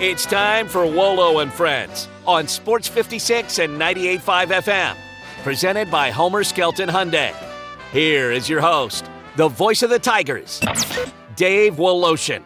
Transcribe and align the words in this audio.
It's 0.00 0.26
time 0.26 0.68
for 0.68 0.86
Wolo 0.86 1.40
and 1.40 1.52
Friends 1.52 2.06
on 2.24 2.46
Sports 2.46 2.86
56 2.86 3.58
and 3.58 3.80
98.5 3.80 4.46
FM. 4.62 4.96
Presented 5.42 5.90
by 5.90 6.12
Homer 6.12 6.44
Skelton 6.44 6.88
Hyundai. 6.88 7.34
Here 7.90 8.30
is 8.30 8.48
your 8.48 8.60
host, 8.60 9.10
the 9.34 9.48
voice 9.48 9.82
of 9.82 9.90
the 9.90 9.98
Tigers, 9.98 10.60
Dave 11.34 11.74
Woloshin. 11.74 12.44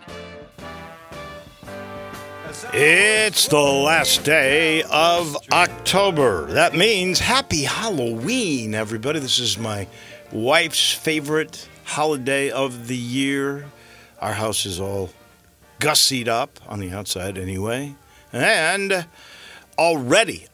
It's 2.73 3.49
the 3.49 3.59
last 3.59 4.25
day 4.25 4.83
of 4.85 5.37
October. 5.53 6.47
That 6.53 6.75
means 6.75 7.19
happy 7.19 7.65
Halloween, 7.65 8.75
everybody. 8.75 9.21
This 9.21 9.39
is 9.39 9.59
my 9.59 9.87
wife's 10.33 10.95
favorite 10.95 11.69
holiday 11.85 12.51
of 12.51 12.89
the 12.89 12.97
year. 12.97 13.67
Our 14.23 14.33
house 14.33 14.65
is 14.65 14.81
all 14.81 15.11
gussied 15.83 16.29
up 16.29 16.61
on 16.69 16.79
the 16.79 16.93
outside, 16.93 17.37
anyway. 17.37 17.97
And 18.33 19.07
already 19.77 20.47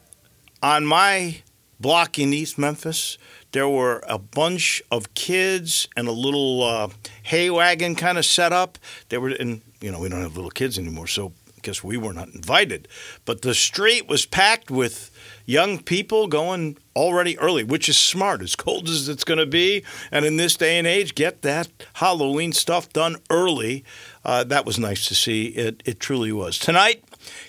on 0.63 0.87
my 0.87 1.43
block 1.79 2.19
in 2.19 2.33
East 2.33 2.57
Memphis, 2.57 3.19
there 3.53 3.69
were 3.69 4.03
a 4.09 4.19
bunch 4.19 4.83
of 4.91 5.13
kids 5.13 5.87
and 5.97 6.09
a 6.09 6.13
little 6.13 6.63
uh, 6.63 6.89
hay 7.25 7.51
wagon 7.51 7.95
kind 7.95 8.17
of 8.17 8.25
set 8.25 8.55
up. 8.55 8.79
They 9.11 9.19
were, 9.19 9.29
and 9.29 9.61
you 9.83 9.93
know, 9.93 10.01
we 10.01 10.09
don't 10.09 10.23
have 10.23 10.35
little 10.35 10.51
kids 10.51 10.79
anymore, 10.79 11.07
so 11.07 11.33
I 11.47 11.61
guess 11.63 11.85
we 11.85 11.99
were 11.99 12.15
not 12.15 12.29
invited. 12.29 12.89
But 13.27 13.43
the 13.43 13.55
street 13.55 14.09
was 14.09 14.25
packed 14.25 14.71
with 14.71 15.11
young 15.45 15.79
people 15.79 16.27
going 16.27 16.79
already 16.95 17.39
early, 17.39 17.65
which 17.65 17.89
is 17.89 17.97
smart, 17.97 18.43
as 18.43 18.57
cold 18.57 18.89
as 18.89 19.09
it's 19.09 19.25
going 19.25 19.39
to 19.39 19.47
be. 19.47 19.83
And 20.11 20.25
in 20.25 20.37
this 20.37 20.57
day 20.57 20.79
and 20.79 20.87
age, 20.87 21.15
get 21.15 21.43
that 21.43 21.69
Halloween 21.95 22.53
stuff 22.53 22.93
done 22.93 23.17
early. 23.31 23.85
Uh, 24.29 24.45
that 24.45 24.67
was 24.67 24.79
nice 24.79 25.09
to 25.09 25.15
see. 25.15 25.47
It, 25.47 25.83
it 25.87 26.01
truly 26.01 26.33
was. 26.33 26.59
Tonight, 26.59 27.03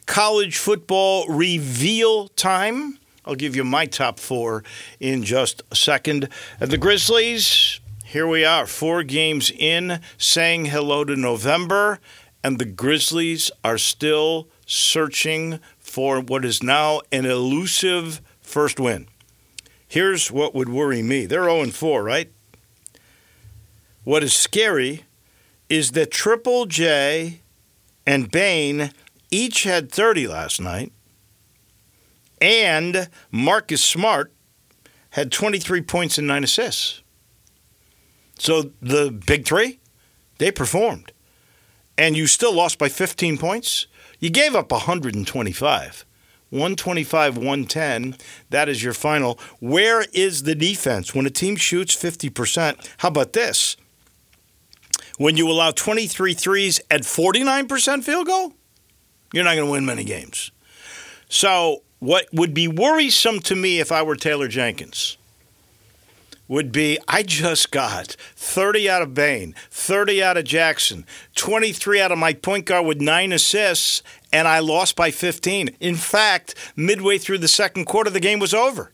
college 0.06 0.58
football 0.58 1.28
reveal 1.28 2.30
time. 2.30 2.98
I'll 3.26 3.36
give 3.36 3.54
you 3.54 3.66
my 3.66 3.86
top 3.86 4.18
four 4.18 4.64
in 4.98 5.26
just 5.26 5.62
a 5.72 5.76
second. 5.76 6.30
And 6.58 6.72
the 6.72 6.78
Grizzlies, 6.78 7.82
here 8.06 8.26
we 8.26 8.46
are, 8.46 8.66
four 8.66 9.04
games 9.04 9.52
in, 9.52 10.00
saying 10.18 10.68
hello 10.68 11.04
to 11.04 11.18
November, 11.18 12.00
and 12.46 12.60
the 12.60 12.66
Grizzlies 12.66 13.52
are 13.62 13.78
still 13.78 14.48
searching 14.66 15.60
for 15.80 16.22
what 16.22 16.46
is 16.46 16.64
now 16.64 17.02
an 17.12 17.26
elusive 17.26 18.22
first 18.40 18.80
win. 18.80 19.10
Here's 19.86 20.32
what 20.32 20.56
would 20.56 20.70
worry 20.70 21.02
me. 21.02 21.26
They're 21.26 21.44
0 21.44 21.72
4, 21.72 22.04
right? 22.04 22.32
What 24.06 24.24
is 24.24 24.34
scary 24.34 25.04
is 25.70 25.92
that 25.92 26.12
Triple 26.12 26.66
J 26.66 27.42
and 28.06 28.32
Bane 28.32 28.92
each 29.32 29.64
had 29.64 29.92
30 29.92 30.28
last 30.28 30.60
night, 30.60 30.92
and 32.42 33.10
Marcus 33.32 33.84
Smart 33.84 34.34
had 35.12 35.32
23 35.32 35.82
points 35.82 36.18
and 36.18 36.28
9 36.28 36.44
assists. 36.44 37.02
So 38.38 38.72
the 38.82 39.12
big 39.12 39.46
three, 39.46 39.80
they 40.38 40.52
performed. 40.52 41.12
And 41.98 42.16
you 42.16 42.28
still 42.28 42.54
lost 42.54 42.80
by 42.80 42.88
15 42.88 43.38
points? 43.38 43.88
You 44.20 44.30
gave 44.30 44.56
up 44.56 44.72
125. 44.72 46.06
125, 46.50 47.38
110. 47.38 48.16
That 48.50 48.70
is 48.70 48.82
your 48.82 48.94
final. 48.94 49.38
Where 49.60 50.06
is 50.14 50.44
the 50.44 50.56
defense? 50.56 51.14
When 51.14 51.26
a 51.26 51.30
team 51.30 51.56
shoots 51.56 51.96
50%, 51.96 52.90
how 52.98 53.10
about 53.10 53.34
this? 53.34 53.76
When 55.20 55.36
you 55.36 55.50
allow 55.52 55.72
23 55.72 56.34
threes 56.34 56.80
at 56.90 57.02
49% 57.02 58.06
field 58.06 58.26
goal, 58.26 58.54
you're 59.34 59.44
not 59.44 59.56
going 59.56 59.66
to 59.66 59.72
win 59.72 59.86
many 59.86 60.06
games. 60.06 60.50
So, 61.28 61.84
what 62.00 62.28
would 62.32 62.54
be 62.54 62.70
worrisome 62.70 63.42
to 63.42 63.54
me 63.54 63.82
if 63.82 63.92
I 63.92 64.02
were 64.02 64.16
Taylor 64.16 64.48
Jenkins 64.48 65.18
would 66.48 66.72
be 66.72 66.98
I 67.06 67.24
just 67.24 67.70
got 67.70 68.16
30 68.38 68.90
out 68.90 69.02
of 69.02 69.14
Bane, 69.14 69.54
30 69.70 70.24
out 70.24 70.38
of 70.38 70.46
Jackson, 70.46 71.06
23 71.36 72.00
out 72.00 72.14
of 72.14 72.18
my 72.18 72.32
point 72.32 72.66
guard 72.66 72.86
with 72.86 73.02
nine 73.02 73.34
assists, 73.34 74.02
and 74.32 74.48
I 74.48 74.60
lost 74.60 74.96
by 74.96 75.12
15. 75.12 75.76
In 75.82 75.96
fact, 75.96 76.56
midway 76.78 77.18
through 77.18 77.40
the 77.40 77.50
second 77.50 77.84
quarter, 77.84 78.10
the 78.10 78.22
game 78.22 78.40
was 78.40 78.54
over. 78.54 78.94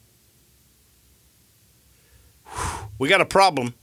We 2.98 3.10
got 3.10 3.22
a 3.22 3.26
problem. 3.26 3.76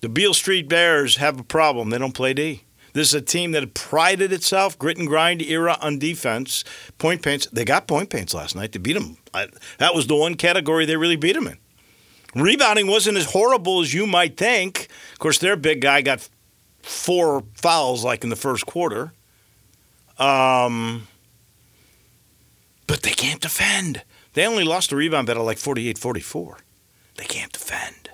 The 0.00 0.08
Beale 0.08 0.34
Street 0.34 0.68
Bears 0.68 1.16
have 1.16 1.40
a 1.40 1.44
problem. 1.44 1.90
They 1.90 1.98
don't 1.98 2.14
play 2.14 2.34
D. 2.34 2.62
This 2.92 3.08
is 3.08 3.14
a 3.14 3.20
team 3.20 3.52
that 3.52 3.74
prided 3.74 4.32
itself, 4.32 4.78
grit 4.78 4.96
and 4.96 5.06
grind 5.06 5.42
era 5.42 5.76
on 5.80 5.98
defense. 5.98 6.64
Point 6.98 7.22
paints. 7.22 7.46
They 7.46 7.64
got 7.64 7.86
point 7.86 8.10
paints 8.10 8.34
last 8.34 8.56
night 8.56 8.72
to 8.72 8.78
beat 8.78 8.94
them. 8.94 9.18
I, 9.34 9.48
that 9.78 9.94
was 9.94 10.06
the 10.06 10.16
one 10.16 10.34
category 10.34 10.86
they 10.86 10.96
really 10.96 11.16
beat 11.16 11.34
them 11.34 11.46
in. 11.46 11.58
Rebounding 12.34 12.86
wasn't 12.86 13.18
as 13.18 13.32
horrible 13.32 13.80
as 13.80 13.94
you 13.94 14.06
might 14.06 14.36
think. 14.36 14.88
Of 15.12 15.18
course, 15.18 15.38
their 15.38 15.56
big 15.56 15.80
guy 15.80 16.02
got 16.02 16.28
four 16.82 17.44
fouls 17.54 18.04
like 18.04 18.24
in 18.24 18.30
the 18.30 18.36
first 18.36 18.66
quarter. 18.66 19.12
Um, 20.18 21.06
but 22.86 23.02
they 23.02 23.12
can't 23.12 23.40
defend. 23.40 24.02
They 24.32 24.46
only 24.46 24.64
lost 24.64 24.92
a 24.92 24.96
rebound 24.96 25.26
battle 25.26 25.44
like 25.44 25.58
48 25.58 25.98
44. 25.98 26.58
They 27.16 27.24
can't 27.24 27.52
defend. 27.52 28.07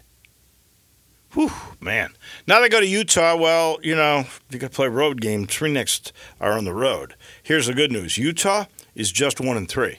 Whew, 1.34 1.50
man. 1.81 2.15
Now 2.47 2.61
they 2.61 2.69
go 2.69 2.81
to 2.81 2.87
Utah. 2.87 3.37
Well, 3.37 3.78
you 3.83 3.95
know, 3.95 4.25
you 4.50 4.59
got 4.59 4.71
to 4.71 4.77
play 4.77 4.89
road 4.89 5.21
games. 5.21 5.53
Three 5.55 5.72
next 5.72 6.12
are 6.41 6.53
on 6.53 6.65
the 6.65 6.72
road. 6.72 7.15
Here's 7.43 7.67
the 7.67 7.75
good 7.75 7.93
news 7.93 8.17
Utah 8.17 8.67
is 8.95 9.11
just 9.11 9.41
one 9.41 9.56
and 9.56 9.69
three. 9.69 9.99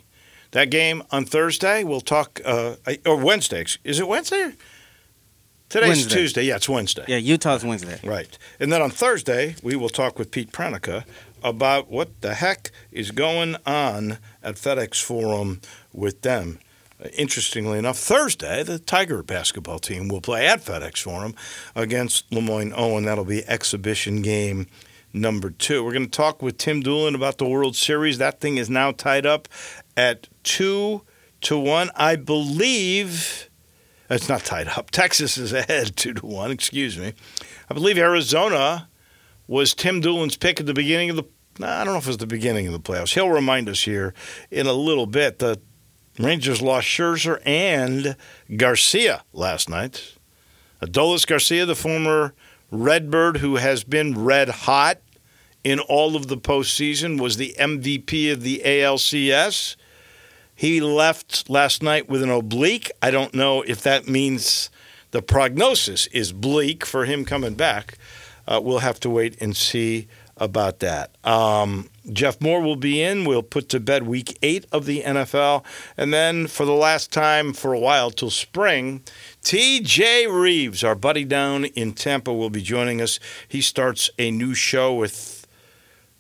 That 0.51 0.69
game 0.69 1.03
on 1.11 1.25
Thursday, 1.25 1.83
we'll 1.83 1.99
talk, 1.99 2.39
uh, 2.45 2.75
or 3.05 3.17
Wednesday. 3.17 3.65
Is 3.83 3.99
it 3.99 4.07
Wednesday? 4.07 4.53
Today's 5.67 5.89
Wednesday. 5.89 6.15
Tuesday. 6.15 6.43
Yeah, 6.43 6.55
it's 6.55 6.69
Wednesday. 6.69 7.03
Yeah, 7.07 7.17
Utah's 7.17 7.65
Wednesday. 7.65 7.99
Right. 8.03 8.37
And 8.59 8.71
then 8.71 8.81
on 8.81 8.91
Thursday, 8.91 9.55
we 9.61 9.75
will 9.75 9.89
talk 9.89 10.17
with 10.17 10.31
Pete 10.31 10.53
Pranica 10.53 11.03
about 11.43 11.91
what 11.91 12.21
the 12.21 12.35
heck 12.35 12.71
is 12.91 13.11
going 13.11 13.57
on 13.65 14.19
at 14.41 14.55
FedEx 14.55 15.01
Forum 15.03 15.59
with 15.91 16.21
them. 16.21 16.59
Interestingly 17.13 17.79
enough, 17.79 17.97
Thursday, 17.97 18.63
the 18.63 18.79
Tiger 18.79 19.23
basketball 19.23 19.79
team 19.79 20.07
will 20.07 20.21
play 20.21 20.47
at 20.47 20.61
FedEx 20.61 21.03
Forum 21.03 21.35
against 21.75 22.31
Lemoyne 22.31 22.73
Owen. 22.75 23.05
That'll 23.05 23.25
be 23.25 23.45
exhibition 23.47 24.21
game 24.21 24.67
number 25.13 25.49
two. 25.49 25.83
We're 25.83 25.93
going 25.93 26.05
to 26.05 26.11
talk 26.11 26.41
with 26.41 26.57
Tim 26.57 26.83
Dulin 26.83 27.15
about 27.15 27.37
the 27.37 27.47
World 27.47 27.75
Series. 27.75 28.17
That 28.17 28.39
thing 28.39 28.57
is 28.57 28.69
now 28.69 28.91
tied 28.91 29.25
up 29.25 29.47
at 29.95 30.27
two 30.43 31.03
to 31.41 31.57
one. 31.57 31.89
I 31.95 32.15
believe 32.15 33.49
it's 34.09 34.29
not 34.29 34.43
tied 34.43 34.67
up. 34.67 34.91
Texas 34.91 35.37
is 35.37 35.53
ahead 35.53 35.95
two 35.95 36.13
to 36.13 36.25
one. 36.25 36.51
Excuse 36.51 36.97
me. 36.97 37.13
I 37.69 37.73
believe 37.73 37.97
Arizona 37.97 38.89
was 39.47 39.73
Tim 39.73 40.01
Dulin's 40.01 40.37
pick 40.37 40.59
at 40.59 40.65
the 40.65 40.73
beginning 40.73 41.09
of 41.11 41.15
the. 41.15 41.23
I 41.61 41.85
don't 41.85 41.93
know 41.93 41.99
if 41.99 42.05
it 42.05 42.09
was 42.09 42.17
the 42.17 42.27
beginning 42.27 42.67
of 42.67 42.73
the 42.73 42.79
playoffs. 42.79 43.13
He'll 43.13 43.29
remind 43.29 43.69
us 43.69 43.81
here 43.83 44.13
in 44.51 44.67
a 44.67 44.73
little 44.73 45.05
bit. 45.05 45.39
The 45.39 45.61
Rangers 46.17 46.61
lost 46.61 46.87
Scherzer 46.87 47.41
and 47.45 48.15
Garcia 48.55 49.23
last 49.33 49.69
night. 49.69 50.13
Adolis 50.81 51.27
Garcia, 51.27 51.65
the 51.65 51.75
former 51.75 52.33
Redbird 52.71 53.37
who 53.37 53.55
has 53.57 53.83
been 53.83 54.23
red 54.23 54.49
hot 54.49 54.99
in 55.63 55.79
all 55.79 56.15
of 56.15 56.27
the 56.27 56.37
postseason, 56.37 57.19
was 57.19 57.37
the 57.37 57.55
MVP 57.59 58.31
of 58.31 58.41
the 58.41 58.61
ALCS. 58.65 59.75
He 60.55 60.79
left 60.79 61.49
last 61.49 61.83
night 61.83 62.07
with 62.07 62.23
an 62.23 62.29
oblique. 62.29 62.91
I 63.01 63.11
don't 63.11 63.33
know 63.33 63.61
if 63.63 63.81
that 63.81 64.07
means 64.07 64.69
the 65.11 65.21
prognosis 65.21 66.07
is 66.07 66.31
bleak 66.31 66.85
for 66.85 67.05
him 67.05 67.25
coming 67.25 67.55
back. 67.55 67.97
Uh, 68.47 68.61
we'll 68.63 68.79
have 68.79 68.99
to 69.01 69.09
wait 69.09 69.41
and 69.41 69.55
see 69.55 70.07
about 70.37 70.79
that. 70.79 71.15
Um, 71.25 71.89
Jeff 72.11 72.39
Moore 72.39 72.61
will 72.61 72.75
be 72.75 73.01
in. 73.01 73.25
We'll 73.25 73.43
put 73.43 73.69
to 73.69 73.79
bed 73.79 74.03
week 74.03 74.37
eight 74.41 74.65
of 74.71 74.85
the 74.85 75.01
NFL. 75.01 75.63
And 75.97 76.13
then 76.13 76.47
for 76.47 76.65
the 76.65 76.73
last 76.73 77.11
time 77.11 77.53
for 77.53 77.73
a 77.73 77.79
while 77.79 78.11
till 78.11 78.29
spring, 78.29 79.03
TJ 79.43 80.27
Rives, 80.27 80.83
our 80.83 80.95
buddy 80.95 81.23
down 81.23 81.65
in 81.65 81.93
Tampa, 81.93 82.33
will 82.33 82.49
be 82.49 82.61
joining 82.61 83.01
us. 83.01 83.19
He 83.47 83.61
starts 83.61 84.09
a 84.19 84.31
new 84.31 84.53
show 84.53 84.93
with 84.93 85.47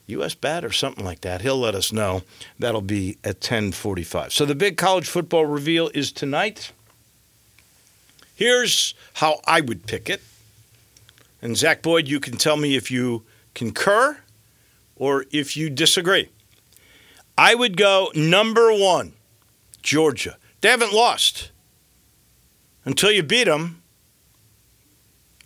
US 0.07 0.35
Bat 0.35 0.65
or 0.65 0.71
something 0.71 1.05
like 1.05 1.21
that. 1.21 1.41
He'll 1.41 1.57
let 1.57 1.75
us 1.75 1.91
know. 1.91 2.23
That'll 2.59 2.81
be 2.81 3.17
at 3.23 3.35
1045. 3.35 4.33
So 4.33 4.45
the 4.45 4.55
big 4.55 4.77
college 4.77 5.07
football 5.07 5.45
reveal 5.45 5.89
is 5.93 6.11
tonight. 6.11 6.71
Here's 8.35 8.93
how 9.15 9.39
I 9.45 9.61
would 9.61 9.87
pick 9.87 10.09
it. 10.09 10.21
And 11.41 11.55
Zach 11.55 11.81
Boyd, 11.81 12.07
you 12.07 12.19
can 12.19 12.37
tell 12.37 12.57
me 12.57 12.75
if 12.75 12.91
you 12.91 13.23
concur 13.53 14.17
or 14.95 15.25
if 15.31 15.57
you 15.57 15.69
disagree. 15.69 16.29
I 17.37 17.55
would 17.55 17.75
go 17.77 18.11
number 18.15 18.71
one, 18.73 19.13
Georgia. 19.81 20.37
They 20.61 20.69
haven't 20.69 20.93
lost 20.93 21.51
until 22.85 23.11
you 23.11 23.23
beat 23.23 23.45
them. 23.45 23.81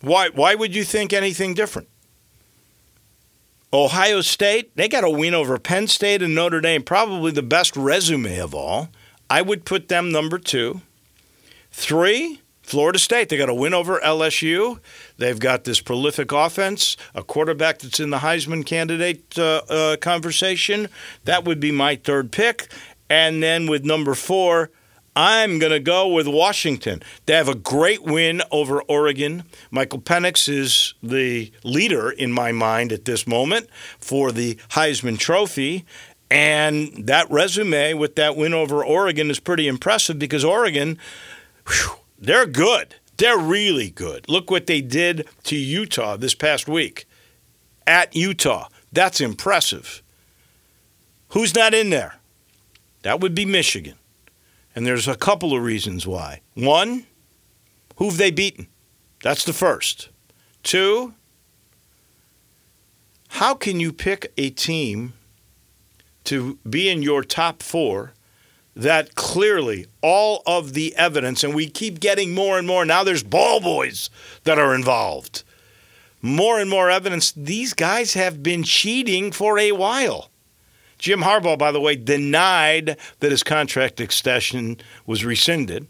Why, 0.00 0.28
why 0.30 0.54
would 0.54 0.74
you 0.74 0.84
think 0.84 1.12
anything 1.12 1.54
different? 1.54 1.88
Ohio 3.72 4.20
State, 4.20 4.74
they 4.76 4.88
got 4.88 5.04
a 5.04 5.10
win 5.10 5.34
over 5.34 5.58
Penn 5.58 5.86
State 5.86 6.22
and 6.22 6.34
Notre 6.34 6.60
Dame, 6.60 6.82
probably 6.82 7.30
the 7.30 7.42
best 7.42 7.76
resume 7.76 8.38
of 8.38 8.54
all. 8.54 8.88
I 9.28 9.42
would 9.42 9.64
put 9.64 9.88
them 9.88 10.10
number 10.10 10.38
two. 10.38 10.80
Three, 11.70 12.40
Florida 12.62 12.98
State, 12.98 13.28
they 13.28 13.36
got 13.36 13.48
a 13.48 13.54
win 13.54 13.72
over 13.72 14.00
LSU. 14.00 14.80
They've 15.20 15.38
got 15.38 15.64
this 15.64 15.82
prolific 15.82 16.32
offense, 16.32 16.96
a 17.14 17.22
quarterback 17.22 17.80
that's 17.80 18.00
in 18.00 18.08
the 18.08 18.20
Heisman 18.20 18.64
candidate 18.64 19.38
uh, 19.38 19.60
uh, 19.68 19.96
conversation. 19.98 20.88
That 21.26 21.44
would 21.44 21.60
be 21.60 21.70
my 21.70 21.96
third 21.96 22.32
pick. 22.32 22.72
And 23.10 23.42
then 23.42 23.66
with 23.66 23.84
number 23.84 24.14
four, 24.14 24.70
I'm 25.14 25.58
going 25.58 25.72
to 25.72 25.80
go 25.80 26.08
with 26.08 26.26
Washington. 26.26 27.02
They 27.26 27.34
have 27.34 27.50
a 27.50 27.54
great 27.54 28.02
win 28.02 28.40
over 28.50 28.80
Oregon. 28.80 29.44
Michael 29.70 30.00
Penix 30.00 30.48
is 30.48 30.94
the 31.02 31.52
leader 31.64 32.10
in 32.10 32.32
my 32.32 32.50
mind 32.50 32.90
at 32.90 33.04
this 33.04 33.26
moment 33.26 33.68
for 33.98 34.32
the 34.32 34.54
Heisman 34.70 35.18
Trophy. 35.18 35.84
And 36.30 37.06
that 37.06 37.30
resume 37.30 37.92
with 37.92 38.14
that 38.16 38.36
win 38.36 38.54
over 38.54 38.82
Oregon 38.82 39.30
is 39.30 39.38
pretty 39.38 39.68
impressive 39.68 40.18
because 40.18 40.46
Oregon, 40.46 40.96
whew, 41.68 41.96
they're 42.18 42.46
good. 42.46 42.94
They're 43.20 43.36
really 43.36 43.90
good. 43.90 44.30
Look 44.30 44.50
what 44.50 44.66
they 44.66 44.80
did 44.80 45.28
to 45.44 45.54
Utah 45.54 46.16
this 46.16 46.34
past 46.34 46.66
week 46.66 47.04
at 47.86 48.16
Utah. 48.16 48.68
That's 48.92 49.20
impressive. 49.20 50.02
Who's 51.28 51.54
not 51.54 51.74
in 51.74 51.90
there? 51.90 52.14
That 53.02 53.20
would 53.20 53.34
be 53.34 53.44
Michigan. 53.44 53.96
And 54.74 54.86
there's 54.86 55.06
a 55.06 55.16
couple 55.16 55.54
of 55.54 55.62
reasons 55.62 56.06
why. 56.06 56.40
One, 56.54 57.04
who've 57.96 58.16
they 58.16 58.30
beaten? 58.30 58.68
That's 59.22 59.44
the 59.44 59.52
first. 59.52 60.08
Two, 60.62 61.12
how 63.28 63.52
can 63.52 63.80
you 63.80 63.92
pick 63.92 64.32
a 64.38 64.48
team 64.48 65.12
to 66.24 66.58
be 66.66 66.88
in 66.88 67.02
your 67.02 67.22
top 67.22 67.62
four 67.62 68.14
that 68.76 69.14
clearly 69.14 69.86
all 70.00 70.42
of 70.46 70.74
the 70.74 70.94
evidence, 70.96 71.44
and 71.44 71.54
we 71.54 71.68
keep 71.68 72.00
getting 72.00 72.34
more 72.34 72.58
and 72.58 72.66
more, 72.66 72.84
now 72.84 73.04
there's 73.04 73.22
ball 73.22 73.60
boys 73.60 74.10
that 74.44 74.58
are 74.58 74.74
involved. 74.74 75.42
More 76.22 76.60
and 76.60 76.68
more 76.68 76.90
evidence, 76.90 77.32
these 77.32 77.72
guys 77.72 78.14
have 78.14 78.42
been 78.42 78.62
cheating 78.62 79.32
for 79.32 79.58
a 79.58 79.72
while. 79.72 80.30
Jim 80.98 81.22
Harbaugh, 81.22 81.58
by 81.58 81.72
the 81.72 81.80
way, 81.80 81.96
denied 81.96 82.98
that 83.20 83.30
his 83.30 83.42
contract 83.42 84.00
extension 84.00 84.76
was 85.06 85.24
rescinded. 85.24 85.88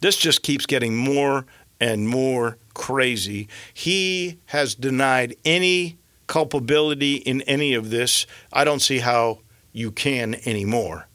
This 0.00 0.16
just 0.16 0.42
keeps 0.42 0.66
getting 0.66 0.96
more 0.96 1.46
and 1.80 2.08
more 2.08 2.58
crazy. 2.74 3.48
He 3.72 4.38
has 4.46 4.74
denied 4.74 5.36
any 5.44 5.98
culpability 6.26 7.16
in 7.16 7.42
any 7.42 7.74
of 7.74 7.90
this. 7.90 8.26
I 8.52 8.64
don't 8.64 8.82
see 8.82 8.98
how 8.98 9.40
you 9.72 9.92
can 9.92 10.36
anymore. 10.44 11.06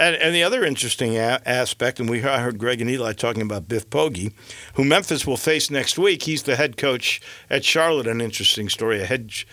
And, 0.00 0.16
and 0.16 0.34
the 0.34 0.42
other 0.42 0.64
interesting 0.64 1.18
a- 1.18 1.42
aspect, 1.44 2.00
and 2.00 2.08
we 2.08 2.24
I 2.24 2.38
heard 2.38 2.56
Greg 2.58 2.80
and 2.80 2.88
Eli 2.88 3.12
talking 3.12 3.42
about 3.42 3.68
Biff 3.68 3.90
Poggi, 3.90 4.32
who 4.74 4.82
Memphis 4.82 5.26
will 5.26 5.36
face 5.36 5.70
next 5.70 5.98
week. 5.98 6.22
He's 6.22 6.44
the 6.44 6.56
head 6.56 6.78
coach 6.78 7.20
at 7.50 7.66
Charlotte. 7.66 8.06
An 8.06 8.22
interesting 8.22 8.70
story. 8.70 9.02
A 9.02 9.04
hedge, 9.04 9.46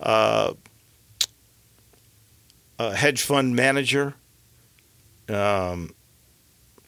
uh, 0.00 0.54
a 2.80 2.96
hedge 2.96 3.22
fund 3.22 3.54
manager. 3.54 4.14
Um, 5.28 5.94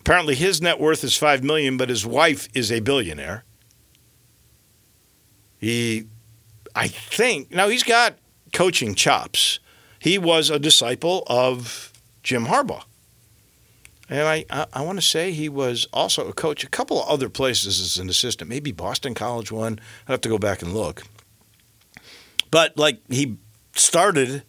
apparently, 0.00 0.35
his 0.35 0.61
net 0.61 0.81
worth 0.81 1.05
is 1.05 1.17
five 1.17 1.44
million, 1.44 1.76
but 1.76 1.88
his 1.88 2.05
wife 2.05 2.49
is 2.55 2.73
a 2.73 2.81
billionaire. 2.81 3.44
He, 5.58 6.06
I 6.75 6.88
think, 6.88 7.53
now 7.53 7.69
he's 7.69 7.85
got 7.85 8.17
coaching 8.53 8.97
chops. 8.97 9.61
He 10.00 10.19
was 10.19 10.50
a 10.50 10.58
disciple 10.58 11.23
of 11.29 11.93
Jim 12.25 12.47
Harbaugh. 12.47 12.82
And 14.08 14.20
I, 14.20 14.44
I, 14.50 14.67
I 14.73 14.82
want 14.82 14.99
to 14.99 15.05
say 15.05 15.32
he 15.32 15.49
was 15.49 15.87
also 15.93 16.29
a 16.29 16.32
coach 16.32 16.62
a 16.64 16.69
couple 16.69 17.03
of 17.03 17.08
other 17.08 17.29
places 17.29 17.81
as 17.81 17.99
an 17.99 18.08
assistant, 18.08 18.49
maybe 18.49 18.73
Boston 18.73 19.14
College 19.14 19.50
one. 19.50 19.81
I 20.08 20.12
have 20.12 20.20
to 20.23 20.29
go 20.29 20.38
back 20.38 20.62
and 20.62 20.73
look. 20.73 21.03
But 22.50 22.79
like 22.79 23.00
he 23.11 23.38
started 23.75 24.44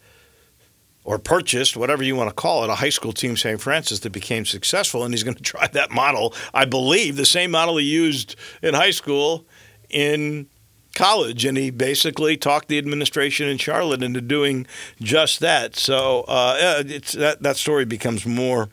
or 1.04 1.18
purchased, 1.18 1.76
whatever 1.76 2.02
you 2.02 2.14
want 2.14 2.28
to 2.28 2.34
call 2.34 2.64
it, 2.64 2.70
a 2.70 2.74
high 2.74 2.90
school 2.90 3.12
team, 3.12 3.36
St. 3.36 3.60
Francis, 3.60 4.00
that 4.00 4.10
became 4.10 4.44
successful. 4.44 5.04
And 5.04 5.14
he's 5.14 5.24
going 5.24 5.36
to 5.38 5.42
try 5.42 5.66
that 5.66 5.90
model, 5.90 6.34
I 6.54 6.64
believe, 6.64 7.16
the 7.16 7.26
same 7.26 7.50
model 7.50 7.78
he 7.78 7.86
used 7.86 8.36
in 8.62 8.74
high 8.74 8.90
school 8.90 9.46
in 9.90 10.48
college. 10.94 11.44
And 11.44 11.56
he 11.56 11.70
basically 11.70 12.36
talked 12.36 12.68
the 12.68 12.78
administration 12.78 13.48
in 13.48 13.56
Charlotte 13.58 14.02
into 14.02 14.20
doing 14.20 14.66
just 15.00 15.40
that. 15.40 15.76
So 15.76 16.24
uh, 16.28 16.82
it's, 16.86 17.12
that, 17.12 17.42
that 17.42 17.56
story 17.56 17.84
becomes 17.84 18.26
more 18.26 18.68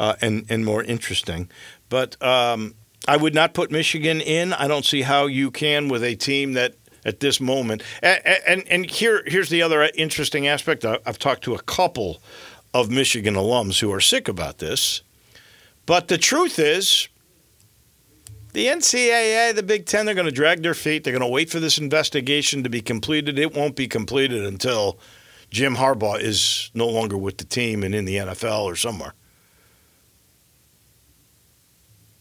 uh, 0.00 0.16
and, 0.22 0.46
and 0.48 0.64
more 0.64 0.82
interesting. 0.82 1.50
But 1.90 2.20
um, 2.22 2.74
I 3.06 3.18
would 3.18 3.34
not 3.34 3.52
put 3.52 3.70
Michigan 3.70 4.20
in. 4.22 4.54
I 4.54 4.66
don't 4.66 4.86
see 4.86 5.02
how 5.02 5.26
you 5.26 5.50
can 5.50 5.88
with 5.88 6.02
a 6.02 6.16
team 6.16 6.54
that 6.54 6.74
at 7.04 7.20
this 7.20 7.38
moment. 7.38 7.82
And, 8.02 8.20
and, 8.46 8.64
and 8.68 8.90
here, 8.90 9.22
here's 9.26 9.50
the 9.50 9.62
other 9.62 9.88
interesting 9.94 10.46
aspect. 10.46 10.84
I've 10.84 11.18
talked 11.18 11.44
to 11.44 11.54
a 11.54 11.62
couple 11.62 12.22
of 12.72 12.90
Michigan 12.90 13.34
alums 13.34 13.80
who 13.80 13.92
are 13.92 14.00
sick 14.00 14.26
about 14.26 14.58
this. 14.58 15.02
But 15.84 16.08
the 16.08 16.18
truth 16.18 16.58
is, 16.58 17.08
the 18.52 18.66
NCAA, 18.66 19.54
the 19.54 19.62
Big 19.62 19.84
Ten, 19.84 20.06
they're 20.06 20.14
going 20.14 20.26
to 20.26 20.32
drag 20.32 20.62
their 20.62 20.74
feet. 20.74 21.04
They're 21.04 21.12
going 21.12 21.20
to 21.20 21.26
wait 21.26 21.50
for 21.50 21.60
this 21.60 21.78
investigation 21.78 22.62
to 22.62 22.70
be 22.70 22.80
completed. 22.80 23.38
It 23.38 23.54
won't 23.54 23.76
be 23.76 23.86
completed 23.86 24.44
until 24.44 24.98
Jim 25.50 25.76
Harbaugh 25.76 26.20
is 26.20 26.70
no 26.74 26.88
longer 26.88 27.18
with 27.18 27.36
the 27.36 27.44
team 27.44 27.82
and 27.82 27.94
in 27.94 28.06
the 28.06 28.16
NFL 28.16 28.64
or 28.64 28.76
somewhere. 28.76 29.14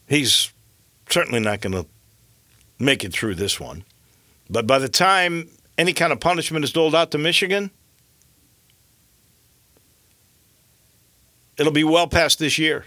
He's 0.09 0.51
certainly 1.07 1.39
not 1.39 1.61
going 1.61 1.73
to 1.73 1.85
make 2.79 3.03
it 3.03 3.13
through 3.13 3.35
this 3.35 3.59
one. 3.59 3.83
But 4.49 4.65
by 4.65 4.79
the 4.79 4.89
time 4.89 5.49
any 5.77 5.93
kind 5.93 6.11
of 6.11 6.19
punishment 6.19 6.65
is 6.65 6.73
doled 6.73 6.95
out 6.95 7.11
to 7.11 7.19
Michigan, 7.19 7.69
it'll 11.57 11.71
be 11.71 11.83
well 11.83 12.07
past 12.07 12.39
this 12.39 12.57
year. 12.57 12.85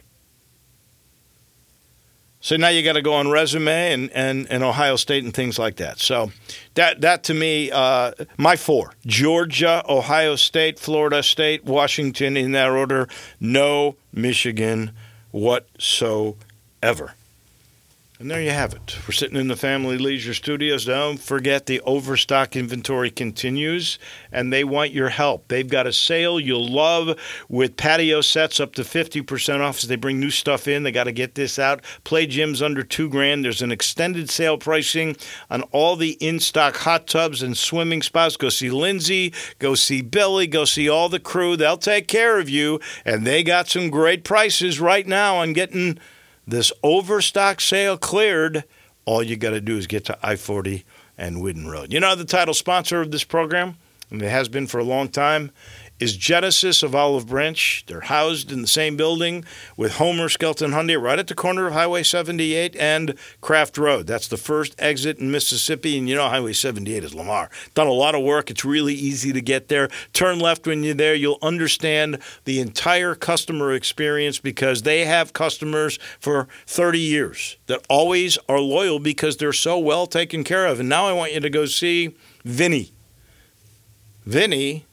So 2.41 2.57
now 2.57 2.69
you 2.69 2.83
got 2.83 2.95
to 2.95 3.03
go 3.03 3.15
on 3.15 3.31
resume 3.31 3.93
and, 3.93 4.11
and, 4.11 4.51
and 4.51 4.65
Ohio 4.65 4.97
State 4.97 5.23
and 5.23 5.33
things 5.33 5.61
like 5.61 5.77
that. 5.77 6.01
So 6.01 6.33
that 6.75 7.01
that 7.03 7.23
to 7.25 7.35
me, 7.35 7.71
uh, 7.71 8.13
my 8.37 8.57
four: 8.57 8.95
Georgia, 9.07 9.85
Ohio 9.89 10.35
State, 10.35 10.81
Florida 10.81 11.23
State, 11.23 11.65
Washington 11.65 12.37
in 12.37 12.51
that 12.51 12.69
order. 12.71 13.07
No 13.39 13.95
Michigan 14.13 14.91
whatsoever. 15.31 16.37
And 18.23 18.31
there 18.31 18.41
you 18.41 18.51
have 18.51 18.73
it. 18.73 18.97
We're 19.05 19.13
sitting 19.13 19.37
in 19.37 19.49
the 19.49 19.57
Family 19.57 19.99
Leisure 19.99 20.33
Studios. 20.33 20.85
Don't 20.85 21.19
forget 21.19 21.67
the 21.67 21.81
overstock 21.81 22.55
inventory 22.55 23.11
continues, 23.11 23.99
and 24.31 24.53
they 24.53 24.63
want 24.63 24.93
your 24.93 25.09
help. 25.09 25.49
They've 25.49 25.69
got 25.69 25.89
a 25.89 25.93
sale 25.93 26.39
you'll 26.39 26.69
love 26.69 27.19
with 27.49 27.77
patio 27.77 28.21
sets 28.21 28.61
up 28.61 28.77
to 28.77 28.83
50% 28.83 29.61
off 29.61 29.79
as 29.79 29.89
they 29.89 29.97
bring 29.97 30.21
new 30.21 30.31
stuff 30.31 30.69
in. 30.69 30.85
They 30.85 30.93
got 30.93 31.05
to 31.05 31.13
get 31.13 31.35
this 31.35 31.59
out. 31.59 31.83
Play 32.05 32.29
gyms 32.29 32.63
under 32.65 32.85
two 32.85 33.09
grand. 33.09 33.45
There's 33.45 33.61
an 33.61 33.73
extended 33.73 34.31
sale 34.31 34.57
pricing 34.57 35.17
on 35.51 35.63
all 35.73 35.97
the 35.97 36.13
in 36.21 36.39
stock 36.39 36.77
hot 36.77 37.09
tubs 37.09 37.43
and 37.43 37.57
swimming 37.57 38.03
spots. 38.03 38.37
Go 38.37 38.51
see 38.51 38.71
Lindsay, 38.71 39.35
go 39.59 39.75
see 39.75 40.01
Billy, 40.01 40.47
go 40.47 40.65
see 40.65 40.89
all 40.89 41.09
the 41.09 41.19
crew. 41.19 41.57
They'll 41.57 41.77
take 41.77 42.07
care 42.07 42.39
of 42.39 42.49
you, 42.49 42.79
and 43.05 43.27
they 43.27 43.43
got 43.43 43.69
some 43.69 43.91
great 43.91 44.23
prices 44.23 44.79
right 44.79 45.09
now 45.09 45.39
on 45.39 45.55
getting 45.55 45.99
this 46.47 46.73
overstock 46.83 47.61
sale 47.61 47.97
cleared, 47.97 48.65
all 49.05 49.23
you 49.23 49.37
got 49.37 49.51
to 49.51 49.61
do 49.61 49.77
is 49.77 49.87
get 49.87 50.05
to 50.07 50.19
I 50.23 50.37
40 50.37 50.85
and 51.19 51.37
Whitten 51.37 51.71
Road. 51.71 51.93
You 51.93 52.01
know, 52.01 52.15
the 52.15 52.25
title 52.25 52.55
sponsor 52.55 53.01
of 53.01 53.11
this 53.11 53.25
program, 53.25 53.77
and 54.11 54.23
it 54.23 54.29
has 54.29 54.49
been 54.49 54.67
for 54.67 54.79
a 54.79 54.85
long 54.85 55.09
time, 55.09 55.51
is 56.03 56.17
Genesis 56.17 56.83
of 56.83 56.97
Olive 56.97 57.29
Branch. 57.29 57.85
They're 57.87 58.01
housed 58.01 58.51
in 58.51 58.61
the 58.61 58.67
same 58.67 58.97
building 58.97 59.45
with 59.77 59.99
Homer 59.99 60.29
Skelton 60.29 60.73
Hyundai 60.73 61.01
right 61.01 61.17
at 61.17 61.29
the 61.29 61.35
corner 61.37 61.69
of 61.69 61.75
Highway 61.75 62.03
78 62.03 62.75
and 62.75 63.15
Craft 63.41 63.79
Road. 63.79 64.09
That's 64.09 64.27
the 64.27 64.37
first 64.37 64.75
exit 64.81 65.19
in 65.19 65.31
Mississippi, 65.31 65.97
and 65.97 66.09
you 66.09 66.17
know 66.17 66.29
Highway 66.29 66.55
78 66.55 67.05
is 67.05 67.15
Lamar. 67.15 67.51
Done 67.75 67.87
a 67.87 67.93
lot 67.93 68.17
of 68.17 68.25
work. 68.25 68.51
It's 68.51 68.65
really 68.65 68.95
easy 68.95 69.33
to 69.33 69.41
get 69.41 69.69
there. 69.69 69.89
Turn 70.13 70.41
left 70.41 70.67
when 70.67 70.83
you're 70.83 70.95
there. 70.95 71.15
You'll 71.15 71.39
understand 71.41 72.19
the 72.47 72.59
entire 72.59 73.15
customer 73.15 73.73
experience 73.73 74.41
because 74.41 74.83
they 74.83 75.05
have 75.05 75.33
customers 75.33 76.01
for 76.19 76.49
30 76.67 76.99
years 76.99 77.59
that 77.69 77.87
always 77.89 78.39
are 78.49 78.59
loyal 78.59 78.99
because 78.99 79.37
they're 79.37 79.53
so 79.53 79.79
well 79.79 80.09
taken 80.09 80.43
care 80.43 80.67
of. 80.67 80.81
And 80.81 80.89
now 80.89 81.07
I 81.07 81.13
want 81.13 81.33
you 81.33 81.39
to 81.39 81.51
go 81.51 81.67
see 81.67 82.17
Vinny. 82.45 82.91
Vinny 84.27 84.87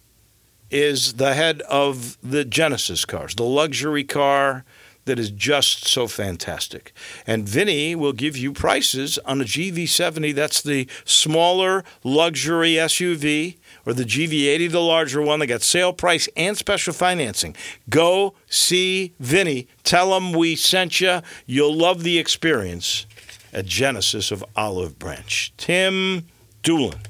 is 0.72 1.14
the 1.14 1.34
head 1.34 1.62
of 1.64 2.18
the 2.22 2.46
Genesis 2.46 3.06
cars, 3.06 3.36
the 3.36 3.44
luxury 3.44 4.04
car 4.04 4.66
that 5.10 5.18
is 5.20 5.32
just 5.32 5.88
so 5.88 6.08
fantastic. 6.08 6.94
And 7.26 7.50
Vinny 7.50 7.96
will 7.96 8.14
give 8.14 8.38
you 8.38 8.54
prices 8.54 9.18
on 9.20 9.42
a 9.42 9.44
GV70. 9.44 10.36
That's 10.36 10.62
the 10.62 10.88
smaller 11.04 11.84
luxury 12.04 12.74
SUV 12.74 13.58
or 13.86 13.94
the 13.94 14.04
GV80, 14.04 14.72
the 14.72 14.82
larger 14.82 15.22
one. 15.22 15.40
They 15.40 15.48
got 15.48 15.64
sale 15.64 15.94
price 15.94 16.30
and 16.38 16.56
special 16.56 16.94
financing. 16.94 17.56
Go 17.90 18.36
see 18.48 19.14
Vinny. 19.20 19.68
Tell 19.84 20.16
him 20.16 20.32
we 20.32 20.56
sent 20.56 21.02
you. 21.02 21.22
You'll 21.48 21.76
love 21.76 22.04
the 22.04 22.20
experience 22.20 23.08
at 23.52 23.66
Genesis 23.66 24.30
of 24.30 24.46
Olive 24.56 25.00
Branch. 25.00 25.52
Tim 25.58 26.28
Dulin. 26.62 27.09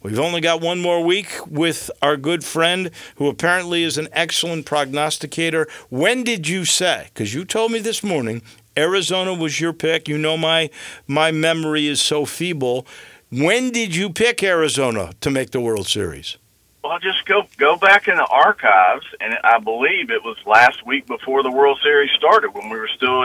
We've 0.00 0.18
only 0.18 0.40
got 0.40 0.60
one 0.60 0.80
more 0.80 1.02
week 1.02 1.28
with 1.46 1.90
our 2.00 2.16
good 2.16 2.44
friend, 2.44 2.92
who 3.16 3.28
apparently 3.28 3.82
is 3.82 3.98
an 3.98 4.08
excellent 4.12 4.64
prognosticator. 4.64 5.66
When 5.90 6.22
did 6.22 6.46
you 6.48 6.64
say? 6.64 7.08
Because 7.12 7.34
you 7.34 7.44
told 7.44 7.72
me 7.72 7.80
this 7.80 8.04
morning 8.04 8.42
Arizona 8.76 9.34
was 9.34 9.60
your 9.60 9.72
pick. 9.72 10.08
You 10.08 10.16
know 10.16 10.36
my 10.36 10.70
my 11.08 11.32
memory 11.32 11.88
is 11.88 12.00
so 12.00 12.24
feeble. 12.24 12.86
When 13.30 13.70
did 13.70 13.96
you 13.96 14.08
pick 14.10 14.42
Arizona 14.42 15.12
to 15.20 15.30
make 15.30 15.50
the 15.50 15.60
World 15.60 15.88
Series? 15.88 16.38
Well, 16.84 17.00
just 17.00 17.26
go 17.26 17.42
go 17.56 17.76
back 17.76 18.06
in 18.06 18.16
the 18.16 18.26
archives, 18.26 19.04
and 19.20 19.36
I 19.42 19.58
believe 19.58 20.10
it 20.10 20.22
was 20.22 20.36
last 20.46 20.86
week 20.86 21.06
before 21.06 21.42
the 21.42 21.50
World 21.50 21.80
Series 21.82 22.10
started, 22.16 22.54
when 22.54 22.70
we 22.70 22.78
were 22.78 22.88
still, 22.96 23.24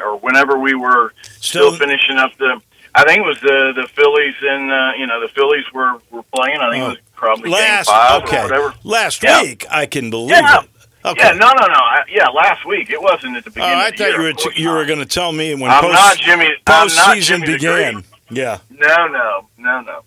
or 0.00 0.16
whenever 0.18 0.56
we 0.58 0.74
were 0.74 1.12
still, 1.24 1.72
still 1.72 1.76
finishing 1.76 2.18
up 2.18 2.36
the 2.38 2.62
I 2.94 3.04
think 3.04 3.18
it 3.18 3.26
was 3.26 3.40
the 3.40 3.72
the 3.74 3.88
Phillies 3.88 4.34
and 4.42 4.70
uh, 4.70 4.92
you 4.98 5.06
know 5.06 5.20
the 5.20 5.28
Phillies 5.28 5.64
were, 5.72 6.00
were 6.10 6.22
playing. 6.34 6.58
I 6.60 6.70
think 6.70 6.84
it 6.84 6.88
was 6.88 6.98
oh. 6.98 7.10
probably 7.14 7.50
last, 7.50 7.86
game 7.86 7.94
five 7.94 8.22
okay. 8.22 8.38
or 8.38 8.42
whatever. 8.42 8.74
Last 8.84 9.22
yeah. 9.22 9.42
week, 9.42 9.66
I 9.70 9.86
can 9.86 10.10
believe 10.10 10.30
yeah. 10.30 10.62
it. 10.62 10.70
Okay. 11.06 11.22
Yeah, 11.22 11.32
no, 11.32 11.48
no, 11.48 11.66
no. 11.66 11.74
I, 11.74 12.02
yeah, 12.08 12.28
last 12.28 12.64
week 12.64 12.88
it 12.90 13.02
wasn't 13.02 13.36
at 13.36 13.44
the 13.44 13.50
beginning. 13.50 13.76
Oh, 13.76 13.78
I 13.78 13.90
thought 13.90 13.98
year, 13.98 14.16
you 14.16 14.22
were 14.22 14.32
t- 14.32 14.62
you 14.62 14.70
were 14.70 14.86
going 14.86 15.00
to 15.00 15.06
tell 15.06 15.32
me 15.32 15.54
when 15.54 15.70
I'm 15.70 15.82
post, 15.82 15.94
not 15.94 16.16
Jimmy. 16.16 16.50
Postseason 16.64 17.44
began. 17.44 18.04
Yeah. 18.30 18.60
No, 18.70 19.06
no, 19.08 19.48
no, 19.58 19.80
no. 19.82 20.00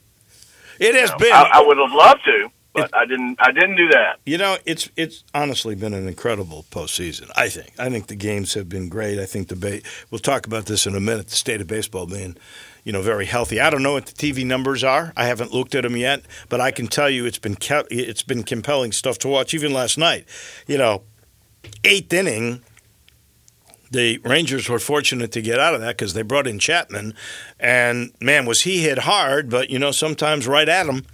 It 0.79 0.95
has 0.95 1.11
no. 1.11 1.17
been. 1.17 1.33
I, 1.33 1.49
I 1.53 1.63
would 1.63 1.77
have 1.77 1.91
loved 1.91 2.21
to, 2.25 2.49
but 2.77 2.95
I 2.95 3.05
didn't. 3.05 3.37
I 3.39 3.51
didn't 3.51 3.75
do 3.75 3.89
that. 3.89 4.19
You 4.25 4.37
know, 4.37 4.57
it's 4.65 4.89
it's 4.95 5.23
honestly 5.33 5.75
been 5.75 5.93
an 5.93 6.07
incredible 6.07 6.65
postseason. 6.71 7.29
I 7.35 7.49
think. 7.49 7.73
I 7.77 7.89
think 7.89 8.07
the 8.07 8.15
games 8.15 8.53
have 8.53 8.69
been 8.69 8.89
great. 8.89 9.19
I 9.19 9.25
think 9.25 9.49
the 9.49 9.55
ba- 9.55 9.81
we'll 10.11 10.19
talk 10.19 10.47
about 10.47 10.65
this 10.65 10.85
in 10.85 10.95
a 10.95 10.99
minute. 10.99 11.27
The 11.27 11.35
state 11.35 11.61
of 11.61 11.67
baseball 11.67 12.05
being 12.05 12.37
you 12.83 12.93
know, 12.93 13.01
very 13.01 13.25
healthy. 13.25 13.59
I 13.59 13.69
don't 13.69 13.83
know 13.83 13.91
what 13.91 14.05
the 14.05 14.13
TV 14.13 14.45
numbers 14.45 14.81
are. 14.81 15.11
I 15.17 15.25
haven't 15.25 15.51
looked 15.53 15.75
at 15.75 15.83
them 15.83 15.97
yet, 15.97 16.21
but 16.47 16.61
I 16.61 16.71
can 16.71 16.87
tell 16.87 17.09
you 17.09 17.25
it's 17.25 17.37
been 17.37 17.57
kept, 17.57 17.91
it's 17.91 18.23
been 18.23 18.43
compelling 18.43 18.93
stuff 18.93 19.19
to 19.19 19.27
watch. 19.27 19.53
Even 19.53 19.73
last 19.73 19.97
night, 19.97 20.25
you 20.67 20.77
know, 20.77 21.03
eighth 21.83 22.13
inning. 22.13 22.63
The 23.91 24.17
Rangers 24.19 24.67
were 24.69 24.79
fortunate 24.79 25.31
to 25.33 25.41
get 25.41 25.59
out 25.59 25.73
of 25.73 25.81
that 25.81 25.97
because 25.97 26.13
they 26.13 26.21
brought 26.21 26.47
in 26.47 26.59
Chapman, 26.59 27.13
and 27.59 28.11
man, 28.19 28.45
was 28.45 28.61
he 28.61 28.81
hit 28.81 28.99
hard, 28.99 29.49
but 29.49 29.69
you 29.69 29.79
know 29.79 29.91
sometimes 29.91 30.47
right 30.47 30.67
at 30.67 30.87
him, 30.87 31.05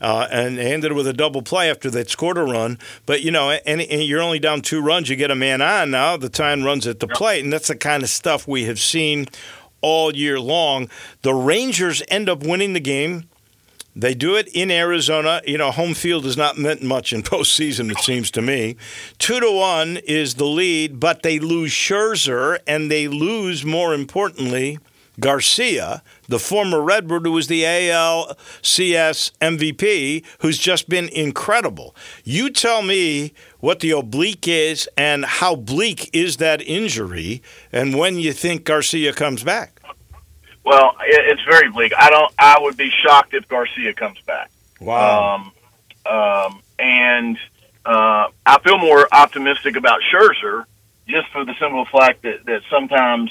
uh, 0.00 0.28
and 0.30 0.58
ended 0.58 0.92
with 0.92 1.06
a 1.06 1.12
double 1.12 1.42
play 1.42 1.70
after 1.70 1.90
they'd 1.90 2.08
scored 2.08 2.38
a 2.38 2.42
run. 2.42 2.78
But 3.06 3.22
you 3.22 3.30
know, 3.30 3.50
and, 3.50 3.80
and, 3.80 4.02
you're 4.02 4.22
only 4.22 4.38
down 4.38 4.62
two 4.62 4.80
runs, 4.80 5.08
you 5.08 5.16
get 5.16 5.30
a 5.30 5.36
man 5.36 5.60
on 5.60 5.90
now. 5.90 6.16
The 6.16 6.28
time 6.28 6.62
runs 6.62 6.86
at 6.86 7.00
the 7.00 7.08
plate, 7.08 7.42
and 7.42 7.52
that's 7.52 7.68
the 7.68 7.76
kind 7.76 8.02
of 8.02 8.08
stuff 8.08 8.46
we 8.46 8.64
have 8.64 8.78
seen 8.78 9.26
all 9.80 10.14
year 10.14 10.38
long. 10.38 10.88
The 11.22 11.34
Rangers 11.34 12.02
end 12.08 12.28
up 12.28 12.44
winning 12.44 12.72
the 12.72 12.80
game. 12.80 13.29
They 13.94 14.14
do 14.14 14.36
it 14.36 14.48
in 14.48 14.70
Arizona. 14.70 15.42
You 15.46 15.58
know, 15.58 15.70
home 15.70 15.94
field 15.94 16.24
has 16.24 16.36
not 16.36 16.58
meant 16.58 16.82
much 16.82 17.12
in 17.12 17.22
postseason, 17.24 17.90
it 17.90 17.98
seems 17.98 18.30
to 18.32 18.42
me. 18.42 18.76
Two 19.18 19.40
to 19.40 19.50
one 19.50 19.98
is 19.98 20.34
the 20.34 20.46
lead, 20.46 21.00
but 21.00 21.22
they 21.22 21.38
lose 21.38 21.72
Scherzer, 21.72 22.58
and 22.66 22.90
they 22.90 23.08
lose, 23.08 23.64
more 23.64 23.94
importantly, 23.94 24.78
Garcia, 25.18 26.02
the 26.28 26.38
former 26.38 26.80
Redbird 26.80 27.26
who 27.26 27.32
was 27.32 27.48
the 27.48 27.62
ALCS 27.62 29.32
MVP, 29.40 30.24
who's 30.40 30.58
just 30.58 30.88
been 30.88 31.08
incredible. 31.10 31.94
You 32.24 32.50
tell 32.50 32.82
me 32.82 33.34
what 33.58 33.80
the 33.80 33.90
oblique 33.90 34.48
is 34.48 34.88
and 34.96 35.24
how 35.24 35.56
bleak 35.56 36.08
is 36.12 36.38
that 36.38 36.62
injury, 36.62 37.42
and 37.70 37.98
when 37.98 38.16
you 38.18 38.32
think 38.32 38.64
Garcia 38.64 39.12
comes 39.12 39.42
back. 39.44 39.79
Well, 40.64 40.94
it's 41.00 41.42
very 41.44 41.70
bleak. 41.70 41.92
I 41.98 42.10
don't. 42.10 42.32
I 42.38 42.58
would 42.60 42.76
be 42.76 42.90
shocked 42.90 43.34
if 43.34 43.48
Garcia 43.48 43.94
comes 43.94 44.20
back. 44.22 44.50
Wow. 44.80 45.34
Um, 45.34 45.52
um, 46.12 46.62
and 46.78 47.38
uh, 47.84 48.28
I 48.44 48.58
feel 48.62 48.78
more 48.78 49.08
optimistic 49.12 49.76
about 49.76 50.00
Scherzer, 50.12 50.64
just 51.08 51.28
for 51.28 51.44
the 51.44 51.54
simple 51.58 51.84
fact 51.86 52.22
that, 52.22 52.44
that 52.46 52.62
sometimes 52.70 53.30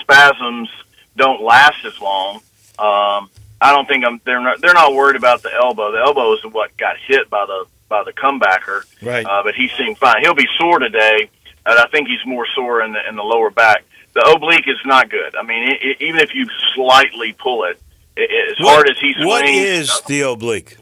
spasms 0.00 0.68
don't 1.16 1.42
last 1.42 1.84
as 1.84 2.00
long. 2.00 2.36
Um, 2.78 3.30
I 3.60 3.72
don't 3.72 3.86
think 3.86 4.04
I'm. 4.04 4.20
They're 4.24 4.40
not. 4.42 4.60
They're 4.60 4.74
not 4.74 4.94
worried 4.94 5.16
about 5.16 5.42
the 5.42 5.54
elbow. 5.54 5.92
The 5.92 6.00
elbow 6.00 6.34
is 6.34 6.44
what 6.44 6.76
got 6.76 6.96
hit 7.06 7.30
by 7.30 7.46
the 7.46 7.66
by 7.88 8.02
the 8.04 8.12
comebacker. 8.12 8.84
Right. 9.00 9.24
Uh, 9.24 9.42
but 9.44 9.54
he 9.54 9.68
seemed 9.78 9.96
fine. 9.98 10.20
He'll 10.22 10.34
be 10.34 10.48
sore 10.58 10.80
today, 10.80 11.30
and 11.64 11.78
I 11.78 11.86
think 11.86 12.08
he's 12.08 12.24
more 12.26 12.46
sore 12.54 12.82
in 12.82 12.92
the 12.92 13.08
in 13.08 13.16
the 13.16 13.22
lower 13.22 13.50
back. 13.50 13.84
The 14.14 14.32
oblique 14.34 14.68
is 14.68 14.78
not 14.84 15.10
good. 15.10 15.34
I 15.34 15.42
mean, 15.42 15.72
it, 15.72 15.82
it, 15.82 15.96
even 16.00 16.20
if 16.20 16.34
you 16.34 16.46
slightly 16.74 17.32
pull 17.32 17.64
it, 17.64 17.80
it 18.16 18.52
as 18.52 18.64
what, 18.64 18.74
hard 18.74 18.90
as 18.90 18.98
he 19.00 19.12
swings. 19.12 19.26
What 19.26 19.44
is 19.46 19.90
uh, 19.90 20.00
the 20.06 20.20
oblique? 20.22 20.78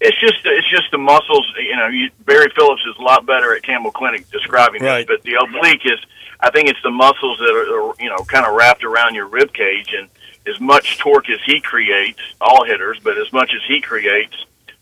It's 0.00 0.20
just 0.20 0.44
it's 0.44 0.68
just 0.68 0.90
the 0.90 0.98
muscles. 0.98 1.46
You 1.56 1.76
know, 1.76 1.86
you, 1.86 2.10
Barry 2.26 2.50
Phillips 2.56 2.82
is 2.88 2.96
a 2.98 3.02
lot 3.02 3.24
better 3.24 3.54
at 3.54 3.62
Campbell 3.62 3.92
Clinic 3.92 4.28
describing 4.30 4.82
right. 4.82 5.02
it. 5.02 5.06
But 5.06 5.22
the 5.22 5.34
oblique 5.40 5.82
is, 5.84 5.98
I 6.40 6.50
think 6.50 6.68
it's 6.68 6.82
the 6.82 6.90
muscles 6.90 7.38
that 7.38 7.54
are, 7.54 7.90
are 7.90 7.94
you 8.00 8.08
know 8.08 8.18
kind 8.24 8.44
of 8.44 8.54
wrapped 8.54 8.82
around 8.82 9.14
your 9.14 9.26
rib 9.26 9.52
cage, 9.52 9.94
and 9.96 10.08
as 10.52 10.60
much 10.60 10.98
torque 10.98 11.30
as 11.30 11.38
he 11.46 11.60
creates, 11.60 12.20
all 12.40 12.64
hitters, 12.64 12.98
but 13.04 13.16
as 13.16 13.32
much 13.32 13.52
as 13.54 13.62
he 13.68 13.80
creates, 13.80 14.34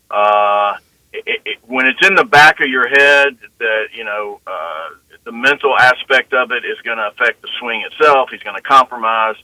uh, 0.09 0.77
it, 1.13 1.41
it, 1.45 1.57
when 1.67 1.85
it's 1.85 2.05
in 2.07 2.15
the 2.15 2.23
back 2.23 2.59
of 2.59 2.67
your 2.67 2.87
head, 2.87 3.37
that 3.59 3.89
you 3.93 4.03
know, 4.03 4.41
uh, 4.47 4.89
the 5.23 5.31
mental 5.31 5.77
aspect 5.77 6.33
of 6.33 6.51
it 6.51 6.65
is 6.65 6.79
going 6.83 6.97
to 6.97 7.07
affect 7.07 7.41
the 7.41 7.49
swing 7.59 7.81
itself. 7.81 8.29
He's 8.31 8.41
going 8.41 8.55
to 8.55 8.61
compromise. 8.61 9.35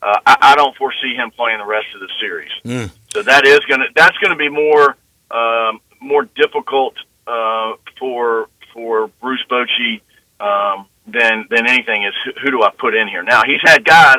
Uh, 0.00 0.18
I, 0.26 0.36
I 0.40 0.54
don't 0.54 0.76
foresee 0.76 1.14
him 1.14 1.30
playing 1.30 1.58
the 1.58 1.66
rest 1.66 1.88
of 1.94 2.00
the 2.00 2.10
series. 2.20 2.50
Mm. 2.64 2.90
So 3.12 3.22
that 3.22 3.46
is 3.46 3.60
going 3.60 3.80
to 3.80 3.86
that's 3.94 4.16
going 4.18 4.30
to 4.30 4.36
be 4.36 4.48
more 4.48 4.96
um, 5.30 5.80
more 6.00 6.24
difficult 6.24 6.94
uh, 7.26 7.74
for 7.98 8.48
for 8.72 9.08
Bruce 9.20 9.44
Bochy 9.48 10.00
um, 10.40 10.86
than 11.06 11.46
than 11.50 11.66
anything. 11.66 12.04
Is 12.04 12.14
who, 12.24 12.32
who 12.42 12.50
do 12.50 12.62
I 12.62 12.70
put 12.70 12.94
in 12.94 13.08
here? 13.08 13.22
Now 13.22 13.42
he's 13.44 13.60
had 13.62 13.84
guys 13.84 14.18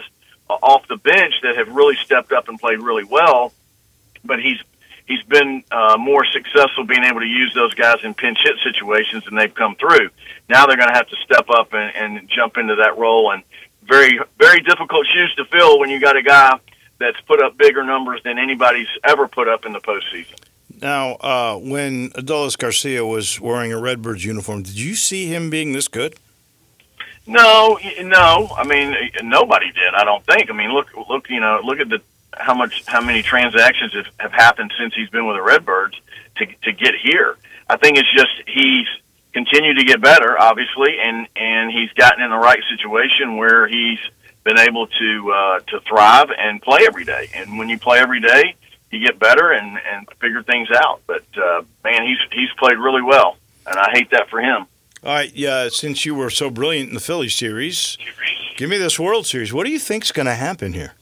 off 0.49 0.87
the 0.87 0.97
bench 0.97 1.33
that 1.43 1.57
have 1.57 1.69
really 1.69 1.95
stepped 1.95 2.31
up 2.31 2.47
and 2.47 2.59
played 2.59 2.79
really 2.79 3.03
well, 3.03 3.53
but 4.23 4.39
he's 4.39 4.57
he's 5.07 5.23
been 5.23 5.63
uh, 5.71 5.97
more 5.97 6.25
successful 6.25 6.83
being 6.83 7.03
able 7.03 7.21
to 7.21 7.27
use 7.27 7.53
those 7.53 7.73
guys 7.73 7.97
in 8.03 8.13
pinch 8.13 8.39
hit 8.43 8.55
situations, 8.63 9.23
and 9.27 9.37
they've 9.37 9.53
come 9.53 9.75
through. 9.75 10.09
Now 10.49 10.65
they're 10.65 10.77
going 10.77 10.89
to 10.89 10.95
have 10.95 11.07
to 11.09 11.15
step 11.23 11.49
up 11.49 11.73
and, 11.73 11.95
and 11.95 12.29
jump 12.29 12.57
into 12.57 12.75
that 12.75 12.97
role, 12.97 13.31
and 13.31 13.43
very 13.83 14.19
very 14.37 14.61
difficult 14.61 15.07
shoes 15.13 15.33
to 15.35 15.45
fill 15.45 15.79
when 15.79 15.89
you 15.89 15.99
got 15.99 16.17
a 16.17 16.21
guy 16.21 16.59
that's 16.99 17.19
put 17.21 17.41
up 17.41 17.57
bigger 17.57 17.83
numbers 17.83 18.21
than 18.23 18.37
anybody's 18.37 18.87
ever 19.03 19.27
put 19.27 19.47
up 19.47 19.65
in 19.65 19.73
the 19.73 19.79
postseason. 19.79 20.35
Now, 20.81 21.13
uh, 21.13 21.57
when 21.57 22.09
Adolis 22.11 22.57
Garcia 22.57 23.05
was 23.05 23.39
wearing 23.41 23.73
a 23.73 23.79
Redbirds 23.79 24.23
uniform, 24.23 24.61
did 24.61 24.77
you 24.77 24.93
see 24.93 25.25
him 25.27 25.49
being 25.49 25.73
this 25.73 25.87
good? 25.87 26.15
No, 27.25 27.79
no. 28.01 28.49
I 28.55 28.63
mean, 28.63 28.95
nobody 29.23 29.71
did. 29.71 29.93
I 29.95 30.03
don't 30.03 30.23
think. 30.25 30.49
I 30.49 30.53
mean, 30.53 30.71
look, 30.71 30.89
look. 31.09 31.29
You 31.29 31.39
know, 31.39 31.59
look 31.63 31.79
at 31.79 31.89
the 31.89 32.01
how 32.39 32.53
much, 32.53 32.83
how 32.85 33.01
many 33.01 33.21
transactions 33.21 33.93
have, 33.93 34.07
have 34.17 34.31
happened 34.31 34.73
since 34.77 34.93
he's 34.93 35.09
been 35.09 35.25
with 35.27 35.37
the 35.37 35.41
Redbirds 35.41 35.99
to 36.37 36.45
to 36.63 36.71
get 36.71 36.95
here. 36.95 37.37
I 37.69 37.77
think 37.77 37.97
it's 37.97 38.13
just 38.13 38.31
he's 38.47 38.87
continued 39.33 39.77
to 39.77 39.83
get 39.83 40.01
better, 40.01 40.39
obviously, 40.39 40.97
and 40.99 41.27
and 41.35 41.71
he's 41.71 41.91
gotten 41.93 42.23
in 42.23 42.29
the 42.29 42.37
right 42.37 42.59
situation 42.69 43.37
where 43.37 43.67
he's 43.67 43.99
been 44.43 44.57
able 44.57 44.87
to 44.87 45.31
uh, 45.31 45.59
to 45.67 45.79
thrive 45.81 46.29
and 46.37 46.61
play 46.61 46.81
every 46.87 47.05
day. 47.05 47.29
And 47.33 47.57
when 47.57 47.69
you 47.69 47.77
play 47.77 47.99
every 47.99 48.21
day, 48.21 48.55
you 48.91 49.05
get 49.05 49.19
better 49.19 49.51
and 49.51 49.77
and 49.91 50.07
figure 50.19 50.43
things 50.43 50.69
out. 50.73 51.01
But 51.05 51.25
uh, 51.37 51.63
man, 51.83 52.05
he's 52.05 52.17
he's 52.31 52.49
played 52.57 52.77
really 52.77 53.01
well, 53.01 53.37
and 53.65 53.77
I 53.77 53.91
hate 53.91 54.11
that 54.11 54.29
for 54.29 54.41
him. 54.41 54.65
All 55.03 55.13
right, 55.13 55.31
yeah. 55.35 55.69
Since 55.69 56.05
you 56.05 56.15
were 56.15 56.29
so 56.29 56.49
brilliant 56.49 56.89
in 56.89 56.95
the 56.95 56.99
Philly 56.99 57.29
series, 57.29 57.97
give 58.55 58.69
me 58.69 58.77
this 58.77 58.99
World 58.99 59.27
Series. 59.27 59.53
What 59.53 59.65
do 59.65 59.71
you 59.71 59.79
think's 59.79 60.11
going 60.11 60.25
to 60.25 60.35
happen 60.35 60.73
here? 60.73 60.93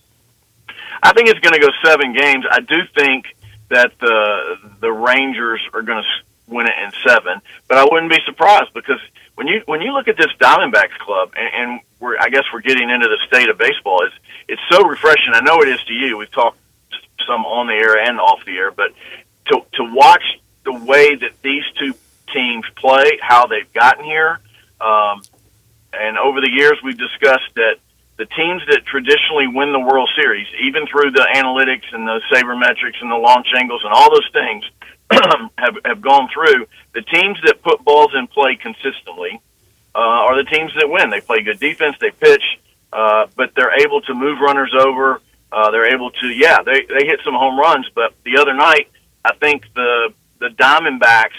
I 1.06 1.14
think 1.14 1.30
it's 1.30 1.40
going 1.40 1.54
to 1.54 1.60
go 1.60 1.72
seven 1.84 2.14
games. 2.14 2.46
I 2.50 2.62
do 2.62 2.78
think 2.96 3.28
that 3.70 3.92
the 4.00 4.58
the 4.80 4.92
Rangers 4.92 5.62
are 5.74 5.84
going 5.84 6.04
to 6.04 6.10
win 6.52 6.66
it 6.66 6.74
in 6.84 6.92
seven, 7.08 7.42
but 7.68 7.78
I 7.78 7.84
wouldn't 7.84 8.12
be 8.12 8.20
surprised 8.26 8.74
because 8.74 9.00
when 9.36 9.48
you 9.48 9.62
when 9.68 9.82
you 9.82 9.94
look 9.94 10.08
at 10.08 10.18
this 10.18 10.32
Diamondbacks 10.40 10.98
club, 10.98 11.34
and, 11.36 11.50
and 11.54 11.80
we're 12.00 12.18
I 12.20 12.30
guess 12.30 12.44
we're 12.52 12.62
getting 12.62 12.90
into 12.90 13.08
the 13.08 13.20
state 13.28 13.50
of 13.50 13.58
baseball. 13.58 14.04
It's 14.04 14.16
it's 14.48 14.62
so 14.72 14.84
refreshing. 14.88 15.34
I 15.34 15.42
know 15.42 15.62
it 15.62 15.70
is 15.70 15.84
to 15.84 15.94
you. 15.94 16.18
We've 16.18 16.32
talked 16.32 16.58
some 17.28 17.46
on 17.46 17.68
the 17.68 17.74
air 17.74 17.98
and 18.00 18.20
off 18.20 18.44
the 18.44 18.58
air, 18.58 18.72
but 18.72 18.92
to 19.48 19.62
to 19.74 19.84
watch 19.94 20.24
the 20.64 20.74
way 20.74 21.16
that 21.16 21.40
these 21.44 21.64
two 21.78 21.94
teams 22.34 22.66
play, 22.76 23.20
how 23.22 23.46
they've 23.46 23.72
gotten 23.74 24.04
here, 24.04 24.40
um, 24.82 25.22
and 25.94 26.18
over 26.18 26.42
the 26.42 26.50
years, 26.50 26.80
we've 26.84 26.98
discussed 26.98 27.54
that 27.56 27.78
the 28.17 28.25
teams 28.25 28.62
that 28.69 28.86
traditionally 28.86 29.48
win 29.48 29.74
the 29.74 29.79
World 29.79 30.10
Series, 30.15 30.48
even 30.63 30.88
through 30.88 31.12
the 31.12 31.27
analytics 31.36 31.91
and 31.91 32.07
the 32.07 32.22
sabermetrics 32.31 33.01
and 33.01 33.12
the 33.12 33.15
launch 33.15 33.48
angles 33.55 33.81
and 33.84 33.93
all 33.93 34.10
those 34.10 34.29
things, 34.31 34.63
have 35.57 35.77
have 35.84 36.01
gone 36.01 36.29
through. 36.34 36.65
The 36.93 37.01
teams 37.01 37.38
that 37.45 37.62
put 37.62 37.84
balls 37.84 38.12
in 38.17 38.27
play 38.27 38.55
consistently 38.55 39.41
uh, 39.93 40.00
are 40.00 40.43
the 40.43 40.50
teams 40.50 40.72
that 40.79 40.89
win. 40.89 41.10
They 41.10 41.22
play 41.22 41.41
good 41.41 41.60
defense, 41.60 41.98
they 42.00 42.12
pitch, 42.12 42.43
uh, 42.91 43.27
but 43.36 43.51
they're 43.55 43.79
able 43.81 44.01
to 44.01 44.13
move 44.13 44.39
runners 44.39 44.74
over. 44.77 45.22
Uh, 45.51 45.72
they're 45.72 45.93
able 45.93 46.12
to, 46.12 46.27
yeah, 46.27 46.63
they 46.63 46.86
they 46.86 47.05
hit 47.05 47.19
some 47.24 47.34
home 47.34 47.60
runs. 47.60 47.88
But 47.93 48.13
the 48.24 48.38
other 48.38 48.53
night, 48.53 48.89
I 49.24 49.36
think 49.36 49.74
the 49.74 50.13
the 50.39 50.50
Diamondbacks 50.50 51.38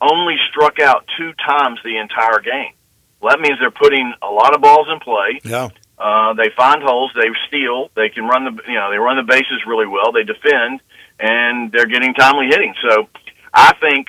only 0.00 0.36
struck 0.50 0.78
out 0.80 1.06
two 1.16 1.32
times 1.34 1.78
the 1.84 1.96
entire 1.98 2.40
game. 2.40 2.72
Well, 3.20 3.30
that 3.34 3.40
means 3.40 3.58
they're 3.58 3.70
putting 3.70 4.12
a 4.22 4.30
lot 4.30 4.54
of 4.54 4.60
balls 4.60 4.86
in 4.92 5.00
play. 5.00 5.40
Yeah. 5.44 5.68
Uh, 5.98 6.34
they 6.34 6.50
find 6.56 6.82
holes. 6.82 7.12
They 7.14 7.28
steal. 7.48 7.90
They 7.96 8.10
can 8.10 8.24
run 8.24 8.44
the 8.44 8.62
you 8.68 8.74
know 8.74 8.90
they 8.90 8.98
run 8.98 9.16
the 9.16 9.22
bases 9.22 9.64
really 9.66 9.86
well. 9.86 10.12
They 10.12 10.24
defend, 10.24 10.80
and 11.18 11.72
they're 11.72 11.86
getting 11.86 12.12
timely 12.12 12.46
hitting. 12.46 12.74
So 12.86 13.08
I 13.52 13.72
think 13.80 14.08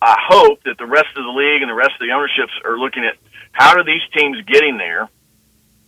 I 0.00 0.16
hope 0.28 0.62
that 0.64 0.78
the 0.78 0.86
rest 0.86 1.08
of 1.16 1.24
the 1.24 1.30
league 1.30 1.60
and 1.60 1.70
the 1.70 1.74
rest 1.74 1.92
of 2.00 2.06
the 2.06 2.12
ownerships 2.12 2.52
are 2.64 2.78
looking 2.78 3.04
at 3.04 3.16
how 3.52 3.76
are 3.76 3.84
these 3.84 4.02
teams 4.16 4.40
getting 4.46 4.78
there? 4.78 5.08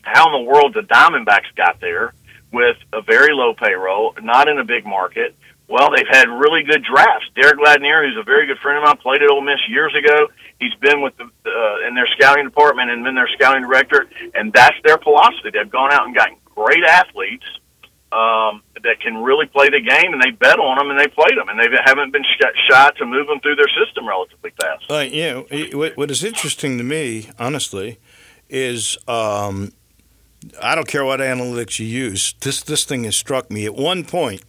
How 0.02 0.26
in 0.26 0.44
the 0.44 0.50
world 0.50 0.74
the 0.74 0.82
Diamondbacks 0.82 1.54
got 1.56 1.80
there 1.80 2.12
with 2.52 2.76
a 2.92 3.02
very 3.02 3.34
low 3.34 3.54
payroll, 3.54 4.14
not 4.22 4.48
in 4.48 4.58
a 4.58 4.64
big 4.64 4.86
market. 4.86 5.34
Well, 5.68 5.90
they've 5.94 6.06
had 6.08 6.28
really 6.28 6.62
good 6.62 6.84
drafts. 6.84 7.26
Deric 7.36 7.58
Ladnier, 7.58 8.06
who's 8.06 8.16
a 8.16 8.22
very 8.22 8.46
good 8.46 8.58
friend 8.58 8.78
of 8.78 8.84
mine, 8.84 8.96
played 8.98 9.22
at 9.22 9.30
Ole 9.30 9.40
Miss 9.40 9.58
years 9.68 9.94
ago. 9.94 10.28
He's 10.60 10.74
been 10.74 11.02
with 11.02 11.16
the 11.16 11.24
uh, 11.24 11.88
in 11.88 11.94
their 11.94 12.06
scouting 12.16 12.44
department 12.44 12.90
and 12.90 13.02
been 13.02 13.16
their 13.16 13.28
scouting 13.34 13.62
director, 13.62 14.06
and 14.34 14.52
that's 14.52 14.76
their 14.84 14.98
philosophy. 14.98 15.50
They've 15.52 15.70
gone 15.70 15.92
out 15.92 16.06
and 16.06 16.14
gotten 16.14 16.36
great 16.44 16.84
athletes 16.84 17.44
um, 18.12 18.62
that 18.82 19.00
can 19.00 19.16
really 19.16 19.46
play 19.46 19.68
the 19.68 19.80
game, 19.80 20.12
and 20.12 20.22
they 20.22 20.30
bet 20.30 20.58
on 20.58 20.78
them 20.78 20.90
and 20.90 20.98
they 20.98 21.08
played 21.08 21.36
them, 21.36 21.48
and 21.48 21.58
they 21.58 21.66
haven't 21.84 22.12
been 22.12 22.22
sh- 22.22 22.70
shy 22.70 22.90
to 22.98 23.04
move 23.04 23.26
them 23.26 23.40
through 23.40 23.56
their 23.56 23.68
system 23.68 24.06
relatively 24.08 24.52
fast. 24.60 24.84
Uh, 24.88 24.98
you 25.00 25.46
know, 25.50 25.78
what, 25.78 25.96
what 25.96 26.10
is 26.10 26.22
interesting 26.22 26.78
to 26.78 26.84
me, 26.84 27.28
honestly, 27.38 27.98
is 28.48 28.96
um, 29.08 29.72
I 30.62 30.74
don't 30.76 30.86
care 30.86 31.04
what 31.04 31.20
analytics 31.20 31.78
you 31.80 31.86
use. 31.86 32.34
This 32.40 32.62
this 32.62 32.84
thing 32.84 33.04
has 33.04 33.16
struck 33.16 33.50
me. 33.50 33.66
At 33.66 33.74
one 33.74 34.04
point, 34.04 34.42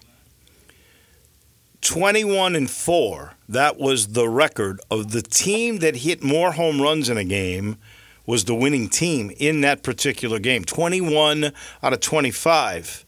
twenty-one 1.88 2.56
and 2.56 2.70
four. 2.70 3.34
That 3.48 3.78
was 3.78 4.10
the 4.10 4.28
record 4.28 4.82
of 4.92 5.12
the 5.12 5.22
team 5.22 5.78
that 5.80 5.98
hit 5.98 6.24
more 6.24 6.52
home 6.52 6.82
runs 6.82 7.10
in 7.10 7.18
a 7.18 7.24
game. 7.24 7.78
Was 8.26 8.44
the 8.44 8.56
winning 8.56 8.90
team 8.90 9.32
in 9.38 9.62
that 9.62 9.84
particular 9.84 10.38
game? 10.38 10.66
Twenty-one 10.66 11.54
out 11.82 11.94
of 11.94 12.02
twenty-five 12.02 13.06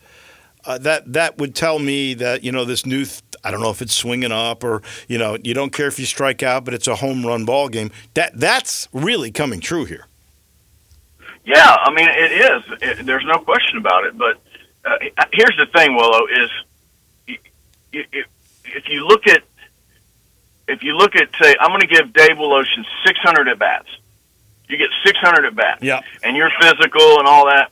uh, 0.66 0.78
that 0.78 1.12
that 1.14 1.38
would 1.38 1.56
tell 1.56 1.80
me 1.80 2.14
that 2.14 2.44
you 2.44 2.52
know 2.52 2.66
this 2.66 2.86
new 2.86 3.06
th- 3.06 3.22
I 3.44 3.52
don't 3.52 3.62
know 3.62 3.70
if 3.70 3.82
it's 3.82 3.94
swinging 3.94 4.32
up 4.32 4.64
or 4.64 4.82
you 5.08 5.18
know 5.18 5.38
you 5.44 5.54
don't 5.54 5.72
care 5.72 5.88
if 5.88 6.00
you 6.00 6.06
strike 6.06 6.44
out, 6.44 6.66
but 6.66 6.74
it's 6.74 6.88
a 6.88 6.96
home 6.96 7.26
run 7.26 7.46
ball 7.46 7.70
game. 7.70 7.92
That 8.14 8.40
that's 8.40 8.88
really 8.94 9.32
coming 9.32 9.60
true 9.60 9.86
here. 9.86 10.06
Yeah, 11.46 11.76
I 11.82 11.92
mean 11.92 12.08
it 12.10 12.32
is. 12.32 12.64
It, 12.82 13.06
there's 13.06 13.26
no 13.26 13.40
question 13.40 13.78
about 13.78 14.06
it. 14.06 14.18
But 14.18 14.40
uh, 14.86 14.98
here's 15.34 15.58
the 15.58 15.66
thing, 15.74 15.96
Wolo 15.96 16.28
is 16.28 17.38
if, 17.92 18.28
if 18.76 18.88
you 18.90 19.06
look 19.08 19.28
at 19.28 19.44
if 20.68 20.84
you 20.84 20.96
look 20.96 21.16
at 21.16 21.30
say 21.42 21.56
I'm 21.60 21.70
going 21.70 21.82
to 21.82 21.88
give 21.88 22.14
Dave 22.14 22.38
Woloshin 22.38 22.86
600 23.06 23.48
at 23.48 23.60
bats. 23.60 23.88
You 24.68 24.78
get 24.78 24.90
600 25.04 25.46
at 25.46 25.56
bats. 25.56 25.82
Yeah. 25.82 26.02
And 26.24 26.38
you're 26.38 26.52
physical 26.62 27.18
and 27.20 27.28
all 27.28 27.46
that, 27.48 27.72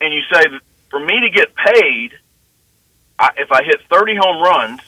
and 0.00 0.14
you 0.14 0.20
say 0.32 0.44
for 0.88 1.00
me 1.00 1.20
to 1.20 1.30
get 1.30 1.54
paid, 1.56 2.12
I, 3.18 3.30
if 3.36 3.50
I 3.50 3.64
hit 3.64 3.80
30 3.90 4.14
home 4.16 4.40
runs, 4.42 4.80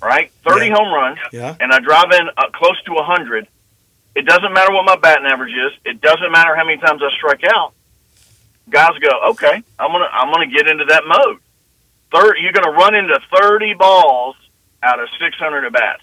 right? 0.00 0.30
30 0.48 0.66
Yeah. 0.68 0.74
home 0.74 0.92
runs, 0.94 1.18
Yeah. 1.32 1.56
and 1.58 1.72
I 1.72 1.80
drive 1.80 2.12
in 2.12 2.28
uh, 2.36 2.50
close 2.52 2.80
to 2.84 2.92
100, 2.92 3.48
it 4.14 4.26
doesn't 4.26 4.52
matter 4.52 4.72
what 4.72 4.84
my 4.84 4.94
batting 4.96 5.26
average 5.26 5.52
is. 5.54 5.72
It 5.84 6.00
doesn't 6.00 6.30
matter 6.30 6.54
how 6.54 6.64
many 6.64 6.78
times 6.78 7.02
I 7.02 7.10
strike 7.16 7.42
out. 7.52 7.72
Guys 8.70 8.96
go, 9.00 9.10
okay, 9.30 9.62
I'm 9.78 9.90
gonna 9.92 10.08
I'm 10.12 10.32
gonna 10.32 10.46
get 10.46 10.68
into 10.68 10.84
that 10.86 11.02
mode. 11.04 11.38
Third, 12.12 12.36
you're 12.40 12.52
gonna 12.52 12.70
run 12.70 12.94
into 12.94 13.18
30 13.40 13.74
balls 13.74 14.36
out 14.84 15.00
of 15.00 15.08
600 15.18 15.64
at 15.64 15.72
bats. 15.72 16.02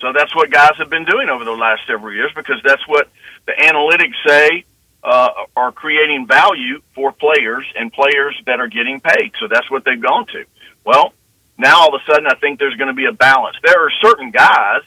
So 0.00 0.12
that's 0.14 0.34
what 0.34 0.50
guys 0.50 0.72
have 0.78 0.88
been 0.88 1.04
doing 1.04 1.28
over 1.28 1.44
the 1.44 1.52
last 1.52 1.82
several 1.86 2.14
years 2.14 2.30
because 2.34 2.60
that's 2.64 2.86
what 2.88 3.08
the 3.46 3.52
analytics 3.52 4.14
say 4.26 4.64
uh, 5.02 5.28
are 5.56 5.72
creating 5.72 6.26
value 6.26 6.80
for 6.94 7.12
players 7.12 7.66
and 7.76 7.92
players 7.92 8.40
that 8.46 8.60
are 8.60 8.68
getting 8.68 9.00
paid. 9.00 9.32
So 9.38 9.48
that's 9.48 9.70
what 9.70 9.84
they've 9.84 10.00
gone 10.00 10.26
to. 10.28 10.44
Well, 10.84 11.12
now 11.58 11.80
all 11.80 11.94
of 11.94 12.00
a 12.00 12.10
sudden, 12.10 12.26
I 12.26 12.34
think 12.36 12.58
there's 12.58 12.76
going 12.76 12.88
to 12.88 12.94
be 12.94 13.06
a 13.06 13.12
balance. 13.12 13.56
There 13.62 13.78
are 13.78 13.90
certain 14.00 14.30
guys 14.30 14.82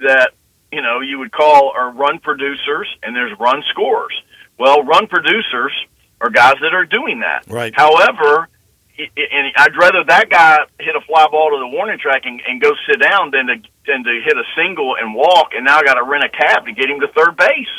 that 0.00 0.32
you 0.72 0.82
know 0.82 1.00
you 1.00 1.18
would 1.20 1.30
call 1.30 1.72
are 1.74 1.90
run 1.90 2.18
producers, 2.18 2.88
and 3.02 3.14
there's 3.14 3.38
run 3.38 3.62
scorers. 3.70 4.20
Well, 4.58 4.82
run 4.82 5.06
producers 5.06 5.72
are 6.20 6.30
guys 6.30 6.56
that 6.60 6.74
are 6.74 6.84
doing 6.84 7.20
that. 7.20 7.44
Right. 7.48 7.72
However, 7.74 8.48
and 9.16 9.52
I'd 9.56 9.76
rather 9.76 10.04
that 10.04 10.28
guy 10.30 10.58
hit 10.78 10.96
a 10.96 11.00
fly 11.02 11.26
ball 11.30 11.50
to 11.50 11.58
the 11.58 11.68
warning 11.68 11.98
track 11.98 12.22
and, 12.24 12.40
and 12.46 12.60
go 12.60 12.72
sit 12.88 13.00
down 13.00 13.30
than 13.30 13.46
to 13.46 13.56
than 13.86 14.04
to 14.04 14.20
hit 14.24 14.36
a 14.36 14.44
single 14.56 14.96
and 14.96 15.14
walk, 15.14 15.50
and 15.54 15.64
now 15.64 15.78
I 15.78 15.82
got 15.82 15.94
to 15.94 16.04
rent 16.04 16.24
a 16.24 16.28
cab 16.28 16.66
to 16.66 16.72
get 16.72 16.90
him 16.90 17.00
to 17.00 17.08
third 17.08 17.36
base. 17.36 17.74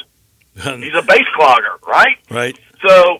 He's 0.83 0.95
a 0.95 1.01
base 1.01 1.27
clogger, 1.37 1.81
right? 1.87 2.17
right. 2.29 2.59
So 2.85 3.19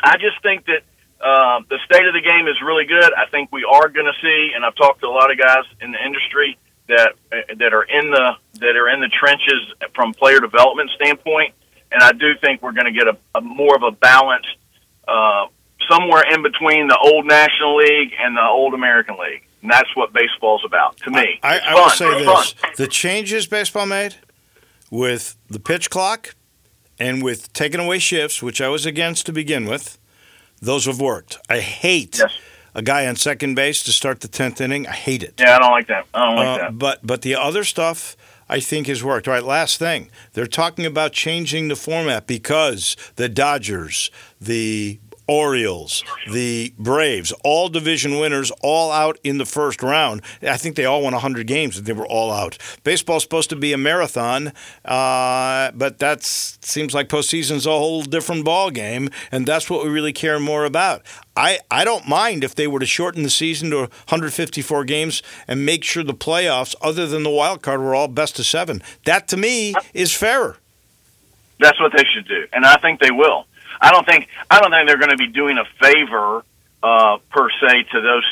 I 0.00 0.16
just 0.16 0.42
think 0.42 0.64
that 0.66 0.82
uh, 1.20 1.60
the 1.68 1.78
state 1.84 2.06
of 2.06 2.14
the 2.14 2.22
game 2.22 2.48
is 2.48 2.56
really 2.64 2.86
good. 2.86 3.12
I 3.12 3.28
think 3.30 3.52
we 3.52 3.64
are 3.64 3.88
going 3.88 4.06
to 4.06 4.16
see, 4.22 4.52
and 4.54 4.64
I've 4.64 4.76
talked 4.76 5.00
to 5.00 5.06
a 5.06 5.10
lot 5.10 5.30
of 5.30 5.38
guys 5.38 5.64
in 5.80 5.92
the 5.92 6.04
industry 6.04 6.56
that 6.88 7.14
that 7.30 7.72
are 7.74 7.84
in 7.84 8.10
the 8.10 8.32
that 8.60 8.76
are 8.76 8.88
in 8.88 9.00
the 9.00 9.08
trenches 9.08 9.74
from 9.94 10.14
player 10.14 10.40
development 10.40 10.90
standpoint, 10.94 11.54
and 11.92 12.02
I 12.02 12.12
do 12.12 12.34
think 12.40 12.62
we're 12.62 12.72
going 12.72 12.86
to 12.86 12.92
get 12.92 13.08
a, 13.08 13.16
a 13.34 13.40
more 13.40 13.76
of 13.76 13.82
a 13.82 13.90
balanced 13.90 14.56
uh, 15.06 15.46
somewhere 15.90 16.22
in 16.32 16.42
between 16.42 16.88
the 16.88 16.98
old 16.98 17.26
National 17.26 17.76
League 17.76 18.12
and 18.20 18.36
the 18.36 18.42
old 18.42 18.74
American 18.74 19.16
League. 19.18 19.42
And 19.62 19.70
that's 19.70 19.94
what 19.96 20.12
baseball's 20.12 20.62
about 20.64 20.96
to 20.98 21.10
me. 21.10 21.40
I, 21.42 21.56
It's 21.56 21.66
I 21.66 21.74
will 21.74 21.90
say 21.90 22.24
this: 22.24 22.54
the 22.76 22.86
changes 22.86 23.46
baseball 23.46 23.86
made 23.86 24.14
with 24.90 25.36
the 25.50 25.58
pitch 25.60 25.90
clock 25.90 26.34
and 26.98 27.22
with 27.22 27.52
taking 27.52 27.80
away 27.80 27.98
shifts, 27.98 28.42
which 28.42 28.60
I 28.60 28.68
was 28.68 28.86
against 28.86 29.26
to 29.26 29.32
begin 29.32 29.66
with, 29.66 29.98
those 30.60 30.86
have 30.86 31.00
worked. 31.00 31.38
I 31.48 31.58
hate 31.60 32.18
Yes. 32.18 32.32
a 32.74 32.82
guy 32.82 33.06
on 33.06 33.16
second 33.16 33.54
base 33.54 33.82
to 33.84 33.92
start 33.92 34.20
the 34.20 34.28
tenth 34.28 34.60
inning. 34.60 34.86
I 34.86 34.92
hate 34.92 35.22
it. 35.22 35.34
Yeah, 35.40 35.56
I 35.56 35.58
don't 35.58 35.70
like 35.72 35.86
that. 35.88 36.06
I 36.14 36.24
don't 36.26 36.36
like 36.36 36.46
Uh, 36.48 36.58
that. 36.58 36.78
but 36.78 37.06
but 37.06 37.22
the 37.22 37.34
other 37.34 37.64
stuff 37.64 38.16
I 38.48 38.60
think 38.60 38.86
has 38.86 39.02
worked. 39.04 39.26
All 39.28 39.34
right, 39.34 39.42
last 39.44 39.78
thing. 39.78 40.10
They're 40.34 40.46
talking 40.46 40.86
about 40.86 41.12
changing 41.12 41.68
the 41.68 41.76
format 41.76 42.26
because 42.26 42.96
the 43.16 43.28
Dodgers, 43.28 44.10
the 44.40 44.98
Orioles, 45.28 46.02
the 46.30 46.72
Braves, 46.78 47.32
all 47.44 47.68
division 47.68 48.18
winners, 48.18 48.50
all 48.62 48.90
out 48.90 49.18
in 49.22 49.36
the 49.36 49.44
first 49.44 49.82
round. 49.82 50.22
I 50.42 50.56
think 50.56 50.74
they 50.74 50.86
all 50.86 51.02
won 51.02 51.12
100 51.12 51.46
games 51.46 51.76
and 51.76 51.86
they 51.86 51.92
were 51.92 52.06
all 52.06 52.32
out. 52.32 52.56
Baseball's 52.82 53.24
supposed 53.24 53.50
to 53.50 53.56
be 53.56 53.74
a 53.74 53.78
marathon, 53.78 54.52
uh, 54.86 55.70
but 55.72 55.98
that 55.98 56.22
seems 56.24 56.94
like 56.94 57.08
postseason's 57.08 57.66
a 57.66 57.70
whole 57.70 58.02
different 58.02 58.44
ball 58.44 58.70
game, 58.70 59.10
and 59.30 59.46
that's 59.46 59.68
what 59.68 59.84
we 59.84 59.90
really 59.90 60.14
care 60.14 60.40
more 60.40 60.64
about. 60.64 61.02
I, 61.36 61.60
I 61.70 61.84
don't 61.84 62.08
mind 62.08 62.42
if 62.42 62.54
they 62.54 62.66
were 62.66 62.80
to 62.80 62.86
shorten 62.86 63.22
the 63.22 63.30
season 63.30 63.70
to 63.70 63.76
154 63.76 64.84
games 64.84 65.22
and 65.46 65.64
make 65.64 65.84
sure 65.84 66.02
the 66.02 66.14
playoffs, 66.14 66.74
other 66.80 67.06
than 67.06 67.22
the 67.22 67.30
wild 67.30 67.62
card, 67.62 67.80
were 67.80 67.94
all 67.94 68.08
best 68.08 68.38
of 68.38 68.46
seven. 68.46 68.82
That 69.04 69.28
to 69.28 69.36
me 69.36 69.74
is 69.92 70.12
fairer. 70.12 70.56
That's 71.60 71.78
what 71.80 71.92
they 71.96 72.04
should 72.14 72.28
do, 72.28 72.46
and 72.52 72.64
I 72.64 72.76
think 72.76 73.00
they 73.00 73.10
will. 73.10 73.46
I 73.80 73.90
don't 73.90 74.06
think 74.06 74.28
I 74.50 74.60
don't 74.60 74.70
think 74.70 74.88
they're 74.88 74.98
going 74.98 75.10
to 75.10 75.16
be 75.16 75.28
doing 75.28 75.58
a 75.58 75.64
favor 75.80 76.44
uh, 76.82 77.18
per 77.30 77.48
se 77.50 77.84
to 77.92 78.00
those 78.00 78.24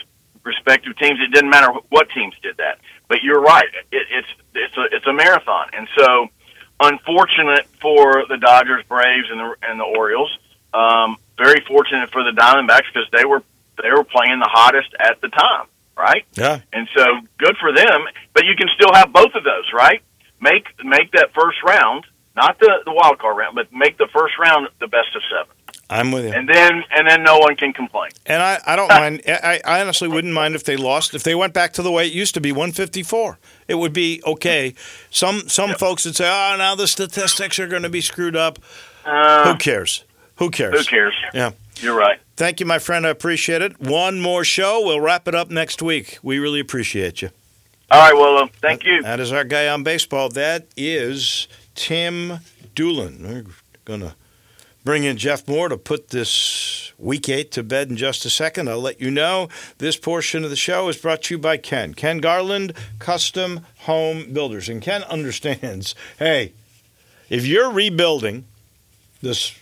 respective 0.44 0.96
teams. 0.96 1.18
It 1.20 1.32
didn't 1.32 1.50
matter 1.50 1.72
what 1.88 2.08
teams 2.10 2.34
did 2.42 2.56
that, 2.58 2.78
but 3.08 3.22
you're 3.22 3.40
right. 3.40 3.66
It, 3.90 4.06
it's 4.10 4.28
it's 4.54 4.76
a 4.76 4.96
it's 4.96 5.06
a 5.06 5.12
marathon, 5.12 5.70
and 5.72 5.88
so 5.96 6.28
unfortunate 6.80 7.66
for 7.80 8.24
the 8.28 8.36
Dodgers, 8.38 8.84
Braves, 8.88 9.28
and 9.30 9.40
the 9.40 9.54
and 9.62 9.80
the 9.80 9.84
Orioles. 9.84 10.36
Um, 10.72 11.16
very 11.38 11.60
fortunate 11.66 12.10
for 12.10 12.22
the 12.22 12.30
Diamondbacks 12.30 12.86
because 12.92 13.08
they 13.12 13.24
were 13.24 13.42
they 13.82 13.90
were 13.90 14.04
playing 14.04 14.38
the 14.38 14.48
hottest 14.50 14.94
at 14.98 15.20
the 15.20 15.28
time, 15.28 15.66
right? 15.96 16.24
Yeah. 16.34 16.60
And 16.72 16.88
so 16.94 17.04
good 17.38 17.56
for 17.58 17.72
them, 17.72 18.04
but 18.32 18.44
you 18.44 18.54
can 18.56 18.68
still 18.74 18.92
have 18.94 19.12
both 19.12 19.34
of 19.34 19.44
those, 19.44 19.70
right? 19.74 20.02
Make 20.40 20.68
make 20.84 21.12
that 21.12 21.32
first 21.34 21.58
round, 21.64 22.04
not 22.37 22.59
the, 22.59 22.70
the 22.85 22.92
wild 22.92 23.18
card 23.18 23.37
round, 23.37 23.55
but 23.55 23.72
make 23.72 23.99
the 23.99 24.09
first 24.12 24.38
round 24.38 24.68
the 24.81 24.87
best 24.87 25.14
of 25.16 25.22
seven. 25.31 25.53
I'm 25.88 26.11
with 26.11 26.25
you. 26.25 26.33
and 26.33 26.49
then 26.49 26.83
and 26.90 27.09
then 27.09 27.22
no 27.22 27.38
one 27.38 27.55
can 27.55 27.72
complain. 27.72 28.11
And 28.27 28.42
I, 28.42 28.61
I 28.66 28.75
don't 28.75 28.88
mind. 28.88 29.22
I, 29.29 29.61
I 29.64 29.81
honestly 29.81 30.09
wouldn't 30.09 30.35
mind 30.35 30.57
if 30.57 30.64
they 30.64 30.77
lost. 30.77 31.14
If 31.14 31.22
they 31.22 31.35
went 31.37 31.55
back 31.55 31.72
to 31.75 31.83
the 31.83 31.92
way 31.92 32.07
it 32.09 32.12
used 32.12 32.35
to 32.35 32.40
be, 32.40 32.51
154, 32.51 33.38
it 33.68 33.77
would 33.77 33.92
be 33.92 34.20
okay. 34.27 34.75
Some 35.11 35.49
some 35.49 35.75
folks 35.75 36.05
would 36.05 36.16
say, 36.16 36.27
"Oh, 36.29 36.57
now 36.59 36.75
the 36.75 36.88
statistics 36.88 37.61
are 37.61 37.68
going 37.68 37.83
to 37.85 37.88
be 37.88 38.01
screwed 38.01 38.35
up." 38.35 38.59
Uh, 39.05 39.53
Who 39.53 39.59
cares? 39.59 40.05
Who 40.37 40.51
cares? 40.51 40.77
who 40.77 40.85
cares? 40.85 41.14
Yeah. 41.33 41.53
You're 41.77 41.96
right. 41.96 42.18
Thank 42.37 42.59
you, 42.59 42.66
my 42.66 42.81
friend. 42.81 43.07
I 43.07 43.11
appreciate 43.11 43.62
it. 43.62 43.81
One 43.81 44.20
more 44.20 44.42
show. 44.44 44.85
We'll 44.85 45.01
wrap 45.01 45.29
it 45.29 45.35
up 45.37 45.51
next 45.51 45.83
week. 45.83 46.18
We 46.22 46.38
really 46.40 46.59
appreciate 46.61 47.22
you. 47.22 47.31
All 47.90 48.01
right, 48.01 48.14
well, 48.14 48.38
uh, 48.38 48.49
thank 48.61 48.85
you. 48.85 49.03
That 49.03 49.20
is 49.20 49.31
our 49.33 49.44
guy 49.44 49.68
on 49.68 49.85
baseball. 49.85 50.29
That 50.31 50.66
is 50.77 51.46
Tim 51.76 52.40
Dulin. 52.74 53.20
We're 53.20 53.44
going 53.84 54.00
to 54.00 54.14
bring 54.84 55.04
in 55.04 55.16
Jeff 55.16 55.46
Moore 55.46 55.68
to 55.68 55.76
put 55.76 56.08
this 56.08 56.92
week 56.98 57.28
eight 57.28 57.52
to 57.52 57.62
bed 57.62 57.90
in 57.90 57.96
just 57.96 58.24
a 58.24 58.30
second. 58.30 58.68
I'll 58.68 58.80
let 58.80 59.00
you 59.00 59.10
know 59.10 59.48
this 59.78 59.96
portion 59.96 60.42
of 60.44 60.50
the 60.50 60.56
show 60.56 60.88
is 60.88 60.96
brought 60.96 61.22
to 61.24 61.34
you 61.34 61.38
by 61.38 61.56
Ken. 61.56 61.94
Ken 61.94 62.18
Garland, 62.18 62.72
Custom 62.98 63.60
Home 63.80 64.32
Builders. 64.32 64.68
And 64.68 64.82
Ken 64.82 65.02
understands 65.10 65.94
hey, 66.18 66.52
if 67.28 67.46
you're 67.46 67.70
rebuilding 67.70 68.46
this 69.22 69.56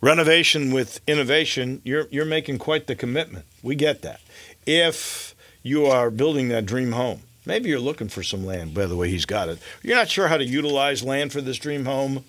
renovation 0.00 0.72
with 0.72 1.00
innovation, 1.06 1.80
you're, 1.84 2.06
you're 2.10 2.24
making 2.24 2.58
quite 2.58 2.86
the 2.86 2.94
commitment. 2.94 3.44
We 3.62 3.74
get 3.74 4.02
that. 4.02 4.20
If 4.66 5.34
you 5.62 5.86
are 5.86 6.10
building 6.10 6.48
that 6.50 6.66
dream 6.66 6.92
home, 6.92 7.22
maybe 7.46 7.68
you're 7.68 7.80
looking 7.80 8.08
for 8.08 8.22
some 8.22 8.44
land, 8.44 8.74
by 8.74 8.86
the 8.86 8.96
way, 8.96 9.08
he's 9.08 9.26
got 9.26 9.48
it. 9.48 9.58
You're 9.82 9.96
not 9.96 10.08
sure 10.08 10.28
how 10.28 10.36
to 10.36 10.44
utilize 10.44 11.02
land 11.02 11.32
for 11.32 11.40
this 11.40 11.58
dream 11.58 11.84
home. 11.84 12.24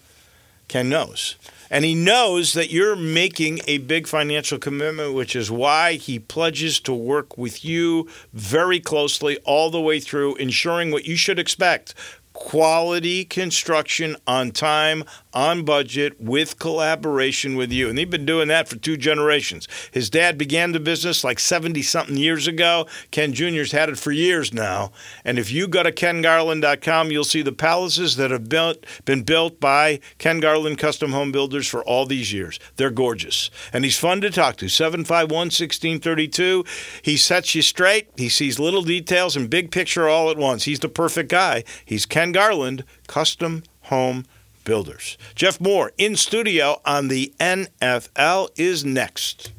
Ken 0.67 0.89
knows. 0.89 1.35
And 1.69 1.85
he 1.85 1.95
knows 1.95 2.53
that 2.53 2.71
you're 2.71 2.95
making 2.95 3.59
a 3.67 3.79
big 3.79 4.07
financial 4.07 4.57
commitment, 4.57 5.13
which 5.13 5.35
is 5.35 5.51
why 5.51 5.93
he 5.93 6.19
pledges 6.19 6.79
to 6.81 6.93
work 6.93 7.37
with 7.37 7.63
you 7.63 8.09
very 8.33 8.79
closely 8.79 9.37
all 9.43 9.69
the 9.69 9.81
way 9.81 9.99
through, 9.99 10.35
ensuring 10.35 10.91
what 10.91 11.05
you 11.05 11.15
should 11.15 11.39
expect 11.39 11.93
quality 12.35 13.23
construction 13.23 14.15
on 14.27 14.51
time, 14.51 15.05
on 15.33 15.63
budget, 15.63 16.19
with 16.19 16.59
collaboration 16.59 17.55
with 17.55 17.71
you. 17.71 17.89
And 17.89 17.97
they've 17.97 18.09
been 18.09 18.25
doing 18.25 18.49
that 18.49 18.67
for 18.67 18.75
two 18.75 18.97
generations. 18.97 19.67
His 19.91 20.09
dad 20.09 20.37
began 20.37 20.73
the 20.73 20.79
business 20.79 21.23
like 21.23 21.39
70 21.39 21.81
something 21.81 22.17
years 22.17 22.45
ago. 22.45 22.87
Ken 23.09 23.33
Jr.'s 23.33 23.71
had 23.71 23.89
it 23.89 23.97
for 23.97 24.11
years 24.11 24.53
now. 24.53 24.91
And 25.23 25.39
if 25.39 25.51
you 25.51 25.67
go 25.67 25.81
to 25.81 25.91
kengarland.com, 25.91 27.09
you'll 27.09 27.23
see 27.23 27.41
the 27.41 27.53
palaces 27.53 28.17
that 28.17 28.31
have 28.31 28.49
built, 28.49 28.85
been 29.05 29.23
built 29.23 29.59
by 29.59 30.01
Ken 30.17 30.39
Garland 30.41 30.77
Custom 30.77 31.13
Home 31.13 31.31
Builders 31.31 31.67
for 31.67 31.83
all 31.85 32.05
these 32.05 32.33
years. 32.33 32.59
They're 32.75 32.91
gorgeous. 32.91 33.49
And 33.71 33.85
he's 33.85 33.97
fun 33.97 34.19
to 34.21 34.29
talk 34.29 34.57
to. 34.57 34.67
751 34.67 35.29
1632. 35.45 36.65
He 37.01 37.15
sets 37.15 37.55
you 37.55 37.61
straight. 37.61 38.09
He 38.17 38.27
sees 38.27 38.59
little 38.59 38.81
details 38.81 39.37
and 39.37 39.49
big 39.49 39.71
picture 39.71 40.09
all 40.09 40.29
at 40.29 40.37
once. 40.37 40.65
He's 40.65 40.81
the 40.81 40.89
perfect 40.89 41.29
guy. 41.29 41.63
He's 41.85 42.05
Ken 42.05 42.24
Garland, 42.31 42.83
Custom 43.07 43.63
Home 43.83 44.25
Builders. 44.63 45.17
Jeff 45.35 45.59
Moore 45.61 45.91
in 45.97 46.15
studio 46.15 46.81
on 46.85 47.07
the 47.07 47.33
NFL 47.39 48.49
is 48.55 48.83
next. 48.83 49.51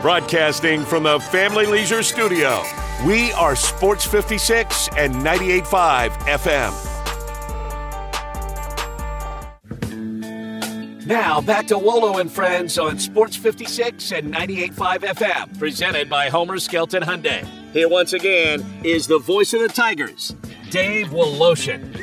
Broadcasting 0.00 0.84
from 0.84 1.02
the 1.02 1.18
Family 1.20 1.66
Leisure 1.66 2.02
Studio, 2.02 2.62
we 3.06 3.32
are 3.32 3.54
Sports 3.56 4.04
56 4.06 4.88
and 4.96 5.14
98.5 5.16 6.10
FM. 6.26 6.88
Now 11.08 11.40
back 11.40 11.66
to 11.68 11.78
Wolo 11.78 12.18
and 12.18 12.30
Friends 12.30 12.78
on 12.78 12.98
Sports 12.98 13.34
56 13.34 14.12
and 14.12 14.34
98.5 14.34 14.98
FM, 14.98 15.58
presented 15.58 16.10
by 16.10 16.28
Homer 16.28 16.58
Skelton 16.58 17.02
Hyundai. 17.02 17.46
Here 17.72 17.88
once 17.88 18.12
again 18.12 18.62
is 18.84 19.06
the 19.06 19.18
voice 19.18 19.54
of 19.54 19.62
the 19.62 19.68
Tigers, 19.68 20.34
Dave 20.70 21.08
Woloshin. 21.08 21.94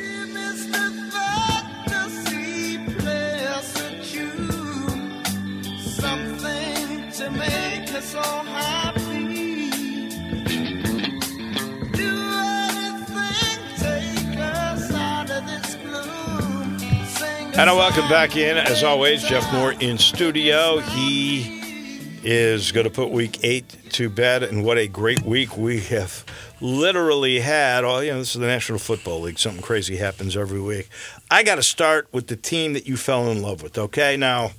And 17.58 17.70
I 17.70 17.72
welcome 17.72 18.06
back 18.10 18.36
in, 18.36 18.58
as 18.58 18.84
always, 18.84 19.22
Jeff 19.22 19.50
Moore 19.52 19.72
in 19.80 19.96
studio. 19.96 20.80
He 20.80 22.18
is 22.22 22.70
going 22.70 22.84
to 22.84 22.90
put 22.90 23.10
week 23.10 23.38
eight 23.42 23.76
to 23.92 24.10
bed, 24.10 24.42
and 24.42 24.62
what 24.62 24.76
a 24.76 24.86
great 24.88 25.22
week 25.22 25.56
we 25.56 25.80
have 25.80 26.26
literally 26.60 27.40
had. 27.40 27.84
Oh, 27.84 28.00
you 28.00 28.12
know, 28.12 28.18
this 28.18 28.34
is 28.34 28.40
the 28.40 28.46
National 28.46 28.78
Football 28.78 29.22
League. 29.22 29.38
Something 29.38 29.62
crazy 29.62 29.96
happens 29.96 30.36
every 30.36 30.60
week. 30.60 30.88
I 31.30 31.42
got 31.42 31.56
to 31.56 31.62
start 31.62 32.08
with 32.12 32.28
the 32.28 32.36
team 32.36 32.72
that 32.72 32.86
you 32.86 32.96
fell 32.96 33.30
in 33.30 33.42
love 33.42 33.62
with, 33.62 33.78
okay? 33.78 34.16
Now, 34.16 34.52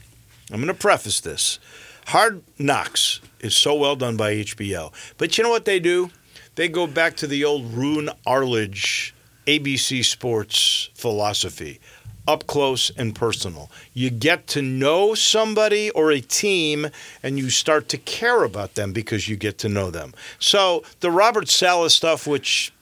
I'm 0.52 0.58
going 0.58 0.68
to 0.68 0.74
preface 0.74 1.20
this. 1.20 1.60
Hard 2.08 2.42
Knocks 2.58 3.20
is 3.40 3.56
so 3.56 3.76
well 3.76 3.96
done 3.96 4.16
by 4.16 4.36
HBO. 4.36 4.94
But 5.18 5.38
you 5.38 5.44
know 5.44 5.50
what 5.50 5.66
they 5.66 5.80
do? 5.80 6.10
They 6.56 6.70
go 6.70 6.88
back 6.88 7.16
to 7.18 7.28
the 7.28 7.44
old 7.44 7.74
Roone 7.74 8.10
Arledge 8.26 9.14
ABC 9.46 10.04
Sports 10.04 10.90
philosophy 10.94 11.80
up 12.28 12.46
close 12.46 12.90
and 12.92 13.16
personal. 13.16 13.72
You 13.94 14.10
get 14.10 14.48
to 14.48 14.62
know 14.62 15.16
somebody 15.16 15.90
or 15.92 16.12
a 16.12 16.20
team 16.20 16.88
and 17.24 17.38
you 17.40 17.50
start 17.50 17.88
to 17.90 17.98
care 17.98 18.44
about 18.44 18.76
them 18.76 18.92
because 18.92 19.30
you 19.30 19.36
get 19.36 19.58
to 19.60 19.70
know 19.70 19.90
them. 19.90 20.14
So 20.40 20.84
the 21.00 21.10
Robert 21.10 21.48
Saleh 21.48 21.92
stuff, 21.92 22.28
which, 22.28 22.74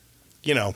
you 0.44 0.56
know, 0.56 0.74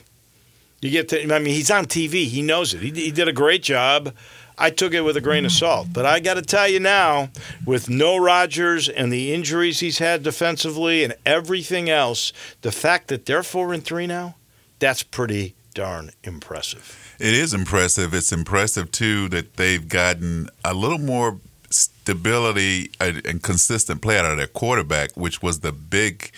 you 0.82 0.92
get 0.92 1.10
to, 1.10 1.22
I 1.22 1.40
mean, 1.40 1.54
he's 1.54 1.72
on 1.72 1.86
TV. 1.86 2.26
He 2.26 2.42
knows 2.42 2.74
it. 2.74 2.82
He, 2.82 2.92
he 2.92 3.12
did 3.12 3.28
a 3.28 3.34
great 3.34 3.64
job. 3.64 4.14
I 4.58 4.70
took 4.70 4.94
it 4.94 5.02
with 5.02 5.16
a 5.16 5.22
grain 5.22 5.46
of 5.46 5.52
salt. 5.52 5.88
But 5.94 6.06
I 6.06 6.20
got 6.20 6.34
to 6.36 6.42
tell 6.42 6.68
you 6.68 6.80
now, 6.80 7.30
with 7.66 7.90
no 7.90 8.18
Rodgers 8.18 8.90
and 8.90 9.12
the 9.12 9.34
injuries 9.34 9.80
he's 9.80 10.00
had 10.00 10.22
defensively 10.22 11.04
and 11.04 11.16
everything 11.26 11.90
else, 11.90 12.34
the 12.62 12.72
fact 12.72 13.08
that 13.08 13.26
they're 13.26 13.44
four 13.44 13.74
and 13.74 13.84
three 13.84 14.06
now, 14.06 14.36
that's 14.80 15.02
pretty 15.02 15.56
darn 15.74 16.12
impressive. 16.24 17.09
It 17.20 17.34
is 17.34 17.54
impressive. 17.54 18.14
It's 18.14 18.32
impressive 18.32 18.92
too 18.92 19.28
that 19.30 19.58
they've 19.58 19.88
gotten 19.88 20.50
a 20.64 20.74
little 20.74 21.00
more 21.00 21.38
stability 21.70 22.92
and 23.00 23.44
consistent 23.44 24.02
play 24.02 24.18
out 24.18 24.26
of 24.26 24.38
their 24.38 24.48
quarterback, 24.48 25.18
which 25.18 25.42
was 25.42 25.60
the 25.60 25.74
big 25.74 26.32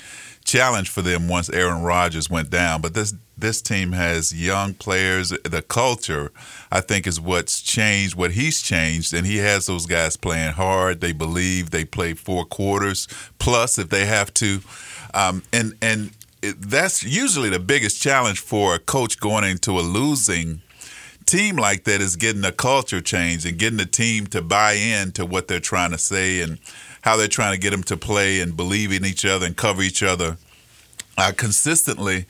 challenge 0.43 0.89
for 0.89 1.03
them 1.03 1.27
once 1.27 1.49
Aaron 1.51 1.83
Rodgers 1.83 2.31
went 2.31 2.49
down. 2.49 2.81
But 2.81 2.95
this 2.95 3.13
this 3.37 3.61
team 3.61 3.91
has 3.91 4.33
young 4.33 4.73
players. 4.73 5.29
The 5.29 5.61
culture, 5.61 6.31
I 6.71 6.81
think, 6.81 7.05
is 7.05 7.19
what's 7.19 7.61
changed. 7.61 8.15
What 8.15 8.31
he's 8.31 8.61
changed, 8.63 9.13
and 9.13 9.27
he 9.27 9.37
has 9.37 9.67
those 9.67 9.85
guys 9.85 10.17
playing 10.17 10.53
hard. 10.53 10.99
They 10.99 11.13
believe 11.13 11.69
they 11.69 11.85
play 11.85 12.15
four 12.15 12.43
quarters 12.43 13.07
plus 13.37 13.77
if 13.77 13.89
they 13.89 14.05
have 14.05 14.33
to, 14.35 14.61
um, 15.13 15.43
and 15.53 15.75
and 15.79 16.11
that's 16.41 17.03
usually 17.03 17.49
the 17.49 17.59
biggest 17.59 18.01
challenge 18.01 18.39
for 18.39 18.73
a 18.73 18.79
coach 18.79 19.19
going 19.19 19.43
into 19.43 19.79
a 19.79 19.81
losing 19.81 20.61
team 21.31 21.55
like 21.55 21.85
that 21.85 22.01
is 22.01 22.17
getting 22.17 22.43
a 22.43 22.51
culture 22.51 22.99
change 22.99 23.45
and 23.45 23.57
getting 23.57 23.77
the 23.77 23.85
team 23.85 24.27
to 24.27 24.41
buy 24.41 24.73
in 24.73 25.13
to 25.13 25.25
what 25.25 25.47
they're 25.47 25.61
trying 25.61 25.91
to 25.91 25.97
say 25.97 26.41
and 26.41 26.59
how 27.03 27.15
they're 27.15 27.29
trying 27.29 27.53
to 27.53 27.57
get 27.57 27.69
them 27.69 27.83
to 27.83 27.95
play 27.95 28.41
and 28.41 28.57
believe 28.57 28.91
in 28.91 29.05
each 29.05 29.23
other 29.23 29.45
and 29.45 29.55
cover 29.55 29.81
each 29.81 30.03
other 30.03 30.35
uh, 31.17 31.31
consistently. 31.35 32.25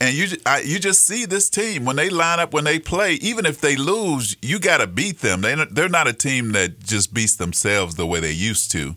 And 0.00 0.14
you 0.14 0.36
I, 0.46 0.60
you 0.60 0.78
just 0.78 1.04
see 1.04 1.24
this 1.24 1.50
team 1.50 1.84
when 1.84 1.96
they 1.96 2.10
line 2.10 2.38
up 2.38 2.52
when 2.52 2.64
they 2.64 2.78
play. 2.78 3.14
Even 3.14 3.44
if 3.44 3.60
they 3.60 3.74
lose, 3.74 4.36
you 4.40 4.60
got 4.60 4.78
to 4.78 4.86
beat 4.86 5.18
them. 5.20 5.40
They 5.40 5.56
they're 5.70 5.88
not 5.88 6.06
a 6.06 6.12
team 6.12 6.52
that 6.52 6.78
just 6.80 7.12
beats 7.12 7.36
themselves 7.36 7.96
the 7.96 8.06
way 8.06 8.20
they 8.20 8.32
used 8.32 8.70
to. 8.72 8.94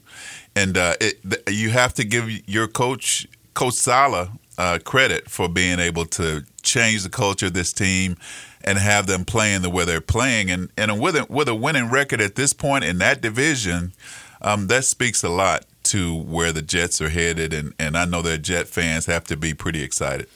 And 0.56 0.78
uh, 0.78 0.96
it, 1.02 1.44
you 1.50 1.72
have 1.72 1.94
to 1.96 2.04
give 2.04 2.30
your 2.48 2.68
coach 2.68 3.28
Coach 3.54 3.76
Sala 3.76 4.32
uh, 4.58 4.80
credit 4.84 5.30
for 5.30 5.48
being 5.48 5.80
able 5.80 6.06
to 6.06 6.44
change 6.62 7.04
the 7.04 7.10
culture 7.10 7.48
of 7.48 7.54
this 7.54 7.74
team 7.74 8.18
and 8.64 8.78
have 8.78 9.08
them 9.08 9.24
playing 9.24 9.62
the 9.62 9.70
way 9.70 9.86
they're 9.86 10.02
playing. 10.02 10.50
And 10.50 10.70
and 10.78 11.00
with 11.00 11.16
a, 11.16 11.26
with 11.30 11.48
a 11.48 11.56
winning 11.56 11.90
record 11.90 12.22
at 12.22 12.36
this 12.36 12.54
point 12.54 12.84
in 12.84 12.98
that 13.00 13.22
division, 13.22 13.94
um, 14.42 14.68
that 14.68 14.86
speaks 14.86 15.24
a 15.24 15.30
lot 15.30 15.66
to 15.84 16.14
where 16.14 16.52
the 16.52 16.62
Jets 16.62 17.02
are 17.02 17.10
headed. 17.10 17.54
And, 17.54 17.74
and 17.80 17.98
I 17.98 18.06
know 18.06 18.22
that 18.22 18.40
Jet 18.40 18.68
fans 18.68 19.06
have 19.06 19.24
to 19.26 19.38
be 19.38 19.54
pretty 19.54 19.84
excited. 19.84 20.28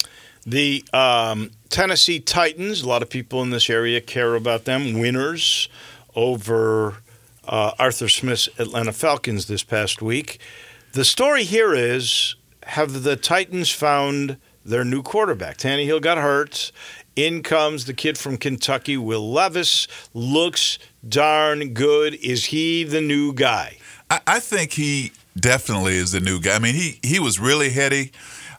The 0.46 0.84
um, 0.94 1.52
Tennessee 1.70 2.20
Titans, 2.20 2.82
a 2.82 2.88
lot 2.88 3.02
of 3.02 3.10
people 3.10 3.44
in 3.44 3.52
this 3.52 3.70
area 3.70 4.02
care 4.02 4.36
about 4.36 4.66
them. 4.66 5.00
Winners 5.00 5.70
over 6.16 6.96
uh, 7.48 7.72
Arthur 7.78 8.08
Smith's 8.08 8.50
Atlanta 8.58 8.94
Falcons 8.94 9.48
this 9.48 9.64
past 9.64 10.02
week. 10.02 10.40
The 10.94 11.06
story 11.06 11.44
here 11.44 11.74
is 11.74 12.36
have 12.64 13.04
the 13.04 13.16
Titans 13.16 13.70
found 13.70 14.38
their 14.64 14.84
new 14.84 15.02
quarterback? 15.02 15.58
Tannehill 15.58 16.02
got 16.02 16.18
hurt. 16.18 16.72
In 17.16 17.44
comes 17.44 17.86
the 17.86 17.94
kid 17.94 18.18
from 18.18 18.38
Kentucky, 18.38 18.96
Will 18.96 19.32
Levis. 19.32 19.88
Looks 20.14 20.80
darn 21.08 21.74
good. 21.74 22.16
Is 22.16 22.46
he 22.46 22.84
the 22.86 23.02
new 23.02 23.34
guy? 23.34 23.78
I, 24.10 24.22
I 24.26 24.40
think 24.40 24.74
he 24.74 25.12
definitely 25.38 25.96
is 25.96 26.14
the 26.14 26.22
new 26.22 26.40
guy. 26.40 26.56
I 26.56 26.60
mean, 26.60 26.76
he 26.76 27.00
he 27.04 27.20
was 27.20 27.40
really 27.40 27.70
heady 27.70 28.12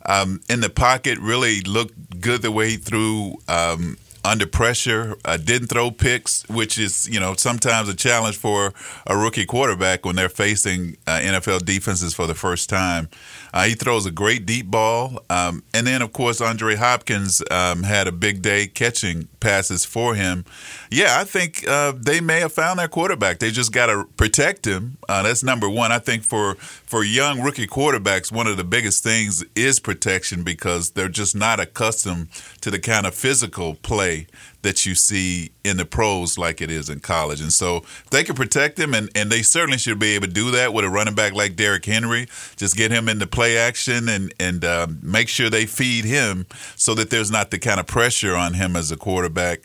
um, 0.05 0.41
in 0.51 0.61
the 0.61 0.69
pocket. 0.69 1.19
Really 1.19 1.61
looked 1.61 2.21
good 2.21 2.43
the 2.43 2.51
way 2.51 2.71
he 2.71 2.77
threw. 2.77 3.39
Um, 3.49 3.97
under 4.25 4.47
pressure, 4.47 5.17
uh, 5.25 5.37
didn't 5.37 5.69
throw 5.69 5.91
picks, 5.91 6.49
which 6.49 6.79
is 6.79 7.09
you 7.09 7.19
know 7.19 7.35
sometimes 7.35 7.89
a 7.89 7.95
challenge 7.95 8.37
for 8.37 8.73
a 9.07 9.17
rookie 9.17 9.47
quarterback 9.47 10.07
when 10.07 10.17
they're 10.17 10.29
facing 10.29 10.97
uh, 11.07 11.19
NFL 11.19 11.65
defenses 11.65 12.15
for 12.15 12.27
the 12.27 12.35
first 12.35 12.69
time. 12.69 13.09
Uh, 13.53 13.65
he 13.65 13.75
throws 13.75 14.07
a 14.07 14.11
great 14.11 14.47
deep 14.47 14.67
ball, 14.67 15.23
um, 15.29 15.63
and 15.75 15.87
then 15.87 16.01
of 16.03 16.13
course 16.13 16.41
Andre 16.41 16.77
Hopkins 16.77 17.43
um, 17.51 17.83
had 17.83 18.07
a 18.07 18.13
big 18.13 18.41
day 18.41 18.67
catching 18.67 19.29
passes 19.41 19.85
for 19.85 20.15
him. 20.15 20.45
Yeah, 20.91 21.17
I 21.19 21.25
think 21.25 21.67
uh, 21.69 21.93
they 21.95 22.21
may 22.21 22.41
have 22.41 22.53
found 22.53 22.79
their 22.79 22.89
quarterback. 22.89 23.39
They 23.39 23.51
just 23.51 23.73
got 23.73 23.87
to 23.87 24.05
protect 24.17 24.67
him. 24.67 24.97
Uh, 25.09 25.23
that's 25.23 25.43
number 25.43 25.69
one. 25.69 25.93
I 25.93 25.99
think 25.99 26.23
for 26.23 26.55
for 26.55 27.05
young 27.05 27.41
rookie 27.41 27.67
quarterbacks, 27.67 28.33
one 28.33 28.47
of 28.47 28.57
the 28.57 28.65
biggest 28.65 29.03
things 29.03 29.45
is 29.55 29.81
protection 29.81 30.43
because 30.43 30.91
they're 30.91 31.09
just 31.09 31.37
not 31.37 31.61
accustomed 31.61 32.29
to 32.61 32.71
the 32.71 32.79
kind 32.79 33.07
of 33.07 33.15
physical 33.15 33.75
play 33.75 34.27
that 34.63 34.87
you 34.87 34.95
see 34.95 35.51
in 35.65 35.77
the 35.77 35.85
pros 35.85 36.39
like 36.39 36.61
it 36.61 36.71
is 36.71 36.89
in 36.89 37.01
college. 37.01 37.41
And 37.41 37.53
so 37.53 37.83
they 38.11 38.25
can 38.25 38.35
protect 38.35 38.79
him, 38.79 38.95
and, 38.95 39.11
and 39.15 39.31
they 39.31 39.43
certainly 39.43 39.79
should 39.79 39.99
be 39.99 40.15
able 40.15 40.29
to 40.29 40.33
do 40.33 40.51
that 40.53 40.73
with 40.73 40.85
a 40.85 40.89
running 40.89 41.15
back 41.15 41.35
like 41.35 41.57
Derrick 41.57 41.85
Henry. 41.85 42.27
Just 42.57 42.77
get 42.77 42.91
him 42.91 43.09
into 43.09 43.27
play 43.27 43.59
action 43.59 44.09
and, 44.09 44.33
and 44.41 44.65
uh, 44.65 44.87
make 45.03 45.29
sure 45.29 45.51
they 45.51 45.67
feed 45.67 46.05
him 46.05 46.47
so 46.77 46.95
that 46.95 47.11
there's 47.11 47.31
not 47.31 47.51
the 47.51 47.59
kind 47.59 47.81
of 47.81 47.87
pressure 47.87 48.35
on 48.35 48.55
him 48.55 48.77
as 48.77 48.91
a 48.91 48.97
quarterback. 48.97 49.61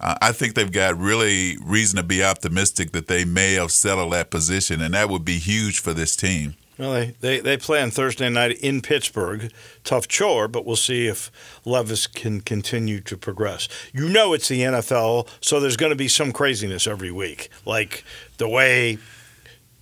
Uh, 0.00 0.16
I 0.20 0.32
think 0.32 0.54
they've 0.54 0.70
got 0.70 0.98
really 0.98 1.56
reason 1.64 1.96
to 1.96 2.02
be 2.02 2.24
optimistic 2.24 2.90
that 2.92 3.06
they 3.06 3.24
may 3.24 3.54
have 3.54 3.70
settled 3.70 4.12
that 4.12 4.30
position, 4.30 4.80
and 4.80 4.94
that 4.94 5.08
would 5.08 5.24
be 5.24 5.38
huge 5.38 5.80
for 5.80 5.94
this 5.94 6.16
team. 6.16 6.56
Well, 6.82 6.94
they, 6.94 7.14
they, 7.20 7.38
they 7.38 7.56
play 7.58 7.80
on 7.80 7.92
Thursday 7.92 8.28
night 8.28 8.58
in 8.58 8.82
Pittsburgh. 8.82 9.52
Tough 9.84 10.08
chore, 10.08 10.48
but 10.48 10.66
we'll 10.66 10.74
see 10.74 11.06
if 11.06 11.30
Levis 11.64 12.08
can 12.08 12.40
continue 12.40 13.00
to 13.02 13.16
progress. 13.16 13.68
You 13.92 14.08
know 14.08 14.32
it's 14.32 14.48
the 14.48 14.62
NFL, 14.62 15.28
so 15.40 15.60
there's 15.60 15.76
going 15.76 15.90
to 15.90 15.96
be 15.96 16.08
some 16.08 16.32
craziness 16.32 16.88
every 16.88 17.12
week. 17.12 17.50
Like 17.64 18.02
the 18.38 18.48
way 18.48 18.98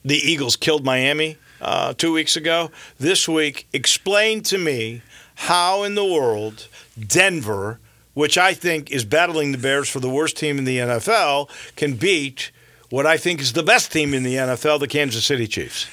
the 0.04 0.16
Eagles 0.16 0.56
killed 0.56 0.84
Miami 0.84 1.38
uh, 1.62 1.94
two 1.94 2.12
weeks 2.12 2.36
ago. 2.36 2.70
This 2.98 3.26
week, 3.26 3.66
explain 3.72 4.42
to 4.42 4.58
me 4.58 5.00
how 5.36 5.84
in 5.84 5.94
the 5.94 6.04
world 6.04 6.68
Denver, 6.98 7.80
which 8.12 8.36
I 8.36 8.52
think 8.52 8.90
is 8.90 9.06
battling 9.06 9.52
the 9.52 9.58
Bears 9.58 9.88
for 9.88 10.00
the 10.00 10.10
worst 10.10 10.36
team 10.36 10.58
in 10.58 10.66
the 10.66 10.76
NFL, 10.76 11.48
can 11.76 11.94
beat 11.94 12.50
what 12.90 13.06
I 13.06 13.16
think 13.16 13.40
is 13.40 13.54
the 13.54 13.62
best 13.62 13.90
team 13.90 14.12
in 14.12 14.22
the 14.22 14.34
NFL, 14.34 14.80
the 14.80 14.86
Kansas 14.86 15.24
City 15.24 15.46
Chiefs 15.46 15.86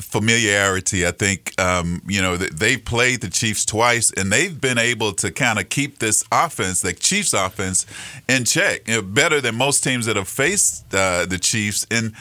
familiarity. 0.00 1.06
I 1.06 1.10
think 1.10 1.58
um, 1.60 2.02
you 2.06 2.20
know 2.20 2.36
they've 2.36 2.82
played 2.84 3.20
the 3.20 3.30
Chiefs 3.30 3.64
twice, 3.64 4.12
and 4.12 4.32
they've 4.32 4.58
been 4.58 4.78
able 4.78 5.12
to 5.14 5.30
kind 5.30 5.58
of 5.58 5.68
keep 5.68 5.98
this 5.98 6.24
offense, 6.32 6.80
the 6.80 6.92
Chiefs 6.92 7.34
offense, 7.34 7.86
in 8.28 8.44
check. 8.44 8.88
You 8.88 8.96
know, 8.96 9.02
better 9.02 9.40
than 9.40 9.56
most 9.56 9.84
teams 9.84 10.06
that 10.06 10.16
have 10.16 10.28
faced 10.28 10.94
uh, 10.94 11.26
the 11.26 11.38
Chiefs, 11.38 11.86
and 11.90 12.14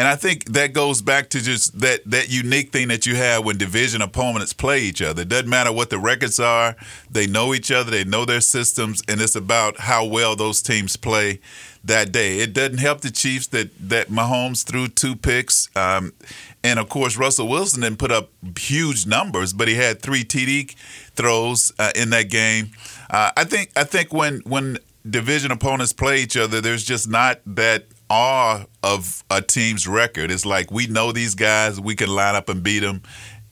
and 0.00 0.08
I 0.08 0.16
think 0.16 0.46
that 0.52 0.72
goes 0.72 1.02
back 1.02 1.28
to 1.30 1.42
just 1.42 1.78
that 1.80 2.00
that 2.06 2.30
unique 2.30 2.72
thing 2.72 2.88
that 2.88 3.04
you 3.04 3.16
have 3.16 3.44
when 3.44 3.58
division 3.58 4.00
opponents 4.00 4.54
play 4.54 4.80
each 4.80 5.02
other. 5.02 5.22
It 5.22 5.28
doesn't 5.28 5.50
matter 5.50 5.72
what 5.72 5.90
the 5.90 5.98
records 5.98 6.40
are; 6.40 6.74
they 7.10 7.26
know 7.26 7.52
each 7.52 7.70
other, 7.70 7.90
they 7.90 8.04
know 8.04 8.24
their 8.24 8.40
systems, 8.40 9.02
and 9.08 9.20
it's 9.20 9.36
about 9.36 9.80
how 9.80 10.06
well 10.06 10.36
those 10.36 10.62
teams 10.62 10.96
play 10.96 11.40
that 11.84 12.12
day. 12.12 12.38
It 12.38 12.52
doesn't 12.52 12.78
help 12.78 13.02
the 13.02 13.10
Chiefs 13.10 13.48
that 13.48 13.70
that 13.90 14.08
Mahomes 14.08 14.64
threw 14.64 14.88
two 14.88 15.16
picks. 15.16 15.68
Um, 15.76 16.14
and 16.62 16.78
of 16.78 16.88
course, 16.88 17.16
Russell 17.16 17.48
Wilson 17.48 17.82
didn't 17.82 17.98
put 17.98 18.12
up 18.12 18.30
huge 18.58 19.06
numbers, 19.06 19.52
but 19.52 19.68
he 19.68 19.74
had 19.74 20.02
three 20.02 20.24
TD 20.24 20.74
throws 21.14 21.72
uh, 21.78 21.92
in 21.94 22.10
that 22.10 22.28
game. 22.28 22.72
Uh, 23.08 23.30
I 23.36 23.44
think 23.44 23.70
I 23.76 23.84
think 23.84 24.12
when 24.12 24.40
when 24.40 24.78
division 25.08 25.50
opponents 25.50 25.92
play 25.92 26.20
each 26.20 26.36
other, 26.36 26.60
there's 26.60 26.84
just 26.84 27.08
not 27.08 27.40
that 27.46 27.86
awe 28.10 28.64
of 28.82 29.24
a 29.30 29.40
team's 29.40 29.86
record. 29.86 30.30
It's 30.30 30.44
like 30.44 30.70
we 30.70 30.86
know 30.86 31.12
these 31.12 31.34
guys, 31.34 31.80
we 31.80 31.94
can 31.94 32.08
line 32.08 32.34
up 32.34 32.48
and 32.48 32.62
beat 32.62 32.80
them. 32.80 33.02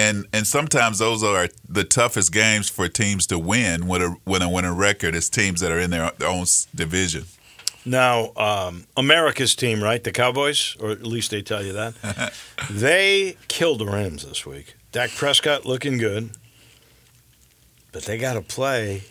And, 0.01 0.27
and 0.33 0.47
sometimes 0.47 0.99
those 0.99 1.25
are 1.25 1.49
the 1.69 1.83
toughest 1.83 2.33
games 2.33 2.69
for 2.69 2.89
teams 2.89 3.27
to 3.29 3.39
win 3.39 3.89
when 3.89 4.03
a 4.03 4.09
when 4.25 4.43
a 4.43 4.49
winning 4.49 4.77
record 4.77 5.15
is 5.17 5.29
teams 5.29 5.61
that 5.61 5.73
are 5.73 5.79
in 5.79 5.91
their, 5.91 6.13
their 6.19 6.29
own 6.29 6.47
division. 6.75 7.25
Now, 7.89 8.33
um, 8.37 8.87
America's 8.99 9.55
team, 9.55 9.83
right? 9.83 10.03
The 10.03 10.13
Cowboys, 10.13 10.77
or 10.79 10.91
at 10.91 11.03
least 11.07 11.31
they 11.31 11.41
tell 11.41 11.65
you 11.65 11.73
that. 11.73 12.35
they 12.71 13.37
killed 13.49 13.79
the 13.79 13.87
Rams 13.87 14.27
this 14.27 14.45
week. 14.45 14.77
Dak 14.93 15.11
Prescott 15.11 15.65
looking 15.65 15.97
good, 15.97 16.31
but 17.93 18.03
they 18.03 18.19
got 18.19 18.35
to 18.35 18.43
play 18.43 19.05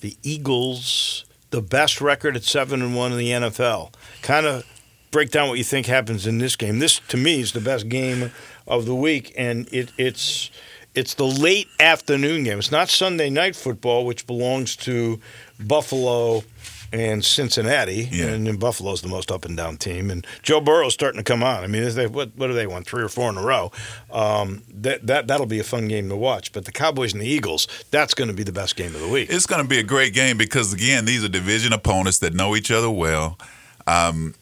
the 0.00 0.16
Eagles, 0.24 1.24
the 1.50 1.62
best 1.62 2.00
record 2.00 2.34
at 2.34 2.42
seven 2.42 2.82
and 2.82 2.96
one 2.96 3.12
in 3.12 3.18
the 3.18 3.30
NFL. 3.30 3.94
Kind 4.20 4.46
of 4.46 4.64
break 5.12 5.30
down 5.30 5.48
what 5.48 5.58
you 5.58 5.64
think 5.64 5.86
happens 5.86 6.26
in 6.26 6.38
this 6.38 6.56
game. 6.56 6.80
This, 6.80 7.00
to 7.08 7.16
me, 7.16 7.40
is 7.40 7.52
the 7.52 7.60
best 7.60 7.88
game 7.88 8.32
of 8.66 8.84
the 8.84 8.96
week, 8.96 9.32
and 9.36 9.68
it, 9.72 9.92
it's 9.96 10.50
it's 10.94 11.14
the 11.14 11.26
late 11.26 11.68
afternoon 11.78 12.44
game. 12.44 12.58
It's 12.58 12.72
not 12.72 12.88
Sunday 12.88 13.30
night 13.30 13.54
football, 13.54 14.04
which 14.04 14.26
belongs 14.26 14.74
to 14.76 15.20
Buffalo 15.60 16.42
and 16.92 17.24
Cincinnati, 17.24 18.08
yeah. 18.10 18.26
and, 18.26 18.46
and 18.46 18.60
Buffalo's 18.60 19.00
the 19.00 19.08
most 19.08 19.30
up 19.30 19.44
and 19.44 19.56
down 19.56 19.76
team. 19.76 20.10
And 20.10 20.26
Joe 20.42 20.60
Burrow's 20.60 20.94
starting 20.94 21.18
to 21.18 21.24
come 21.24 21.42
on. 21.42 21.64
I 21.64 21.66
mean, 21.66 21.88
they, 21.94 22.06
what, 22.06 22.36
what 22.36 22.48
do 22.48 22.52
they 22.52 22.66
want? 22.66 22.86
Three 22.86 23.02
or 23.02 23.08
four 23.08 23.30
in 23.30 23.36
a 23.36 23.42
row. 23.42 23.72
Um, 24.10 24.62
that 24.68 25.06
that 25.06 25.26
that'll 25.26 25.46
be 25.46 25.58
a 25.58 25.64
fun 25.64 25.88
game 25.88 26.08
to 26.10 26.16
watch. 26.16 26.52
But 26.52 26.64
the 26.64 26.72
Cowboys 26.72 27.12
and 27.12 27.22
the 27.22 27.28
Eagles, 27.28 27.66
that's 27.90 28.14
going 28.14 28.28
to 28.28 28.34
be 28.34 28.42
the 28.42 28.52
best 28.52 28.76
game 28.76 28.94
of 28.94 29.00
the 29.00 29.08
week. 29.08 29.30
It's 29.30 29.46
going 29.46 29.62
to 29.62 29.68
be 29.68 29.78
a 29.78 29.84
great 29.84 30.14
game 30.14 30.36
because 30.36 30.72
again, 30.72 31.04
these 31.04 31.24
are 31.24 31.28
division 31.28 31.72
opponents 31.72 32.18
that 32.20 32.34
know 32.34 32.54
each 32.54 32.70
other 32.70 32.90
well. 32.90 33.38
Um, 33.86 34.34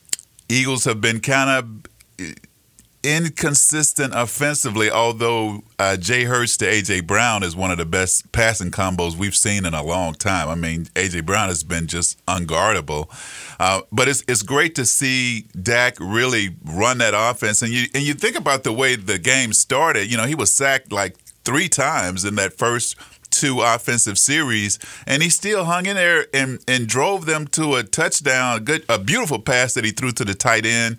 Eagles 0.48 0.84
have 0.84 1.00
been 1.00 1.20
kind 1.20 1.50
of 2.18 2.36
inconsistent 3.02 4.12
offensively, 4.14 4.90
although 4.90 5.62
uh, 5.78 5.96
Jay 5.96 6.24
Hurts 6.24 6.56
to 6.58 6.68
A.J. 6.68 7.00
Brown 7.02 7.42
is 7.42 7.56
one 7.56 7.70
of 7.70 7.78
the 7.78 7.86
best 7.86 8.30
passing 8.32 8.70
combos 8.70 9.16
we've 9.16 9.36
seen 9.36 9.64
in 9.64 9.74
a 9.74 9.82
long 9.82 10.14
time. 10.14 10.48
I 10.48 10.54
mean, 10.54 10.88
A.J. 10.96 11.22
Brown 11.22 11.48
has 11.48 11.64
been 11.64 11.86
just 11.86 12.24
unguardable. 12.26 13.08
Uh, 13.58 13.82
but 13.90 14.08
it's 14.08 14.22
it's 14.28 14.42
great 14.42 14.74
to 14.74 14.84
see 14.84 15.46
Dak 15.60 15.96
really 16.00 16.56
run 16.64 16.98
that 16.98 17.14
offense. 17.14 17.62
And 17.62 17.72
you 17.72 17.86
and 17.94 18.02
you 18.02 18.14
think 18.14 18.36
about 18.36 18.64
the 18.64 18.72
way 18.72 18.96
the 18.96 19.18
game 19.18 19.52
started. 19.52 20.10
You 20.10 20.16
know, 20.16 20.26
he 20.26 20.34
was 20.34 20.52
sacked 20.52 20.92
like 20.92 21.16
three 21.44 21.68
times 21.68 22.24
in 22.24 22.34
that 22.36 22.52
first 22.52 22.96
two 23.30 23.60
offensive 23.60 24.18
series, 24.18 24.78
and 25.06 25.22
he 25.22 25.30
still 25.30 25.64
hung 25.64 25.86
in 25.86 25.96
there 25.96 26.26
and, 26.34 26.62
and 26.68 26.86
drove 26.86 27.26
them 27.26 27.46
to 27.46 27.76
a 27.76 27.82
touchdown, 27.82 28.56
a 28.56 28.60
good, 28.60 28.84
a 28.88 28.98
beautiful 28.98 29.38
pass 29.38 29.74
that 29.74 29.84
he 29.84 29.90
threw 29.92 30.10
to 30.12 30.24
the 30.24 30.34
tight 30.34 30.66
end. 30.66 30.98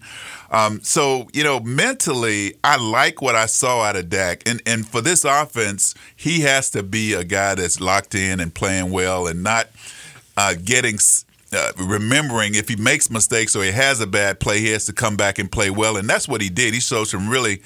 Um, 0.51 0.81
so 0.81 1.27
you 1.33 1.43
know, 1.43 1.61
mentally, 1.61 2.55
I 2.63 2.75
like 2.75 3.21
what 3.21 3.35
I 3.35 3.45
saw 3.45 3.83
out 3.83 3.95
of 3.95 4.09
Dak, 4.09 4.47
and 4.47 4.61
and 4.65 4.85
for 4.85 5.01
this 5.01 5.23
offense, 5.23 5.95
he 6.15 6.41
has 6.41 6.69
to 6.71 6.83
be 6.83 7.13
a 7.13 7.23
guy 7.23 7.55
that's 7.55 7.79
locked 7.79 8.13
in 8.13 8.39
and 8.39 8.53
playing 8.53 8.91
well, 8.91 9.27
and 9.27 9.43
not 9.43 9.69
uh, 10.37 10.53
getting. 10.63 10.99
Uh, 11.53 11.73
remembering 11.77 12.55
if 12.55 12.69
he 12.69 12.77
makes 12.77 13.11
mistakes 13.11 13.57
or 13.57 13.63
he 13.65 13.71
has 13.71 13.99
a 13.99 14.07
bad 14.07 14.39
play, 14.39 14.61
he 14.61 14.69
has 14.69 14.85
to 14.85 14.93
come 14.93 15.17
back 15.17 15.37
and 15.37 15.51
play 15.51 15.69
well, 15.69 15.97
and 15.97 16.07
that's 16.09 16.25
what 16.25 16.39
he 16.39 16.47
did. 16.47 16.73
He 16.73 16.79
showed 16.79 17.09
some 17.09 17.27
really 17.27 17.61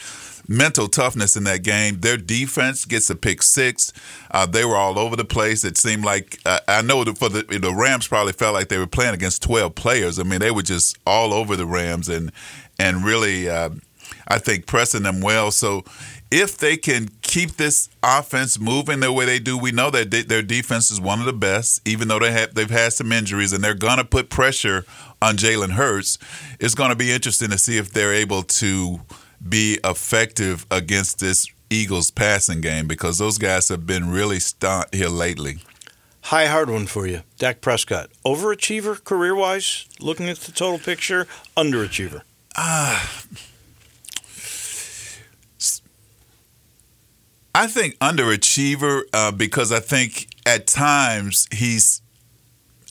mental 0.47 0.88
toughness 0.88 1.36
in 1.36 1.43
that 1.45 1.63
game. 1.63 1.99
Their 1.99 2.17
defense 2.17 2.86
gets 2.86 3.10
a 3.10 3.15
pick 3.15 3.41
six. 3.41 3.91
Uh, 4.31 4.45
they 4.45 4.65
were 4.65 4.75
all 4.75 4.99
over 4.99 5.15
the 5.15 5.25
place. 5.25 5.63
It 5.63 5.77
seemed 5.77 6.05
like 6.05 6.39
uh, 6.45 6.60
I 6.67 6.81
know 6.81 7.03
for 7.05 7.29
the 7.29 7.43
the 7.43 7.73
Rams 7.73 8.08
probably 8.08 8.34
felt 8.34 8.53
like 8.53 8.69
they 8.69 8.77
were 8.77 8.88
playing 8.88 9.13
against 9.13 9.43
twelve 9.43 9.75
players. 9.75 10.19
I 10.19 10.23
mean, 10.23 10.39
they 10.39 10.51
were 10.51 10.63
just 10.63 10.97
all 11.05 11.34
over 11.34 11.55
the 11.55 11.65
Rams 11.65 12.10
and 12.10 12.31
and 12.79 13.05
really, 13.05 13.49
uh, 13.49 13.69
I 14.27 14.38
think 14.39 14.65
pressing 14.65 15.03
them 15.03 15.21
well. 15.21 15.51
So 15.51 15.84
if 16.31 16.58
they 16.58 16.75
can 16.75 17.10
keep 17.21 17.51
this 17.51 17.89
offense 18.03 18.60
moving 18.60 18.99
the 18.99 19.12
way 19.12 19.25
they 19.25 19.39
do, 19.39 19.58
we 19.58 19.71
know 19.71 19.89
that 19.91 20.12
their 20.27 20.41
defense 20.41 20.91
is 20.91 20.99
one 20.99 21.19
of 21.19 21.25
the 21.25 21.34
best. 21.34 21.88
Even 21.88 22.08
though 22.08 22.19
they 22.19 22.31
have 22.31 22.53
they've 22.53 22.69
had 22.69 22.93
some 22.93 23.12
injuries 23.12 23.53
and 23.53 23.63
they're 23.63 23.73
going 23.73 23.97
to 23.97 24.05
put 24.05 24.29
pressure 24.29 24.86
on 25.21 25.38
Jalen 25.38 25.71
Hurts, 25.71 26.17
it's 26.60 26.75
going 26.75 26.89
to 26.89 26.95
be 26.95 27.12
interesting 27.12 27.49
to 27.51 27.58
see 27.58 27.77
if 27.77 27.91
they're 27.91 28.13
able 28.13 28.43
to 28.43 28.99
be 29.47 29.79
effective 29.84 30.65
against 30.71 31.19
this 31.19 31.47
Eagles 31.69 32.12
passing 32.12 32.62
game 32.62 32.88
because 32.88 33.17
those 33.17 33.38
guys 33.38 33.69
have 33.69 33.86
been 33.86 34.10
really 34.10 34.39
stunt 34.39 34.93
here 34.93 35.10
lately. 35.10 35.60
High 36.23 36.47
hard 36.47 36.69
one 36.69 36.88
for 36.88 37.05
you, 37.05 37.21
Dak 37.38 37.62
Prescott. 37.62 38.10
Overachiever 38.25 39.03
career 39.03 39.36
wise, 39.36 39.86
looking 39.99 40.27
at 40.27 40.38
the 40.38 40.51
total 40.51 40.79
picture, 40.79 41.27
underachiever. 41.55 42.21
Ah. 42.58 43.21
Uh, 43.21 43.36
I 47.53 47.67
think 47.67 47.97
underachiever 47.99 49.03
uh, 49.13 49.31
because 49.31 49.71
I 49.71 49.79
think 49.79 50.27
at 50.45 50.67
times 50.67 51.47
he's 51.53 52.01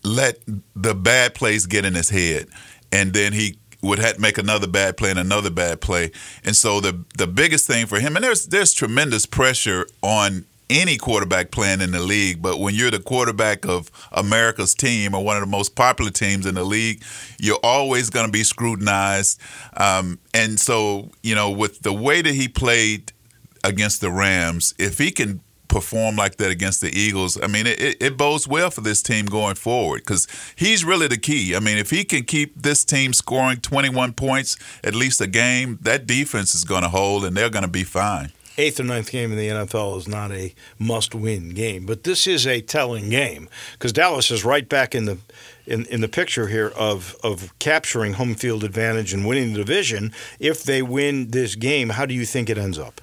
let 0.03 0.38
the 0.75 0.95
bad 0.95 1.35
plays 1.35 1.67
get 1.67 1.85
in 1.85 1.95
his 1.95 2.09
head, 2.09 2.49
and 2.90 3.12
then 3.12 3.35
he 3.35 3.59
would 3.85 3.99
have 3.99 4.18
make 4.18 4.38
another 4.38 4.66
bad 4.66 4.97
play 4.97 5.11
and 5.11 5.18
another 5.18 5.51
bad 5.51 5.81
play. 5.81 6.11
And 6.44 6.57
so 6.57 6.81
the 6.81 7.05
the 7.16 7.27
biggest 7.27 7.66
thing 7.66 7.87
for 7.87 8.01
him, 8.01 8.16
and 8.16 8.25
there's 8.25 8.47
there's 8.47 8.73
tremendous 8.73 9.27
pressure 9.27 9.87
on 10.03 10.44
any 10.70 10.97
quarterback 10.97 11.51
playing 11.51 11.81
in 11.81 11.90
the 11.90 12.01
league, 12.01 12.40
but 12.40 12.59
when 12.59 12.75
you're 12.75 12.90
the 12.90 12.99
quarterback 12.99 13.66
of 13.66 13.90
America's 14.12 14.75
team 14.75 15.14
or 15.14 15.23
one 15.23 15.37
of 15.37 15.42
the 15.42 15.49
most 15.49 15.75
popular 15.75 16.11
teams 16.11 16.47
in 16.47 16.55
the 16.55 16.64
league, 16.64 17.03
you're 17.38 17.61
always 17.62 18.09
going 18.11 18.27
to 18.27 18.33
be 18.33 18.42
scrutinized. 18.42 19.38
Um, 19.77 20.18
and 20.33 20.59
so, 20.59 21.11
you 21.23 21.35
know, 21.35 21.51
with 21.51 21.81
the 21.81 21.92
way 21.92 22.23
that 22.23 22.35
he 22.35 22.49
played 22.49 23.12
against 23.62 24.01
the 24.01 24.11
Rams, 24.11 24.75
if 24.79 24.99
he 24.99 25.11
can 25.11 25.40
perform 25.68 26.16
like 26.16 26.37
that 26.37 26.50
against 26.50 26.81
the 26.81 26.88
Eagles, 26.96 27.40
I 27.40 27.46
mean, 27.46 27.66
it, 27.66 27.96
it 28.00 28.16
bodes 28.16 28.46
well 28.46 28.70
for 28.70 28.81
this 28.81 29.03
team 29.03 29.27
going 29.27 29.55
forward 29.55 29.98
because 29.98 30.27
he's 30.57 30.85
really 30.85 31.09
the 31.09 31.18
key. 31.18 31.55
I 31.55 31.61
mean, 31.61 31.79
if 31.79 31.90
he 31.90 32.05
can 32.05 32.24
keep 32.24 32.61
this 32.61 32.85
team 32.85 33.12
scoring 33.12 33.59
21 33.59 34.12
points 34.12 34.57
at 34.83 34.94
least 34.94 35.20
a 35.20 35.27
game, 35.27 35.79
that 35.83 36.07
defense 36.07 36.55
is 36.55 36.64
going 36.64 36.83
to 36.83 36.88
hold 36.88 37.24
and 37.24 37.37
they're 37.37 37.50
going 37.50 37.64
to 37.64 37.70
be 37.70 37.85
fine. 37.85 38.33
Eighth 38.57 38.79
or 38.79 38.85
ninth 38.85 39.11
game 39.11 39.33
in 39.33 39.38
the 39.38 39.48
NFL 39.48 39.98
is 39.98 40.07
not 40.07 40.31
a 40.31 40.55
must-win 40.79 41.50
game, 41.50 41.87
but 41.87 42.05
this 42.05 42.29
is 42.29 42.46
a 42.46 42.61
telling 42.61 43.11
game 43.11 43.48
because 43.72 43.92
Dallas 43.92 44.31
is 44.31 44.44
right 44.44 44.68
back 44.68 44.94
in 44.94 45.07
the 45.07 45.18
in, 45.66 45.87
in 45.87 46.03
the 46.03 46.09
picture 46.09 46.46
here 46.46 46.68
of 46.77 47.16
of 47.24 47.53
capturing 47.59 48.12
home 48.12 48.37
field 48.37 48.62
advantage 48.62 49.12
and 49.12 49.27
winning 49.27 49.55
the 49.55 49.59
division. 49.59 50.12
If 50.38 50.62
they 50.62 50.83
win 50.83 51.33
this 51.33 51.57
game, 51.57 51.88
how 51.88 52.07
do 52.07 52.14
you 52.14 52.24
think 52.24 52.48
it 52.48 52.57
ends 52.57 52.79
up? 52.79 53.00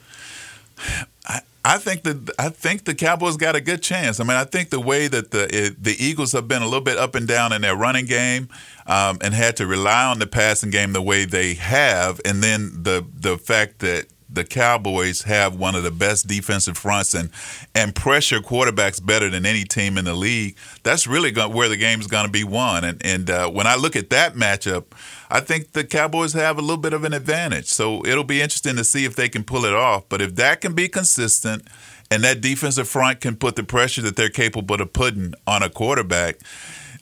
I 1.64 1.78
think 1.78 2.04
that 2.04 2.32
I 2.40 2.50
think 2.50 2.86
the 2.86 2.96
Cowboys 2.96 3.38
got 3.38 3.56
a 3.56 3.62
good 3.62 3.84
chance. 3.84 4.20
I 4.20 4.24
mean, 4.24 4.38
I 4.38 4.46
think 4.46 4.72
the 4.72 4.80
way 4.80 5.08
that 5.08 5.32
the 5.32 5.44
it, 5.56 5.84
the 5.84 5.96
Eagles 6.04 6.32
have 6.32 6.48
been 6.48 6.62
a 6.64 6.66
little 6.66 6.82
bit 6.82 6.98
up 6.98 7.14
and 7.14 7.28
down 7.28 7.54
in 7.54 7.62
their 7.62 7.76
running 7.76 8.06
game, 8.06 8.50
um, 8.88 9.20
and 9.22 9.34
had 9.34 9.58
to 9.58 9.68
rely 9.68 10.06
on 10.06 10.20
the 10.20 10.28
passing 10.28 10.72
game 10.72 10.94
the 10.94 11.02
way 11.02 11.26
they 11.26 11.54
have, 11.54 12.20
and 12.26 12.44
then 12.44 12.84
the 12.84 13.06
the 13.14 13.38
fact 13.38 13.80
that 13.80 14.08
the 14.34 14.46
Cowboys 14.46 15.24
have 15.24 15.56
one 15.56 15.76
of 15.76 15.84
the 15.84 15.92
best 15.92 16.28
defensive 16.28 16.78
fronts 16.78 17.14
and 17.14 17.30
and 17.76 17.94
pressure 17.94 18.40
quarterbacks 18.40 19.06
better 19.06 19.30
than 19.30 19.46
any 19.46 19.64
team 19.64 19.98
in 19.98 20.06
the 20.06 20.14
league. 20.14 20.56
That's 20.84 21.06
really 21.06 21.32
where 21.34 21.70
the 21.70 21.78
game's 21.78 22.08
going 22.08 22.26
to 22.26 22.32
be 22.32 22.44
won. 22.44 22.84
And 22.84 23.06
and 23.06 23.30
uh, 23.30 23.50
when 23.50 23.68
I 23.68 23.76
look 23.76 23.96
at 23.96 24.10
that 24.12 24.36
matchup, 24.36 24.86
I 25.32 25.40
think 25.40 25.72
the 25.72 25.84
Cowboys 25.84 26.34
have 26.34 26.58
a 26.58 26.62
little 26.62 26.78
bit 26.78 26.94
of 26.94 27.04
an 27.04 27.14
advantage. 27.14 27.68
So 27.68 28.06
it'll 28.06 28.26
be 28.26 28.42
interesting 28.42 28.76
to 28.76 28.84
see 28.84 29.06
if 29.06 29.16
they 29.16 29.30
can 29.30 29.44
pull 29.44 29.66
it 29.66 29.74
off. 29.74 30.04
But 30.10 30.22
if 30.22 30.36
that 30.36 30.62
can 30.62 30.74
be 30.74 30.88
consistent 30.90 31.68
and 32.12 32.24
that 32.24 32.42
defensive 32.42 32.88
front 32.88 33.22
can 33.22 33.38
put 33.38 33.56
the 33.56 33.64
pressure 33.64 34.02
that 34.02 34.18
they're 34.18 34.30
capable 34.30 34.82
of 34.82 34.94
putting 34.94 35.34
on 35.48 35.64
a 35.64 35.70
quarterback 35.70 36.40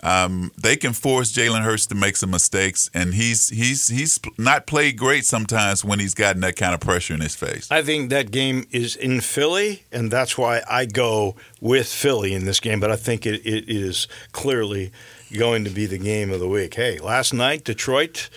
um, 0.02 0.52
they 0.58 0.78
can 0.78 0.94
force 0.94 1.32
Jalen 1.34 1.62
Hurts 1.62 1.86
to 1.88 1.96
make 1.96 2.16
some 2.16 2.32
mistakes, 2.32 2.90
and 2.94 3.14
he's 3.14 3.50
he's 3.50 3.90
he's 3.90 4.20
not 4.38 4.66
played 4.66 4.98
great 4.98 5.26
sometimes 5.26 5.84
when 5.84 6.00
he's 6.00 6.14
gotten 6.14 6.42
that 6.42 6.56
kind 6.56 6.74
of 6.74 6.80
pressure 6.80 7.14
in 7.14 7.22
his 7.22 7.36
face. 7.36 7.70
I 7.70 7.82
think 7.82 8.10
that 8.12 8.32
game 8.32 8.66
is 8.72 8.96
in 8.96 9.20
Philly, 9.20 9.84
and 9.92 10.10
that's 10.10 10.38
why 10.38 10.62
I 10.70 10.86
go 10.86 11.36
with 11.60 11.88
Philly 11.88 12.34
in 12.34 12.46
this 12.46 12.60
game. 12.60 12.80
But 12.80 12.92
I 12.92 12.96
think 12.96 13.26
it, 13.26 13.46
it 13.46 13.66
is 13.68 14.08
clearly 14.32 14.92
going 15.38 15.64
to 15.64 15.70
be 15.70 15.86
the 15.86 15.98
game 15.98 16.32
of 16.32 16.40
the 16.40 16.48
week. 16.48 16.76
Hey, 16.76 17.00
last 17.00 17.34
night 17.34 17.64
Detroit 17.64 18.30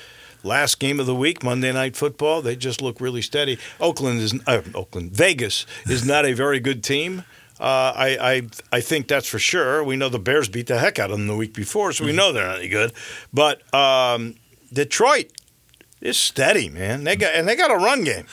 last 0.44 0.78
game 0.78 1.00
of 1.00 1.06
the 1.06 1.14
week, 1.14 1.42
Monday 1.42 1.72
Night 1.72 1.96
Football. 1.96 2.42
They 2.42 2.56
just 2.56 2.82
look 2.82 3.00
really 3.00 3.22
steady. 3.22 3.58
Oakland 3.80 4.20
is 4.20 4.34
uh, 4.46 4.62
Oakland, 4.74 5.12
Vegas 5.12 5.66
is 5.86 6.04
not 6.04 6.24
a 6.24 6.32
very 6.32 6.60
good 6.60 6.82
team. 6.82 7.24
Uh, 7.60 7.92
I, 7.94 8.18
I 8.20 8.42
I 8.72 8.80
think 8.80 9.06
that's 9.06 9.28
for 9.28 9.38
sure. 9.38 9.84
We 9.84 9.96
know 9.96 10.08
the 10.08 10.18
Bears 10.18 10.48
beat 10.48 10.66
the 10.66 10.78
heck 10.78 10.98
out 10.98 11.10
of 11.10 11.18
them 11.18 11.28
the 11.28 11.36
week 11.36 11.54
before, 11.54 11.92
so 11.92 12.04
we 12.04 12.10
mm-hmm. 12.10 12.16
know 12.16 12.32
they're 12.32 12.46
not 12.46 12.58
any 12.58 12.68
good. 12.68 12.92
But 13.32 13.62
um, 13.72 14.34
Detroit 14.72 15.30
is 16.00 16.16
steady, 16.16 16.68
man. 16.68 17.04
They 17.04 17.14
got 17.14 17.34
and 17.34 17.46
they 17.46 17.54
got 17.54 17.70
a 17.70 17.76
run 17.76 18.02
game. 18.02 18.26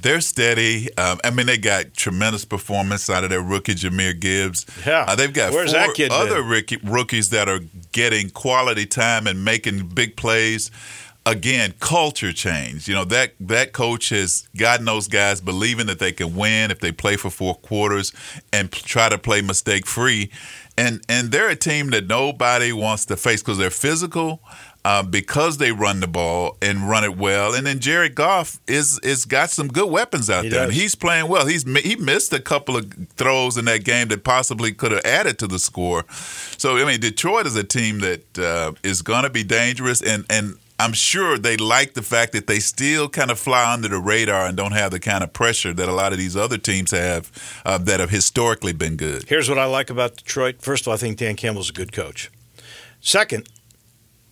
They're 0.00 0.20
steady. 0.20 0.96
Um, 0.96 1.18
I 1.24 1.30
mean, 1.30 1.46
they 1.46 1.58
got 1.58 1.94
tremendous 1.94 2.44
performance 2.44 3.10
out 3.10 3.24
of 3.24 3.30
their 3.30 3.42
rookie 3.42 3.74
Jahmyr 3.74 4.18
Gibbs. 4.18 4.64
Yeah, 4.86 5.04
uh, 5.08 5.16
they've 5.16 5.32
got 5.32 5.52
Where's 5.52 5.72
four 5.72 5.94
other 6.10 6.42
rookie, 6.42 6.78
rookies 6.84 7.30
that 7.30 7.48
are 7.48 7.60
getting 7.92 8.30
quality 8.30 8.86
time 8.86 9.26
and 9.26 9.44
making 9.44 9.88
big 9.88 10.16
plays 10.16 10.70
again, 11.28 11.74
culture 11.78 12.32
change. 12.32 12.88
You 12.88 12.94
know 12.94 13.04
that 13.04 13.34
that 13.40 13.72
coach 13.72 14.08
has 14.08 14.48
gotten 14.56 14.86
those 14.86 15.08
guys 15.08 15.40
believing 15.40 15.86
that 15.86 15.98
they 15.98 16.12
can 16.12 16.34
win 16.34 16.70
if 16.70 16.80
they 16.80 16.92
play 16.92 17.16
for 17.16 17.30
four 17.30 17.54
quarters 17.54 18.12
and 18.52 18.72
try 18.72 19.08
to 19.08 19.18
play 19.18 19.40
mistake 19.42 19.86
free. 19.86 20.30
And 20.76 21.02
and 21.08 21.30
they're 21.30 21.48
a 21.50 21.56
team 21.56 21.90
that 21.90 22.06
nobody 22.06 22.72
wants 22.72 23.04
to 23.06 23.16
face 23.16 23.42
because 23.42 23.58
they're 23.58 23.70
physical. 23.70 24.40
Uh, 24.88 25.02
because 25.02 25.58
they 25.58 25.70
run 25.70 26.00
the 26.00 26.06
ball 26.06 26.56
and 26.62 26.88
run 26.88 27.04
it 27.04 27.14
well, 27.14 27.52
and 27.52 27.66
then 27.66 27.78
Jared 27.78 28.14
Goff 28.14 28.58
is 28.66 28.98
is 29.00 29.26
got 29.26 29.50
some 29.50 29.68
good 29.68 29.90
weapons 29.90 30.30
out 30.30 30.44
he 30.44 30.48
there, 30.48 30.60
does. 30.60 30.68
and 30.70 30.80
he's 30.80 30.94
playing 30.94 31.28
well. 31.28 31.46
He's 31.46 31.64
he 31.82 31.94
missed 31.96 32.32
a 32.32 32.40
couple 32.40 32.74
of 32.74 32.90
throws 33.10 33.58
in 33.58 33.66
that 33.66 33.84
game 33.84 34.08
that 34.08 34.24
possibly 34.24 34.72
could 34.72 34.92
have 34.92 35.04
added 35.04 35.38
to 35.40 35.46
the 35.46 35.58
score. 35.58 36.06
So 36.56 36.78
I 36.78 36.86
mean, 36.86 37.00
Detroit 37.00 37.46
is 37.46 37.54
a 37.54 37.64
team 37.64 37.98
that 37.98 38.38
uh, 38.38 38.72
is 38.82 39.02
going 39.02 39.24
to 39.24 39.28
be 39.30 39.44
dangerous, 39.44 40.00
and 40.00 40.24
and 40.30 40.56
I'm 40.78 40.94
sure 40.94 41.36
they 41.36 41.58
like 41.58 41.92
the 41.92 42.02
fact 42.02 42.32
that 42.32 42.46
they 42.46 42.58
still 42.58 43.10
kind 43.10 43.30
of 43.30 43.38
fly 43.38 43.70
under 43.70 43.88
the 43.88 43.98
radar 43.98 44.46
and 44.46 44.56
don't 44.56 44.72
have 44.72 44.90
the 44.90 45.00
kind 45.00 45.22
of 45.22 45.34
pressure 45.34 45.74
that 45.74 45.86
a 45.86 45.92
lot 45.92 46.12
of 46.12 46.18
these 46.18 46.34
other 46.34 46.56
teams 46.56 46.92
have 46.92 47.30
uh, 47.66 47.76
that 47.76 48.00
have 48.00 48.08
historically 48.08 48.72
been 48.72 48.96
good. 48.96 49.28
Here's 49.28 49.50
what 49.50 49.58
I 49.58 49.66
like 49.66 49.90
about 49.90 50.16
Detroit. 50.16 50.62
First 50.62 50.84
of 50.84 50.88
all, 50.88 50.94
I 50.94 50.96
think 50.96 51.18
Dan 51.18 51.36
Campbell's 51.36 51.68
a 51.68 51.74
good 51.74 51.92
coach. 51.92 52.30
Second, 53.00 53.48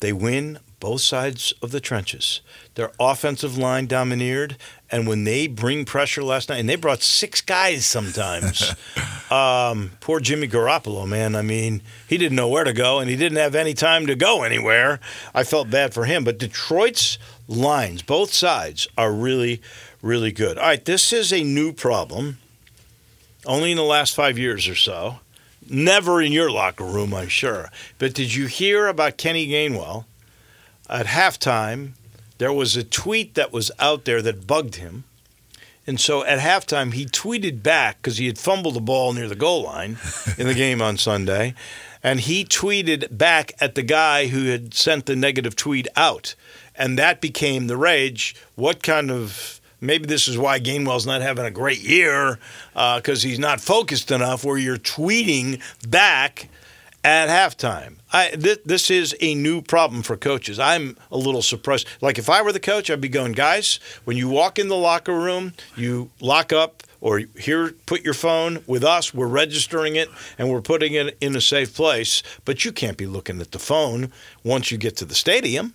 they 0.00 0.12
win 0.12 0.58
both 0.78 1.00
sides 1.00 1.54
of 1.62 1.70
the 1.70 1.80
trenches. 1.80 2.40
Their 2.74 2.92
offensive 3.00 3.56
line 3.56 3.86
domineered, 3.86 4.56
and 4.90 5.06
when 5.06 5.24
they 5.24 5.46
bring 5.46 5.84
pressure 5.84 6.22
last 6.22 6.48
night, 6.48 6.60
and 6.60 6.68
they 6.68 6.76
brought 6.76 7.02
six 7.02 7.40
guys 7.40 7.86
sometimes. 7.86 8.74
um, 9.30 9.92
poor 10.00 10.20
Jimmy 10.20 10.48
Garoppolo, 10.48 11.08
man. 11.08 11.34
I 11.34 11.42
mean, 11.42 11.82
he 12.06 12.18
didn't 12.18 12.36
know 12.36 12.48
where 12.48 12.64
to 12.64 12.72
go, 12.72 12.98
and 12.98 13.08
he 13.08 13.16
didn't 13.16 13.38
have 13.38 13.54
any 13.54 13.74
time 13.74 14.06
to 14.06 14.14
go 14.14 14.42
anywhere. 14.42 15.00
I 15.34 15.44
felt 15.44 15.70
bad 15.70 15.94
for 15.94 16.04
him. 16.04 16.24
But 16.24 16.38
Detroit's 16.38 17.18
lines, 17.48 18.02
both 18.02 18.32
sides, 18.32 18.86
are 18.98 19.12
really, 19.12 19.62
really 20.02 20.32
good. 20.32 20.58
All 20.58 20.66
right, 20.66 20.84
this 20.84 21.12
is 21.12 21.32
a 21.32 21.42
new 21.42 21.72
problem, 21.72 22.38
only 23.46 23.70
in 23.70 23.76
the 23.76 23.82
last 23.82 24.14
five 24.14 24.38
years 24.38 24.68
or 24.68 24.74
so. 24.74 25.20
Never 25.68 26.22
in 26.22 26.32
your 26.32 26.50
locker 26.50 26.84
room, 26.84 27.14
I'm 27.14 27.28
sure. 27.28 27.70
But 27.98 28.14
did 28.14 28.34
you 28.34 28.46
hear 28.46 28.86
about 28.86 29.16
Kenny 29.16 29.46
Gainwell? 29.48 30.04
at 30.88 31.06
halftime, 31.06 31.92
there 32.38 32.52
was 32.52 32.76
a 32.76 32.84
tweet 32.84 33.34
that 33.34 33.52
was 33.52 33.70
out 33.78 34.04
there 34.04 34.22
that 34.22 34.46
bugged 34.46 34.76
him. 34.76 35.04
And 35.86 36.00
so 36.00 36.24
at 36.24 36.40
halftime, 36.40 36.92
he 36.92 37.06
tweeted 37.06 37.62
back 37.62 37.98
because 37.98 38.18
he 38.18 38.26
had 38.26 38.38
fumbled 38.38 38.74
the 38.74 38.80
ball 38.80 39.12
near 39.12 39.28
the 39.28 39.36
goal 39.36 39.62
line 39.62 39.98
in 40.36 40.46
the 40.46 40.54
game 40.64 40.82
on 40.82 40.96
Sunday. 40.96 41.54
And 42.02 42.20
he 42.20 42.44
tweeted 42.44 43.16
back 43.16 43.52
at 43.60 43.74
the 43.74 43.82
guy 43.82 44.26
who 44.26 44.46
had 44.46 44.74
sent 44.74 45.06
the 45.06 45.16
negative 45.16 45.54
tweet 45.56 45.86
out. 45.96 46.34
And 46.74 46.98
that 46.98 47.20
became 47.20 47.68
the 47.68 47.76
rage. 47.76 48.36
What 48.54 48.82
kind 48.82 49.10
of. 49.10 49.55
Maybe 49.80 50.06
this 50.06 50.28
is 50.28 50.38
why 50.38 50.58
Gainwell's 50.58 51.06
not 51.06 51.20
having 51.22 51.44
a 51.44 51.50
great 51.50 51.82
year 51.82 52.38
because 52.72 53.24
uh, 53.24 53.28
he's 53.28 53.38
not 53.38 53.60
focused 53.60 54.10
enough, 54.10 54.44
where 54.44 54.58
you're 54.58 54.78
tweeting 54.78 55.62
back 55.88 56.48
at 57.04 57.28
halftime. 57.28 57.96
I, 58.12 58.30
th- 58.30 58.62
this 58.64 58.90
is 58.90 59.14
a 59.20 59.34
new 59.34 59.62
problem 59.62 60.02
for 60.02 60.16
coaches. 60.16 60.58
I'm 60.58 60.96
a 61.10 61.16
little 61.16 61.42
surprised. 61.42 61.86
Like 62.00 62.18
if 62.18 62.28
I 62.28 62.42
were 62.42 62.52
the 62.52 62.60
coach, 62.60 62.90
I'd 62.90 63.00
be 63.00 63.08
going, 63.08 63.32
guys, 63.32 63.78
when 64.04 64.16
you 64.16 64.28
walk 64.28 64.58
in 64.58 64.68
the 64.68 64.76
locker 64.76 65.14
room, 65.14 65.52
you 65.76 66.10
lock 66.20 66.52
up 66.52 66.82
or 67.00 67.22
here 67.38 67.72
put 67.86 68.02
your 68.02 68.14
phone 68.14 68.62
with 68.66 68.82
us 68.82 69.12
we're 69.12 69.26
registering 69.26 69.96
it 69.96 70.08
and 70.38 70.50
we're 70.50 70.62
putting 70.62 70.94
it 70.94 71.16
in 71.20 71.36
a 71.36 71.40
safe 71.40 71.74
place 71.74 72.22
but 72.44 72.64
you 72.64 72.72
can't 72.72 72.96
be 72.96 73.06
looking 73.06 73.40
at 73.40 73.52
the 73.52 73.58
phone 73.58 74.10
once 74.42 74.70
you 74.70 74.78
get 74.78 74.96
to 74.96 75.04
the 75.04 75.14
stadium 75.14 75.74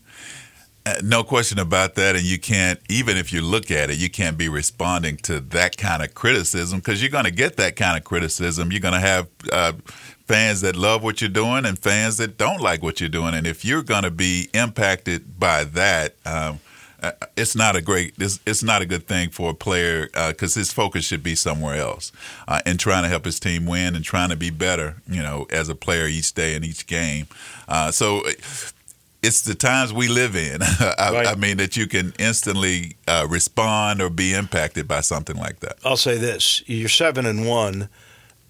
no 1.03 1.23
question 1.23 1.59
about 1.59 1.95
that. 1.95 2.15
And 2.15 2.25
you 2.25 2.39
can't, 2.39 2.79
even 2.89 3.17
if 3.17 3.31
you 3.31 3.41
look 3.41 3.71
at 3.71 3.89
it, 3.89 3.97
you 3.97 4.09
can't 4.09 4.37
be 4.37 4.49
responding 4.49 5.17
to 5.17 5.39
that 5.39 5.77
kind 5.77 6.03
of 6.03 6.13
criticism 6.13 6.79
because 6.79 7.01
you're 7.01 7.11
going 7.11 7.25
to 7.25 7.31
get 7.31 7.57
that 7.57 7.75
kind 7.75 7.97
of 7.97 8.03
criticism. 8.03 8.71
You're 8.71 8.81
going 8.81 8.93
to 8.93 8.99
have 8.99 9.27
uh, 9.51 9.73
fans 10.25 10.61
that 10.61 10.75
love 10.75 11.03
what 11.03 11.21
you're 11.21 11.29
doing 11.29 11.65
and 11.65 11.77
fans 11.77 12.17
that 12.17 12.37
don't 12.37 12.61
like 12.61 12.81
what 12.81 12.99
you're 12.99 13.09
doing. 13.09 13.33
And 13.33 13.45
if 13.45 13.63
you're 13.65 13.83
going 13.83 14.03
to 14.03 14.11
be 14.11 14.49
impacted 14.53 15.39
by 15.39 15.65
that, 15.65 16.15
um, 16.25 16.59
uh, 17.01 17.11
it's 17.35 17.55
not 17.55 17.75
a 17.75 17.81
great 17.81 18.13
it's, 18.19 18.39
it's, 18.45 18.61
not 18.61 18.81
a 18.83 18.85
good 18.85 19.07
thing 19.07 19.29
for 19.29 19.49
a 19.49 19.53
player 19.55 20.05
because 20.27 20.55
uh, 20.55 20.59
his 20.59 20.71
focus 20.71 21.03
should 21.03 21.23
be 21.23 21.33
somewhere 21.33 21.75
else 21.75 22.11
uh, 22.47 22.61
and 22.63 22.79
trying 22.79 23.01
to 23.01 23.09
help 23.09 23.25
his 23.25 23.39
team 23.39 23.65
win 23.65 23.95
and 23.95 24.05
trying 24.05 24.29
to 24.29 24.35
be 24.35 24.51
better 24.51 24.97
you 25.09 25.21
know 25.21 25.47
as 25.49 25.67
a 25.67 25.73
player 25.73 26.05
each 26.05 26.31
day 26.33 26.53
in 26.53 26.63
each 26.63 26.85
game 26.85 27.25
uh, 27.67 27.89
so 27.89 28.21
it's 29.23 29.41
the 29.41 29.55
times 29.55 29.93
we 29.93 30.07
live 30.07 30.35
in 30.35 30.61
I, 30.79 31.11
right. 31.11 31.27
I, 31.27 31.35
mean 31.35 31.57
that 31.57 31.77
you 31.77 31.87
can 31.87 32.13
instantly 32.19 32.95
uh, 33.07 33.27
respond 33.29 34.01
or 34.01 34.09
be 34.09 34.33
impacted 34.33 34.87
by 34.87 35.01
something 35.01 35.37
like 35.37 35.59
that 35.59 35.77
i'll 35.85 35.97
say 35.97 36.17
this 36.17 36.63
you're 36.67 36.89
seven 36.89 37.25
and 37.25 37.47
one 37.47 37.89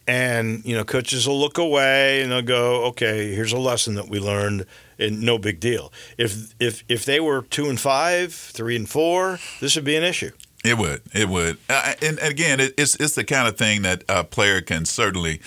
and 0.08 0.66
you 0.66 0.76
know 0.76 0.84
coaches 0.84 1.28
will 1.28 1.40
look 1.40 1.58
away 1.58 2.22
and 2.22 2.32
they'll 2.32 2.42
go 2.42 2.86
okay 2.86 3.34
here's 3.34 3.54
a 3.54 3.60
lesson 3.60 3.96
that 3.96 4.10
we 4.10 4.20
learned 4.20 4.66
and 5.02 5.22
no 5.22 5.38
big 5.38 5.60
deal. 5.60 5.92
If 6.18 6.54
if 6.60 6.84
if 6.88 7.04
they 7.04 7.20
were 7.20 7.42
two 7.42 7.70
and 7.70 7.80
five, 7.80 8.34
three 8.34 8.76
and 8.76 8.88
four, 8.88 9.40
this 9.60 9.76
would 9.76 9.84
be 9.84 9.96
an 9.96 10.04
issue. 10.04 10.32
It 10.64 10.78
would. 10.78 11.02
It 11.12 11.28
would. 11.28 11.58
Uh, 11.68 11.94
and, 12.04 12.20
again, 12.20 12.60
it, 12.60 12.76
it's 12.78 12.96
it's 12.96 13.16
the 13.16 13.24
kind 13.24 13.48
of 13.48 13.58
thing 13.58 13.82
that 13.82 14.04
a 14.08 14.24
player 14.24 14.62
can 14.62 14.86
certainly 14.86 15.42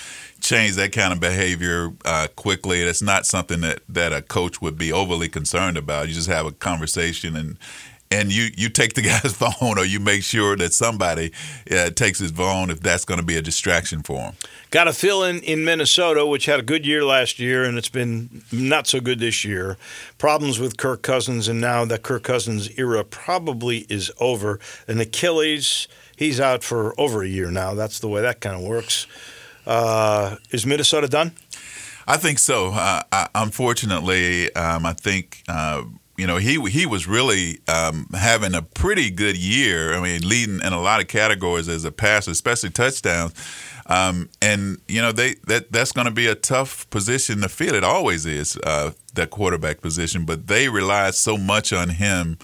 change 0.45 0.76
that 0.76 0.92
kind 0.92 1.12
of 1.12 1.20
behavior 1.20 1.90
uh, 2.05 2.28
quickly. 2.36 2.80
It's 2.82 3.03
not 3.03 3.26
something 3.26 3.62
that, 3.62 3.80
that 3.88 4.12
a 4.12 4.20
coach 4.20 4.61
would 4.61 4.76
be 4.76 4.92
overly 4.92 5.28
concerned 5.28 5.76
about. 5.78 6.09
You 6.09 6.14
just 6.14 6.28
have 6.28 6.47
a 6.47 6.53
conversation 6.53 7.34
and 7.34 7.59
and 8.11 8.30
you, 8.30 8.51
you 8.57 8.68
take 8.68 8.92
the 8.92 9.03
guy's 9.03 9.32
phone 9.32 9.76
or 9.76 9.84
you 9.84 9.99
make 9.99 10.22
sure 10.22 10.55
that 10.57 10.72
somebody 10.72 11.32
uh, 11.70 11.90
takes 11.90 12.20
his 12.20 12.30
phone 12.30 12.70
if 12.70 12.78
that's 12.78 13.05
going 13.05 13.18
to 13.18 13.26
be 13.26 13.36
a 13.36 13.42
distraction 13.42 14.03
for 14.03 14.20
him. 14.20 14.34
Got 14.70 14.86
a 14.86 14.92
fill 14.92 15.24
in 15.24 15.40
in 15.40 15.64
Minnesota, 15.64 16.24
which 16.24 16.45
had 16.45 16.61
a 16.61 16.62
good 16.62 16.86
year 16.86 17.03
last 17.03 17.40
year 17.40 17.64
and 17.64 17.76
it's 17.76 17.88
been 17.88 18.45
not 18.53 18.86
so 18.86 19.01
good 19.01 19.18
this 19.18 19.45
year. 19.45 19.78
Problems 20.18 20.61
with 20.61 20.76
Kirk 20.76 21.03
Cousins, 21.03 21.49
and 21.49 21.61
now 21.61 21.84
that 21.86 22.03
Kirk 22.03 22.22
Cousins 22.22 22.70
era 22.78 23.03
probably 23.03 23.86
is 23.88 24.12
over. 24.20 24.61
An 24.86 25.01
Achilles, 25.01 25.88
he's 26.16 26.38
out 26.38 26.62
for 26.62 26.99
over 27.01 27.22
a 27.22 27.28
year 27.28 27.51
now. 27.51 27.74
That's 27.74 27.99
the 27.99 28.09
way 28.09 28.20
that 28.20 28.40
kind 28.40 28.55
of 28.55 28.62
works. 28.62 29.09
Uh, 29.66 30.36
is 30.50 30.66
Minnesota 30.66 31.08
done? 31.08 31.32
I 32.06 32.16
think 32.16 32.38
so. 32.38 32.68
Uh, 32.68 33.02
I, 33.10 33.28
unfortunately, 33.34 34.54
um, 34.54 34.84
I 34.84 34.92
think 34.92 35.42
uh, 35.48 35.84
you 36.16 36.26
know, 36.26 36.36
he 36.36 36.60
he 36.70 36.86
was 36.86 37.08
really 37.08 37.60
um, 37.66 38.08
having 38.14 38.54
a 38.54 38.62
pretty 38.62 39.10
good 39.10 39.36
year. 39.36 39.94
I 39.94 40.00
mean, 40.00 40.26
leading 40.28 40.60
in 40.60 40.72
a 40.72 40.80
lot 40.80 41.00
of 41.00 41.08
categories 41.08 41.68
as 41.68 41.84
a 41.84 41.90
passer, 41.90 42.30
especially 42.30 42.70
touchdowns. 42.70 43.34
Um, 43.86 44.28
and 44.40 44.78
you 44.86 45.02
know, 45.02 45.12
they 45.12 45.34
that 45.46 45.72
that's 45.72 45.92
going 45.92 46.06
to 46.06 46.12
be 46.12 46.26
a 46.26 46.36
tough 46.36 46.88
position 46.90 47.40
to 47.40 47.48
fill. 47.48 47.74
It 47.74 47.84
always 47.84 48.26
is 48.26 48.56
uh, 48.64 48.92
that 49.14 49.30
quarterback 49.30 49.80
position, 49.80 50.24
but 50.24 50.46
they 50.46 50.68
relied 50.68 51.14
so 51.14 51.36
much 51.36 51.72
on 51.72 51.88
him 51.88 52.38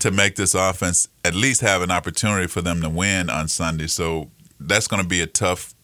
to 0.00 0.10
make 0.10 0.34
this 0.34 0.54
offense 0.54 1.06
at 1.24 1.34
least 1.34 1.60
have 1.60 1.80
an 1.80 1.92
opportunity 1.92 2.48
for 2.48 2.60
them 2.60 2.80
to 2.80 2.88
win 2.88 3.30
on 3.30 3.46
Sunday. 3.46 3.86
So 3.86 4.30
that's 4.58 4.88
going 4.88 5.00
to 5.00 5.08
be 5.08 5.20
a 5.20 5.28
tough 5.28 5.74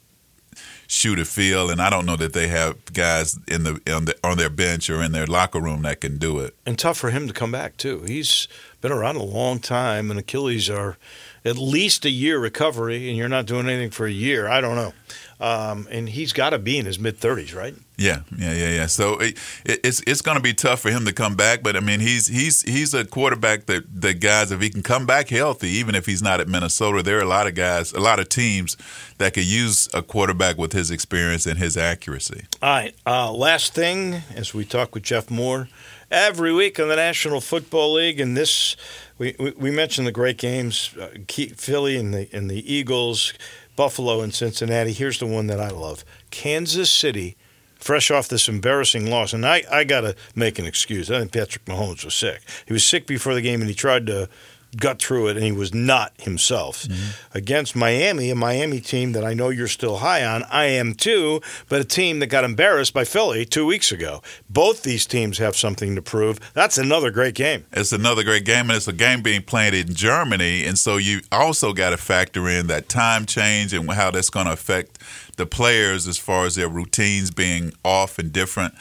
shoot 0.88 1.18
a 1.18 1.24
feel, 1.24 1.70
and 1.70 1.80
I 1.80 1.90
don't 1.90 2.06
know 2.06 2.16
that 2.16 2.32
they 2.32 2.48
have 2.48 2.92
guys 2.92 3.38
in 3.46 3.62
the 3.62 3.74
the 3.84 4.16
on 4.24 4.38
their 4.38 4.50
bench 4.50 4.90
or 4.90 5.02
in 5.02 5.12
their 5.12 5.26
locker 5.26 5.60
room 5.60 5.82
that 5.82 6.00
can 6.00 6.18
do 6.18 6.40
it. 6.40 6.56
And 6.66 6.76
tough 6.76 6.98
for 6.98 7.10
him 7.10 7.28
to 7.28 7.34
come 7.34 7.52
back 7.52 7.76
too. 7.76 8.02
He's 8.02 8.48
been 8.80 8.90
around 8.90 9.16
a 9.16 9.22
long 9.22 9.60
time, 9.60 10.10
and 10.10 10.18
Achilles 10.18 10.68
are 10.68 10.96
at 11.44 11.56
least 11.56 12.04
a 12.04 12.10
year 12.10 12.38
recovery, 12.38 13.08
and 13.08 13.16
you're 13.16 13.28
not 13.28 13.46
doing 13.46 13.68
anything 13.68 13.90
for 13.90 14.06
a 14.06 14.10
year. 14.10 14.48
I 14.48 14.60
don't 14.60 14.76
know. 14.76 14.94
Um, 15.40 15.86
and 15.90 16.08
he's 16.08 16.32
got 16.32 16.50
to 16.50 16.58
be 16.58 16.78
in 16.78 16.86
his 16.86 16.98
mid 16.98 17.20
30s, 17.20 17.54
right? 17.54 17.74
Yeah, 17.96 18.22
yeah, 18.36 18.52
yeah, 18.52 18.68
yeah. 18.70 18.86
So 18.86 19.18
it, 19.18 19.36
it, 19.64 19.80
it's 19.84 20.00
it's 20.06 20.22
going 20.22 20.36
to 20.36 20.42
be 20.42 20.54
tough 20.54 20.80
for 20.80 20.90
him 20.90 21.04
to 21.04 21.12
come 21.12 21.34
back, 21.34 21.62
but 21.62 21.76
I 21.76 21.80
mean 21.80 21.98
he's 21.98 22.28
he's 22.28 22.62
he's 22.62 22.94
a 22.94 23.04
quarterback 23.04 23.66
that 23.66 23.84
that 24.02 24.20
guys 24.20 24.52
if 24.52 24.60
he 24.60 24.70
can 24.70 24.82
come 24.82 25.04
back 25.04 25.28
healthy, 25.28 25.68
even 25.70 25.94
if 25.94 26.06
he's 26.06 26.22
not 26.22 26.40
at 26.40 26.48
Minnesota, 26.48 27.02
there 27.02 27.18
are 27.18 27.22
a 27.22 27.28
lot 27.28 27.48
of 27.48 27.54
guys, 27.54 27.92
a 27.92 28.00
lot 28.00 28.20
of 28.20 28.28
teams 28.28 28.76
that 29.18 29.34
could 29.34 29.46
use 29.46 29.88
a 29.94 30.02
quarterback 30.02 30.58
with 30.58 30.72
his 30.72 30.92
experience 30.92 31.44
and 31.46 31.58
his 31.58 31.76
accuracy. 31.76 32.46
All 32.62 32.70
right, 32.70 32.94
uh, 33.04 33.32
last 33.32 33.74
thing 33.74 34.22
as 34.34 34.54
we 34.54 34.64
talk 34.64 34.94
with 34.94 35.02
Jeff 35.02 35.28
Moore 35.28 35.68
every 36.10 36.52
week 36.52 36.78
on 36.80 36.88
the 36.88 36.96
National 36.96 37.40
Football 37.40 37.94
League, 37.94 38.20
and 38.20 38.36
this 38.36 38.76
we 39.18 39.34
we, 39.38 39.50
we 39.52 39.70
mentioned 39.72 40.06
the 40.06 40.12
great 40.12 40.38
games, 40.38 40.94
uh, 41.00 41.08
Philly 41.56 41.96
and 41.96 42.14
the 42.14 42.28
and 42.32 42.50
the 42.50 42.72
Eagles. 42.72 43.34
Buffalo 43.78 44.22
and 44.22 44.34
Cincinnati. 44.34 44.92
Here's 44.92 45.20
the 45.20 45.26
one 45.26 45.46
that 45.46 45.60
I 45.60 45.68
love 45.68 46.04
Kansas 46.32 46.90
City, 46.90 47.36
fresh 47.76 48.10
off 48.10 48.26
this 48.26 48.48
embarrassing 48.48 49.08
loss. 49.08 49.32
And 49.32 49.46
I, 49.46 49.62
I 49.70 49.84
got 49.84 50.00
to 50.00 50.16
make 50.34 50.58
an 50.58 50.66
excuse. 50.66 51.08
I 51.12 51.20
think 51.20 51.30
Patrick 51.30 51.64
Mahomes 51.64 52.04
was 52.04 52.14
sick. 52.14 52.40
He 52.66 52.72
was 52.72 52.84
sick 52.84 53.06
before 53.06 53.34
the 53.34 53.40
game 53.40 53.60
and 53.60 53.70
he 53.70 53.76
tried 53.76 54.06
to 54.08 54.28
got 54.76 55.00
through 55.00 55.28
it, 55.28 55.36
and 55.36 55.44
he 55.44 55.52
was 55.52 55.72
not 55.72 56.12
himself. 56.20 56.82
Mm-hmm. 56.82 57.36
Against 57.38 57.74
Miami, 57.74 58.30
a 58.30 58.34
Miami 58.34 58.80
team 58.80 59.12
that 59.12 59.24
I 59.24 59.34
know 59.34 59.48
you're 59.48 59.68
still 59.68 59.98
high 59.98 60.24
on, 60.24 60.44
I 60.44 60.66
am 60.66 60.94
too, 60.94 61.40
but 61.68 61.80
a 61.80 61.84
team 61.84 62.18
that 62.18 62.26
got 62.26 62.44
embarrassed 62.44 62.94
by 62.94 63.04
Philly 63.04 63.44
two 63.44 63.66
weeks 63.66 63.92
ago. 63.92 64.22
Both 64.48 64.82
these 64.82 65.06
teams 65.06 65.38
have 65.38 65.56
something 65.56 65.94
to 65.94 66.02
prove. 66.02 66.38
That's 66.54 66.78
another 66.78 67.10
great 67.10 67.34
game. 67.34 67.64
It's 67.72 67.92
another 67.92 68.24
great 68.24 68.44
game, 68.44 68.68
and 68.68 68.72
it's 68.72 68.88
a 68.88 68.92
game 68.92 69.22
being 69.22 69.42
played 69.42 69.74
in 69.74 69.94
Germany, 69.94 70.64
and 70.64 70.78
so 70.78 70.96
you 70.96 71.20
also 71.32 71.72
got 71.72 71.90
to 71.90 71.96
factor 71.96 72.48
in 72.48 72.66
that 72.66 72.88
time 72.88 73.26
change 73.26 73.72
and 73.72 73.90
how 73.90 74.10
that's 74.10 74.30
going 74.30 74.46
to 74.46 74.52
affect 74.52 74.98
the 75.36 75.46
players 75.46 76.06
as 76.06 76.18
far 76.18 76.44
as 76.44 76.56
their 76.56 76.68
routines 76.68 77.30
being 77.30 77.72
off 77.84 78.18
and 78.18 78.32
different. 78.32 78.74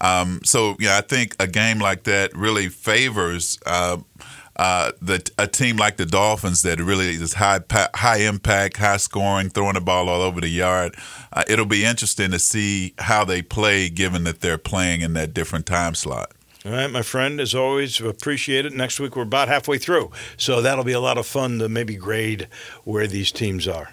Um, 0.00 0.40
so, 0.44 0.76
yeah, 0.78 0.98
I 0.98 1.00
think 1.00 1.36
a 1.38 1.46
game 1.46 1.78
like 1.78 2.04
that 2.04 2.34
really 2.36 2.68
favors. 2.68 3.58
Uh, 3.64 3.98
uh, 4.56 4.92
the 5.00 5.30
a 5.38 5.46
team 5.46 5.76
like 5.76 5.96
the 5.96 6.06
Dolphins 6.06 6.62
that 6.62 6.78
really 6.80 7.08
is 7.08 7.34
high 7.34 7.60
high 7.94 8.18
impact, 8.18 8.76
high 8.76 8.98
scoring, 8.98 9.50
throwing 9.50 9.74
the 9.74 9.80
ball 9.80 10.08
all 10.08 10.22
over 10.22 10.40
the 10.40 10.48
yard. 10.48 10.94
Uh, 11.32 11.44
it'll 11.48 11.66
be 11.66 11.84
interesting 11.84 12.30
to 12.30 12.38
see 12.38 12.94
how 12.98 13.24
they 13.24 13.42
play, 13.42 13.88
given 13.88 14.24
that 14.24 14.40
they're 14.40 14.58
playing 14.58 15.00
in 15.00 15.14
that 15.14 15.34
different 15.34 15.66
time 15.66 15.94
slot. 15.94 16.32
All 16.64 16.72
right, 16.72 16.90
my 16.90 17.02
friend, 17.02 17.40
as 17.40 17.54
always, 17.54 18.00
appreciate 18.00 18.64
it. 18.64 18.72
Next 18.72 18.98
week 18.98 19.16
we're 19.16 19.22
about 19.22 19.48
halfway 19.48 19.76
through, 19.76 20.10
so 20.38 20.62
that'll 20.62 20.84
be 20.84 20.92
a 20.92 21.00
lot 21.00 21.18
of 21.18 21.26
fun 21.26 21.58
to 21.58 21.68
maybe 21.68 21.94
grade 21.96 22.48
where 22.84 23.06
these 23.06 23.30
teams 23.30 23.68
are. 23.68 23.90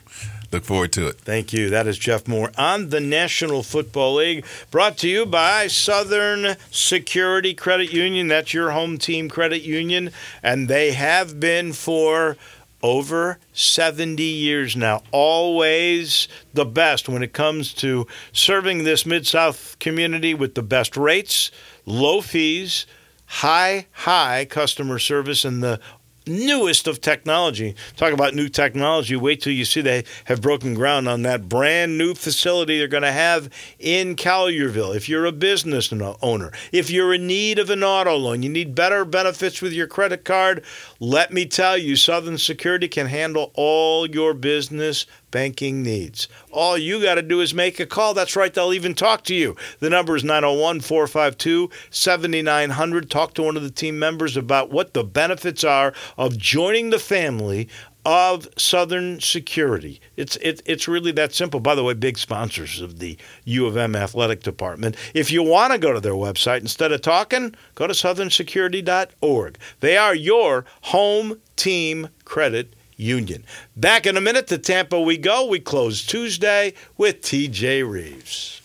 Look 0.51 0.65
forward 0.65 0.91
to 0.93 1.07
it. 1.07 1.17
Thank 1.17 1.53
you. 1.53 1.69
That 1.69 1.87
is 1.87 1.97
Jeff 1.97 2.27
Moore 2.27 2.51
on 2.57 2.89
the 2.89 2.99
National 2.99 3.63
Football 3.63 4.15
League, 4.15 4.45
brought 4.69 4.97
to 4.97 5.07
you 5.07 5.25
by 5.25 5.67
Southern 5.67 6.57
Security 6.69 7.53
Credit 7.53 7.93
Union. 7.93 8.27
That's 8.27 8.53
your 8.53 8.71
home 8.71 8.97
team 8.97 9.29
credit 9.29 9.61
union, 9.61 10.11
and 10.43 10.67
they 10.67 10.91
have 10.91 11.39
been 11.39 11.71
for 11.71 12.35
over 12.83 13.39
70 13.53 14.21
years 14.21 14.75
now. 14.75 15.03
Always 15.11 16.27
the 16.53 16.65
best 16.65 17.07
when 17.07 17.23
it 17.23 17.31
comes 17.31 17.73
to 17.75 18.05
serving 18.33 18.83
this 18.83 19.05
Mid 19.05 19.25
South 19.25 19.77
community 19.79 20.33
with 20.33 20.55
the 20.55 20.63
best 20.63 20.97
rates, 20.97 21.49
low 21.85 22.19
fees, 22.19 22.85
high, 23.25 23.87
high 23.91 24.43
customer 24.43 24.99
service, 24.99 25.45
and 25.45 25.63
the 25.63 25.79
newest 26.27 26.87
of 26.87 27.01
technology. 27.01 27.75
Talk 27.95 28.13
about 28.13 28.35
new 28.35 28.49
technology. 28.49 29.15
Wait 29.15 29.41
till 29.41 29.53
you 29.53 29.65
see 29.65 29.81
they 29.81 30.03
have 30.25 30.41
broken 30.41 30.73
ground 30.73 31.07
on 31.07 31.23
that 31.23 31.49
brand 31.49 31.97
new 31.97 32.13
facility 32.13 32.77
they're 32.77 32.87
going 32.87 33.03
to 33.03 33.11
have 33.11 33.49
in 33.79 34.15
Collierville. 34.15 34.95
If 34.95 35.09
you're 35.09 35.25
a 35.25 35.31
business 35.31 35.91
owner, 36.21 36.51
if 36.71 36.89
you're 36.89 37.13
in 37.13 37.27
need 37.27 37.59
of 37.59 37.69
an 37.69 37.83
auto 37.83 38.15
loan, 38.15 38.43
you 38.43 38.49
need 38.49 38.75
better 38.75 39.05
benefits 39.05 39.61
with 39.61 39.73
your 39.73 39.87
credit 39.87 40.23
card, 40.23 40.63
let 40.99 41.31
me 41.31 41.45
tell 41.45 41.77
you, 41.77 41.95
Southern 41.95 42.37
Security 42.37 42.87
can 42.87 43.07
handle 43.07 43.51
all 43.55 44.07
your 44.07 44.33
business 44.33 45.05
banking 45.31 45.81
needs. 45.81 46.27
All 46.51 46.77
you 46.77 47.01
got 47.01 47.15
to 47.15 47.21
do 47.21 47.41
is 47.41 47.53
make 47.53 47.79
a 47.79 47.85
call. 47.85 48.13
That's 48.13 48.35
right, 48.35 48.53
they'll 48.53 48.73
even 48.73 48.93
talk 48.93 49.23
to 49.25 49.35
you. 49.35 49.55
The 49.79 49.89
number 49.89 50.15
is 50.15 50.23
901 50.23 50.81
452 50.81 51.69
7900. 51.89 53.09
Talk 53.09 53.33
to 53.35 53.43
one 53.43 53.57
of 53.57 53.63
the 53.63 53.71
team 53.71 53.97
members 53.97 54.37
about 54.37 54.71
what 54.71 54.93
the 54.93 55.03
benefits 55.03 55.63
are 55.63 55.93
of 56.17 56.37
joining 56.37 56.89
the 56.89 56.99
family 56.99 57.67
of 58.05 58.47
Southern 58.57 59.19
Security. 59.19 60.01
It's 60.17 60.35
it, 60.37 60.61
it's 60.65 60.87
really 60.87 61.11
that 61.13 61.33
simple. 61.33 61.59
By 61.59 61.75
the 61.75 61.83
way, 61.83 61.93
big 61.93 62.17
sponsors 62.17 62.81
of 62.81 62.99
the 62.99 63.17
U 63.45 63.67
of 63.67 63.77
M 63.77 63.95
athletic 63.95 64.41
department. 64.43 64.95
If 65.13 65.31
you 65.31 65.43
want 65.43 65.73
to 65.73 65.79
go 65.79 65.93
to 65.93 65.99
their 65.99 66.13
website 66.13 66.61
instead 66.61 66.91
of 66.91 67.01
talking, 67.01 67.55
go 67.75 67.87
to 67.87 67.93
southernsecurity.org. 67.93 69.57
They 69.79 69.97
are 69.97 70.15
your 70.15 70.65
home 70.81 71.39
team 71.55 72.09
credit 72.25 72.73
Union. 73.01 73.43
Back 73.75 74.05
in 74.05 74.15
a 74.15 74.21
minute 74.21 74.47
to 74.47 74.57
Tampa 74.57 75.01
we 75.01 75.17
go. 75.17 75.47
We 75.47 75.59
close 75.59 76.05
Tuesday 76.05 76.73
with 76.97 77.21
TJ 77.21 77.83
Rives. 77.89 78.61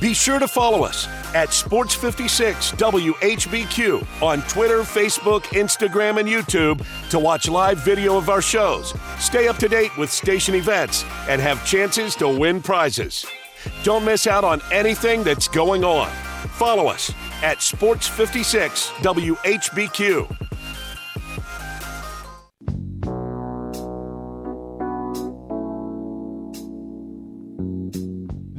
Be 0.00 0.14
sure 0.14 0.40
to 0.40 0.48
follow 0.48 0.82
us 0.82 1.06
at 1.32 1.50
Sports56 1.50 2.74
WHBQ 2.74 4.22
on 4.22 4.42
Twitter, 4.48 4.80
Facebook, 4.80 5.42
Instagram, 5.52 6.18
and 6.18 6.28
YouTube 6.28 6.84
to 7.10 7.20
watch 7.20 7.48
live 7.48 7.78
video 7.78 8.16
of 8.16 8.28
our 8.28 8.42
shows, 8.42 8.94
stay 9.20 9.46
up 9.46 9.58
to 9.58 9.68
date 9.68 9.96
with 9.96 10.10
station 10.10 10.56
events, 10.56 11.04
and 11.28 11.40
have 11.40 11.64
chances 11.64 12.16
to 12.16 12.26
win 12.28 12.60
prizes. 12.60 13.24
Don't 13.84 14.04
miss 14.04 14.26
out 14.26 14.42
on 14.42 14.60
anything 14.72 15.22
that's 15.22 15.46
going 15.46 15.84
on. 15.84 16.10
Follow 16.48 16.88
us 16.88 17.12
at 17.42 17.58
Sports56 17.58 18.88
WHBQ. 19.04 20.51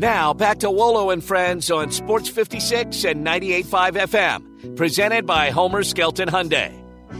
Now 0.03 0.33
back 0.33 0.59
to 0.59 0.69
Wolo 0.69 1.11
and 1.11 1.23
Friends 1.23 1.71
on 1.71 1.89
Sports 1.89 2.27
56 2.27 3.05
and 3.05 3.25
98.5 3.25 3.93
FM, 3.93 4.75
presented 4.75 5.25
by 5.25 5.49
Homer 5.49 5.81
Skelton 5.81 6.27
Hyundai. 6.27 6.73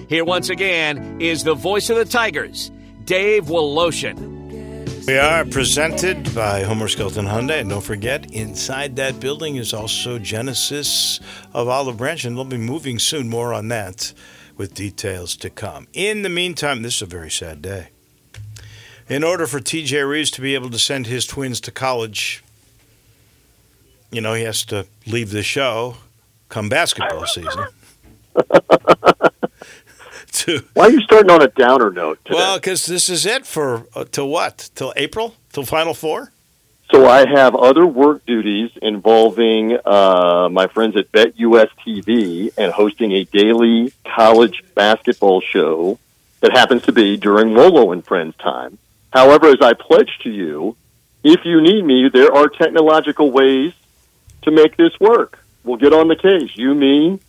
Here 0.10 0.26
once 0.26 0.50
again 0.50 1.22
is 1.22 1.46
the 1.46 1.54
voice 1.54 1.90
of 1.90 1.96
the 1.96 2.04
Tigers, 2.04 2.74
Dave 3.06 3.46
Woloshin. 3.46 5.08
We 5.08 5.18
are 5.18 5.46
presented 5.46 6.36
by 6.36 6.64
Homer 6.64 6.90
Skelton 6.90 7.26
Hyundai. 7.26 7.62
And 7.62 7.70
don't 7.70 7.80
forget, 7.80 8.30
inside 8.34 8.98
that 8.98 9.18
building 9.22 9.56
is 9.56 9.74
also 9.74 10.20
Genesis 10.20 11.22
of 11.54 11.70
Olive 11.70 11.96
Branch, 11.96 12.26
and 12.26 12.36
they'll 12.36 12.44
be 12.44 12.58
moving 12.58 13.00
soon. 13.00 13.30
More 13.30 13.54
on 13.54 13.70
that 13.70 14.14
with 14.58 14.74
details 14.74 15.38
to 15.38 15.50
come. 15.50 15.88
In 15.94 16.24
the 16.24 16.28
meantime, 16.28 16.82
this 16.82 16.98
is 16.98 17.04
a 17.04 17.06
very 17.06 17.32
sad 17.32 17.62
day. 17.62 17.92
In 19.08 19.24
order 19.24 19.48
for 19.48 19.62
TJ 19.62 20.06
Rives 20.06 20.32
to 20.32 20.42
be 20.42 20.54
able 20.54 20.70
to 20.70 20.80
send 20.80 21.08
his 21.08 21.26
twins 21.26 21.62
to 21.62 21.72
college, 21.72 22.44
you 24.14 24.22
know, 24.22 24.34
he 24.34 24.44
has 24.44 24.64
to 24.66 24.86
leave 25.06 25.32
the 25.32 25.44
show 25.44 25.96
come 26.50 26.70
basketball 26.70 27.26
season. 27.26 27.66
to, 30.32 30.64
Why 30.74 30.86
are 30.86 30.92
you 30.92 31.02
starting 31.02 31.32
on 31.32 31.42
a 31.42 31.48
downer 31.48 31.92
note 31.92 32.20
today? 32.26 32.38
well, 32.38 32.58
because 32.58 32.86
this 32.86 33.10
is 33.10 33.26
it 33.26 33.46
for 33.46 33.88
uh, 33.96 34.06
till 34.10 34.30
what? 34.30 34.70
Till 34.76 34.94
April? 34.96 35.36
Till 35.52 35.66
Final 35.66 35.94
Four? 35.94 36.32
so 36.94 37.08
I 37.08 37.28
have 37.28 37.56
other 37.56 37.88
work 37.88 38.24
duties 38.28 38.70
involving 38.80 39.80
uh, 39.84 40.48
my 40.52 40.68
friends 40.68 40.96
at 40.96 41.12
Bet 41.12 41.40
US 41.40 41.70
TV 41.86 42.52
and 42.56 42.72
hosting 42.72 43.12
a 43.14 43.24
daily 43.24 43.92
college 44.06 44.64
basketball 44.76 45.42
show 45.42 45.98
that 46.42 46.52
happens 46.52 46.84
to 46.84 46.92
be 46.92 47.18
during 47.18 47.56
Wolo 47.56 47.92
and 47.92 48.06
Friends 48.06 48.36
time. 48.38 48.78
However, 49.12 49.48
as 49.48 49.62
I 49.62 49.74
pledge 49.74 50.20
to 50.22 50.30
you, 50.30 50.76
if 51.24 51.46
you 51.46 51.62
need 51.62 51.84
me, 51.84 52.10
there 52.10 52.32
are 52.32 52.48
technological 52.48 53.32
ways 53.32 53.74
to 54.44 54.52
make 54.52 54.78
this 54.78 54.92
work. 55.00 55.40
We'll 55.64 55.78
get 55.78 55.94
on 55.94 56.08
the 56.08 56.16
case. 56.16 56.52
You, 56.56 56.74
me, 56.76 57.20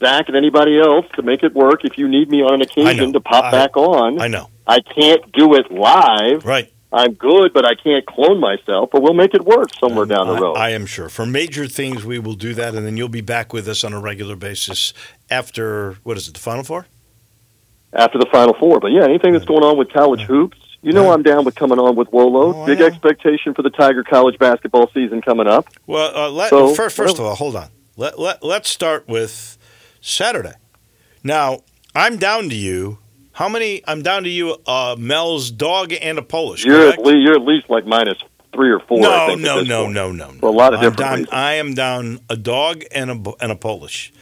Zach, 0.00 0.28
and 0.28 0.36
anybody 0.36 0.78
else 0.78 1.06
to 1.14 1.22
make 1.22 1.42
it 1.42 1.54
work. 1.54 1.84
If 1.84 1.98
you 1.98 2.08
need 2.08 2.30
me 2.30 2.42
on 2.42 2.54
an 2.54 2.62
occasion 2.62 3.12
to 3.12 3.20
pop 3.20 3.44
I- 3.44 3.50
back 3.50 3.76
on, 3.76 4.20
I 4.20 4.28
know. 4.28 4.50
I 4.66 4.80
can't 4.80 5.30
do 5.32 5.54
it 5.54 5.70
live. 5.70 6.44
Right. 6.44 6.72
I'm 6.92 7.14
good, 7.14 7.52
but 7.52 7.64
I 7.64 7.74
can't 7.74 8.06
clone 8.06 8.40
myself. 8.40 8.90
But 8.90 9.02
we'll 9.02 9.14
make 9.14 9.34
it 9.34 9.44
work 9.44 9.68
somewhere 9.78 10.06
down 10.06 10.26
the 10.26 10.34
I- 10.34 10.40
road. 10.40 10.54
I, 10.54 10.70
am 10.70 10.86
sure. 10.86 11.08
For 11.08 11.26
major 11.26 11.66
things, 11.66 12.04
we 12.04 12.18
will 12.18 12.34
do 12.34 12.54
that, 12.54 12.74
and 12.74 12.86
then 12.86 12.96
you'll 12.96 13.08
be 13.08 13.20
back 13.20 13.52
with 13.52 13.68
us 13.68 13.84
on 13.84 13.92
a 13.92 14.00
regular 14.00 14.36
basis 14.36 14.92
after, 15.30 15.98
what 16.02 16.16
is 16.16 16.28
it, 16.28 16.34
the 16.34 16.40
Final 16.40 16.64
Four? 16.64 16.86
after 17.92 18.18
the 18.18 18.26
Final 18.26 18.54
Four. 18.54 18.80
But 18.80 18.92
yeah, 18.92 19.04
anything 19.04 19.32
that's 19.32 19.44
going 19.44 19.62
on 19.62 19.78
with 19.78 19.92
college 19.92 20.22
hoops, 20.22 20.58
you 20.82 20.92
know, 20.92 21.04
Yeah. 21.04 21.12
I'm 21.14 21.22
down 21.22 21.44
with 21.44 21.54
coming 21.54 21.78
on 21.78 21.96
with 21.96 22.12
Wolo. 22.12 22.54
Oh, 22.62 22.66
Big 22.66 22.80
expectation 22.80 23.54
for 23.54 23.62
the 23.62 23.70
Tiger 23.70 24.04
college 24.04 24.38
basketball 24.38 24.90
season 24.94 25.20
coming 25.22 25.46
up. 25.46 25.66
Well, 25.86 26.16
uh, 26.16 26.30
let, 26.30 26.50
So, 26.50 26.74
first, 26.74 26.96
first 26.96 27.18
of 27.18 27.24
all, 27.24 27.34
hold 27.34 27.56
on. 27.56 27.68
Let, 27.96 28.18
let, 28.18 28.42
let's 28.42 28.68
start 28.68 29.08
with 29.08 29.56
Saturday. 30.00 30.54
Now, 31.24 31.60
I'm 31.94 32.16
down 32.18 32.48
to 32.50 32.54
you. 32.54 32.98
How 33.32 33.48
many? 33.48 33.82
I'm 33.86 34.02
down 34.02 34.22
to 34.22 34.30
you, 34.30 34.56
uh, 34.66 34.96
Mel's 34.98 35.50
dog 35.50 35.92
and 35.92 36.18
a 36.18 36.22
Polish. 36.22 36.64
You're 36.64 36.88
at, 36.88 36.98
le- 36.98 37.16
you're 37.18 37.34
at 37.34 37.42
least 37.42 37.68
like 37.68 37.84
minus 37.84 38.16
three 38.54 38.70
or 38.70 38.80
four. 38.80 38.98
I 38.98 39.02
No, 39.02 39.26
think, 39.28 39.40
no, 39.42 39.60
no, 39.62 39.88
no, 39.88 40.10
no, 40.12 40.30
no. 40.30 40.38
For 40.40 40.46
a 40.48 40.52
lot 40.52 40.72
of 40.72 40.80
I'm 40.80 40.90
different 40.92 41.30
down. 41.30 41.38
I 41.38 41.54
am 41.54 41.74
down 41.74 42.20
a 42.30 42.36
dog 42.36 42.82
and 42.92 43.10
a 43.10 43.32
and 43.40 43.52
a 43.52 43.56
Polish. 43.56 44.12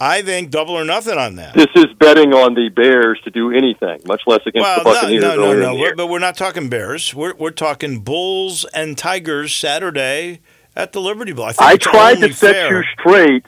I 0.00 0.22
think 0.22 0.50
double 0.50 0.74
or 0.74 0.84
nothing 0.84 1.18
on 1.18 1.36
that. 1.36 1.54
This 1.54 1.68
is 1.74 1.86
betting 1.98 2.32
on 2.32 2.54
the 2.54 2.70
Bears 2.70 3.20
to 3.24 3.30
do 3.30 3.52
anything, 3.52 4.00
much 4.06 4.22
less 4.26 4.40
against 4.46 4.62
Well, 4.64 4.78
the 4.78 4.84
no, 4.84 4.94
Buccaneers 4.94 5.22
no, 5.22 5.36
no, 5.36 5.42
earlier 5.52 5.60
no. 5.60 5.74
We're, 5.74 5.94
but 5.94 6.06
we're 6.06 6.18
not 6.18 6.36
talking 6.36 6.70
Bears. 6.70 7.14
We're 7.14 7.34
we're 7.34 7.50
talking 7.50 8.00
Bulls 8.00 8.64
and 8.72 8.96
Tigers 8.96 9.54
Saturday 9.54 10.40
at 10.74 10.92
the 10.92 11.00
Liberty 11.02 11.32
Bowl. 11.32 11.44
I, 11.46 11.52
I 11.58 11.76
tried 11.76 12.16
to 12.20 12.32
set 12.32 12.54
fair. 12.54 12.78
you 12.78 12.84
straight. 12.98 13.44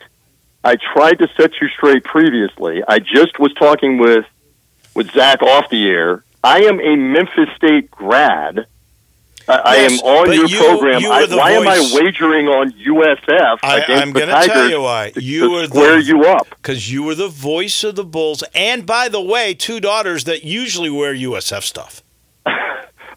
I 0.63 0.75
tried 0.93 1.17
to 1.19 1.27
set 1.35 1.51
you 1.59 1.67
straight 1.69 2.03
previously. 2.03 2.83
I 2.87 2.99
just 2.99 3.39
was 3.39 3.51
talking 3.55 3.97
with 3.97 4.25
with 4.93 5.11
Zach 5.11 5.41
off 5.41 5.69
the 5.71 5.87
air. 5.87 6.23
I 6.43 6.59
am 6.65 6.79
a 6.79 6.95
Memphis 6.95 7.49
State 7.55 7.89
grad. 7.89 8.67
I, 9.47 9.53
I 9.65 9.75
am 9.77 9.91
on 9.99 10.31
your 10.33 10.45
you- 10.47 10.57
program. 10.59 11.01
you 11.01 11.11
I, 11.11 11.25
why 11.27 11.51
am 11.51 11.67
I 11.67 11.91
wagering 11.93 12.47
on 12.47 12.71
USF 12.73 13.59
I, 13.61 13.79
against 13.79 14.01
I'm 14.01 14.13
the 14.13 14.19
going 14.19 14.27
to 14.29 14.33
Tigers 14.33 14.53
tell 14.53 14.69
you 14.69 14.81
why. 14.81 15.11
to, 15.11 15.21
You 15.21 15.49
to 15.61 15.65
square 15.67 15.97
the 16.01 16.03
you 16.07 16.25
up? 16.25 16.47
because 16.49 16.91
you 16.91 17.03
were 17.03 17.15
the 17.15 17.27
voice 17.27 17.83
of 17.83 17.95
the 17.95 18.03
Bulls, 18.05 18.43
and 18.55 18.85
by 18.85 19.09
the 19.09 19.21
way, 19.21 19.53
two 19.53 19.79
daughters 19.79 20.23
that 20.25 20.43
usually 20.43 20.89
wear 20.89 21.13
USF 21.13 21.63
stuff. 21.63 22.01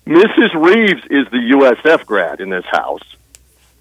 Mrs. 0.06 0.54
Rives 0.54 1.02
is 1.10 1.26
the 1.30 1.52
USF 1.84 2.06
grad 2.06 2.40
in 2.40 2.50
this 2.50 2.64
house. 2.66 3.02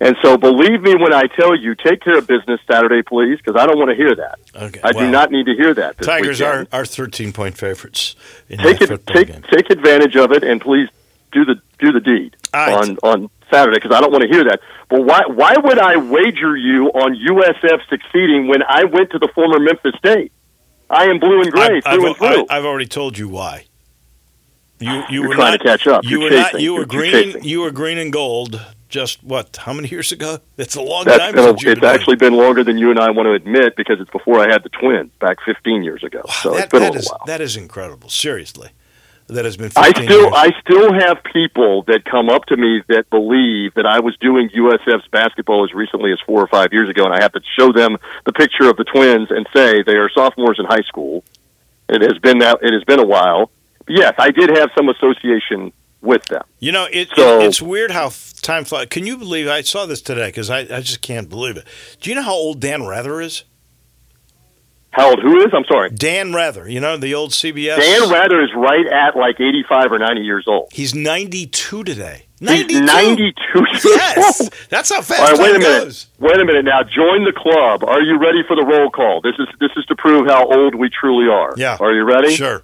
And 0.01 0.17
so 0.21 0.37
believe 0.37 0.81
me 0.81 0.93
when 0.95 1.13
I 1.13 1.23
tell 1.39 1.55
you, 1.55 1.73
take 1.73 2.01
care 2.01 2.17
of 2.17 2.27
business 2.27 2.59
Saturday, 2.69 3.01
please, 3.01 3.37
because 3.37 3.55
I 3.55 3.65
don't 3.65 3.77
want 3.77 3.91
to 3.91 3.95
hear 3.95 4.13
that. 4.15 4.39
Okay, 4.55 4.81
I 4.83 4.91
do 4.91 5.09
not 5.09 5.31
need 5.31 5.45
to 5.45 5.55
hear 5.55 5.73
that. 5.73 5.97
Tigers 5.99 6.41
weekend. 6.41 6.67
are, 6.73 6.81
are 6.81 6.85
13 6.85 7.31
point 7.31 7.57
favorites 7.57 8.15
in 8.49 8.57
take 8.59 8.81
it, 8.81 9.07
take 9.07 9.27
game. 9.27 9.41
take 9.49 9.69
advantage 9.69 10.17
of 10.17 10.33
it, 10.33 10.43
and 10.43 10.59
please 10.59 10.89
do 11.35 11.45
the 11.45 11.55
do 11.77 11.91
the 11.91 11.99
deed 11.99 12.35
right. 12.53 12.73
on 12.73 12.97
on 13.03 13.29
Saturday 13.51 13.77
because 13.77 13.91
I 13.95 13.99
don't 14.01 14.11
want 14.11 14.23
to 14.23 14.29
hear 14.29 14.43
that. 14.45 14.59
But 14.89 15.01
why 15.03 15.21
why 15.27 15.53
would 15.57 15.77
I 15.77 15.97
wager 15.97 16.55
you 16.55 16.87
on 16.87 17.15
USF 17.15 17.79
succeeding 17.89 18.47
when 18.47 18.63
I 18.63 18.85
went 18.85 19.11
to 19.11 19.19
the 19.19 19.27
former 19.35 19.59
Memphis 19.59 19.93
State? 19.97 20.31
I 20.89 21.05
am 21.05 21.19
blue 21.19 21.41
and 21.41 21.51
gray 21.51 21.81
I've, 21.83 21.83
through 21.83 22.03
I've, 22.03 22.07
and 22.07 22.15
through. 22.17 22.45
I, 22.49 22.55
have 22.55 22.65
already 22.65 22.85
told 22.85 23.17
you 23.17 23.27
why. 23.27 23.65
You 24.79 24.91
you 24.91 25.03
You're 25.09 25.29
were 25.29 25.35
trying 25.35 25.51
not, 25.51 25.57
to 25.61 25.63
catch 25.63 25.87
up. 25.87 26.03
You 26.03 26.09
You're 26.21 26.29
were 26.31 26.35
not. 26.37 26.45
chasing. 26.51 26.59
You 26.61 26.73
were 26.73 26.79
You're- 26.79 26.87
green. 26.97 27.11
chasing. 27.33 27.43
You 27.43 27.61
were 27.61 27.71
green 27.71 27.97
and 27.97 28.11
gold. 28.13 28.61
Just 28.87 29.23
what? 29.23 29.57
How 29.57 29.73
many 29.73 29.87
years 29.89 30.11
ago? 30.11 30.37
It's 30.57 30.75
a 30.75 30.81
long 30.81 31.05
That's 31.05 31.17
time 31.17 31.33
been 31.35 31.43
since 31.43 31.63
you've 31.63 31.71
it's 31.73 31.81
been 31.81 31.89
actually 31.95 32.15
been 32.17 32.33
longer 32.33 32.63
than 32.63 32.77
you 32.77 32.91
and 32.91 32.99
I 32.99 33.09
want 33.11 33.25
to 33.27 33.33
admit 33.33 33.75
because 33.75 33.99
it's 33.99 34.11
before 34.11 34.39
I 34.39 34.49
had 34.49 34.63
the 34.63 34.69
twins 34.69 35.11
back 35.19 35.37
15 35.43 35.83
years 35.83 36.03
ago. 36.03 36.21
So 36.43 36.51
that, 36.51 36.65
it's 36.65 36.71
been 36.71 36.83
a 36.83 36.93
is- 36.93 37.09
while. 37.09 37.21
that 37.25 37.41
is 37.41 37.57
incredible. 37.57 38.09
Seriously, 38.09 38.69
that 39.27 39.45
has 39.45 39.57
been. 39.57 39.71
I 39.75 39.89
still 39.89 40.21
years. 40.21 40.33
I 40.35 40.51
still 40.61 40.93
have 40.93 41.23
people 41.23 41.83
that 41.83 42.05
come 42.05 42.29
up 42.29 42.45
to 42.47 42.57
me 42.57 42.81
that 42.89 43.09
believe 43.09 43.73
that 43.73 43.85
I 43.85 43.99
was 43.99 44.15
doing 44.17 44.49
USF's 44.49 45.07
basketball 45.09 45.63
as 45.63 45.73
recently 45.73 46.11
as 46.11 46.19
four 46.25 46.41
or 46.41 46.47
five 46.47 46.71
years 46.73 46.89
ago, 46.89 47.05
and 47.05 47.13
I 47.13 47.21
have 47.21 47.33
to 47.33 47.41
show 47.57 47.71
them 47.71 47.97
the 48.25 48.33
picture 48.33 48.69
of 48.69 48.77
the 48.77 48.83
twins 48.83 49.31
and 49.31 49.47
say 49.53 49.83
they 49.83 49.95
are 49.95 50.09
sophomores 50.09 50.59
in 50.59 50.65
high 50.65 50.83
school. 50.83 51.23
It 51.89 52.01
has 52.01 52.17
been 52.19 52.39
that 52.39 52.59
it 52.61 52.73
has 52.73 52.83
been 52.83 52.99
a 52.99 53.05
while. 53.05 53.51
But 53.85 53.97
Yes, 53.97 54.13
I 54.17 54.31
did 54.31 54.49
have 54.57 54.69
some 54.75 54.89
association 54.89 55.71
with 56.01 56.25
them. 56.25 56.43
You 56.59 56.71
know, 56.71 56.87
it, 56.91 57.09
So- 57.15 57.39
it, 57.41 57.45
it's 57.45 57.61
weird 57.61 57.91
how 57.91 58.11
time 58.41 58.63
flies. 58.65 58.87
Can 58.89 59.05
you 59.07 59.17
believe? 59.17 59.47
I 59.47 59.61
saw 59.61 59.85
this 59.85 60.01
today 60.01 60.27
because 60.27 60.49
I, 60.49 60.59
I 60.59 60.81
just 60.81 61.01
can't 61.01 61.29
believe 61.29 61.57
it. 61.57 61.65
Do 62.01 62.09
you 62.09 62.15
know 62.15 62.23
how 62.23 62.33
old 62.33 62.59
Dan 62.59 62.85
Rather 62.85 63.21
is? 63.21 63.43
How 64.95 65.09
old? 65.09 65.21
Who 65.21 65.41
is? 65.41 65.47
I'm 65.53 65.65
sorry. 65.65 65.89
Dan 65.89 66.33
Rather, 66.33 66.69
you 66.69 66.79
know 66.79 66.95
the 66.95 67.13
old 67.15 67.31
CBS. 67.31 67.75
Dan 67.77 68.09
Rather 68.09 68.41
is 68.41 68.49
right 68.55 68.87
at 68.87 69.17
like 69.17 69.41
85 69.41 69.91
or 69.91 69.99
90 69.99 70.21
years 70.21 70.45
old. 70.47 70.69
He's 70.71 70.95
92 70.95 71.83
today. 71.83 72.27
He's 72.39 72.47
92. 72.79 72.81
92 72.81 73.65
Yes, 73.89 74.49
that's 74.69 74.89
how 74.93 75.01
fast 75.01 75.19
All 75.21 75.27
right, 75.31 75.39
wait 75.39 75.55
a 75.55 75.59
minute. 75.59 75.83
goes. 75.83 76.07
Wait 76.19 76.39
a 76.39 76.45
minute 76.45 76.63
now. 76.63 76.81
Join 76.83 77.25
the 77.25 77.33
club. 77.35 77.83
Are 77.83 78.01
you 78.01 78.17
ready 78.19 78.41
for 78.47 78.55
the 78.55 78.63
roll 78.65 78.89
call? 78.89 79.19
This 79.21 79.35
is 79.37 79.47
this 79.59 79.71
is 79.75 79.85
to 79.87 79.95
prove 79.97 80.27
how 80.27 80.45
old 80.47 80.75
we 80.75 80.89
truly 80.89 81.27
are. 81.29 81.53
Yeah. 81.57 81.77
Are 81.79 81.93
you 81.93 82.03
ready? 82.05 82.33
Sure. 82.33 82.63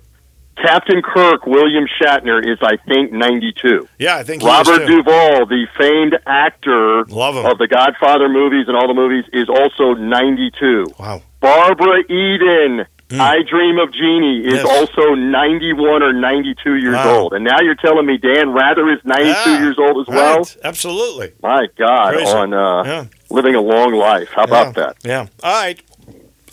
Captain 0.58 1.02
Kirk, 1.02 1.46
William 1.48 1.86
Shatner, 2.00 2.40
is 2.46 2.58
I 2.62 2.78
think 2.88 3.12
92. 3.12 3.88
Yeah, 3.98 4.18
I 4.18 4.24
think 4.24 4.42
he 4.44 4.48
Robert. 4.48 4.86
Duvall, 4.86 5.46
the 5.48 5.66
famed 5.78 6.18
actor 6.28 7.00
of 7.02 7.58
the 7.58 7.68
Godfather 7.68 8.30
movies 8.30 8.66
and 8.68 8.76
all 8.78 8.88
the 8.88 8.94
movies, 8.94 9.26
is 9.34 9.50
also 9.50 9.94
92. 9.94 10.94
Wow. 11.00 11.22
Barbara 11.40 12.04
Eden, 12.10 12.86
I 13.14 13.42
Dream 13.50 13.80
of 13.80 13.92
Jeannie, 13.92 14.46
is 14.46 14.54
Yes. 14.54 14.66
also 14.66 15.16
91 15.16 16.04
or 16.04 16.14
92 16.14 16.76
years 16.76 16.94
Wow. 16.96 17.18
old. 17.20 17.34
And 17.34 17.44
now 17.44 17.60
you're 17.62 17.76
telling 17.76 18.06
me 18.06 18.18
Dan 18.18 18.52
Rather 18.52 18.90
is 18.92 19.00
92 19.04 19.50
Yeah, 19.52 19.62
years 19.62 19.78
old 19.80 20.08
as 20.08 20.14
well? 20.14 20.38
Right. 20.40 20.58
Absolutely. 20.64 21.32
My 21.42 21.68
God, 21.78 22.14
Crazy. 22.14 22.32
on 22.32 22.54
uh, 22.54 22.84
Yeah. 22.86 23.06
living 23.32 23.56
a 23.56 23.62
long 23.62 23.94
life. 23.94 24.30
How 24.36 24.44
about 24.44 24.76
that? 24.76 24.98
Yeah. 25.04 25.26
All 25.44 25.64
right. 25.64 25.80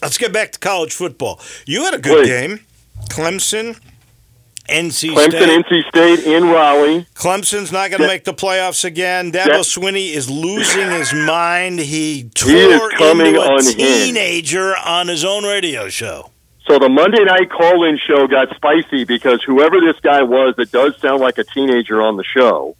Let's 0.00 0.16
get 0.18 0.32
back 0.32 0.52
to 0.52 0.58
college 0.58 0.94
football. 0.94 1.40
You 1.66 1.84
had 1.84 1.92
a 1.94 1.98
good 1.98 2.24
Please. 2.24 2.28
game. 2.28 2.60
Clemson, 3.08 3.78
NC 4.68 5.10
Clemson, 5.10 5.30
State. 5.30 5.64
NC 5.66 5.88
State 5.88 6.20
in 6.34 6.44
Raleigh. 6.44 7.06
Clemson's 7.14 7.72
not 7.72 7.90
going 7.90 8.02
to 8.02 8.06
make 8.06 8.24
the 8.24 8.34
playoffs 8.34 8.84
again. 8.84 9.32
Dabo 9.32 9.46
Yeah. 9.46 9.54
Swinney 9.60 10.12
is 10.12 10.28
losing 10.30 10.90
his 10.90 11.12
mind. 11.26 11.78
He 11.78 12.30
tore 12.34 12.50
He 12.50 12.58
is 12.58 12.82
coming 12.98 13.26
into 13.28 13.40
a 13.40 13.54
unhinged. 13.56 13.78
teenager 13.78 14.74
on 14.76 15.08
his 15.08 15.24
own 15.24 15.44
radio 15.44 15.88
show. 15.88 16.30
So 16.66 16.78
the 16.78 16.90
Monday 16.90 17.24
night 17.24 17.48
call-in 17.50 17.98
show 18.06 18.26
got 18.26 18.54
spicy 18.54 19.04
because 19.04 19.42
whoever 19.42 19.80
this 19.80 19.98
guy 20.00 20.22
was 20.22 20.54
that 20.58 20.70
does 20.70 20.94
sound 21.00 21.20
like 21.20 21.38
a 21.38 21.44
teenager 21.44 22.02
on 22.02 22.16
the 22.18 22.24
show 22.24 22.76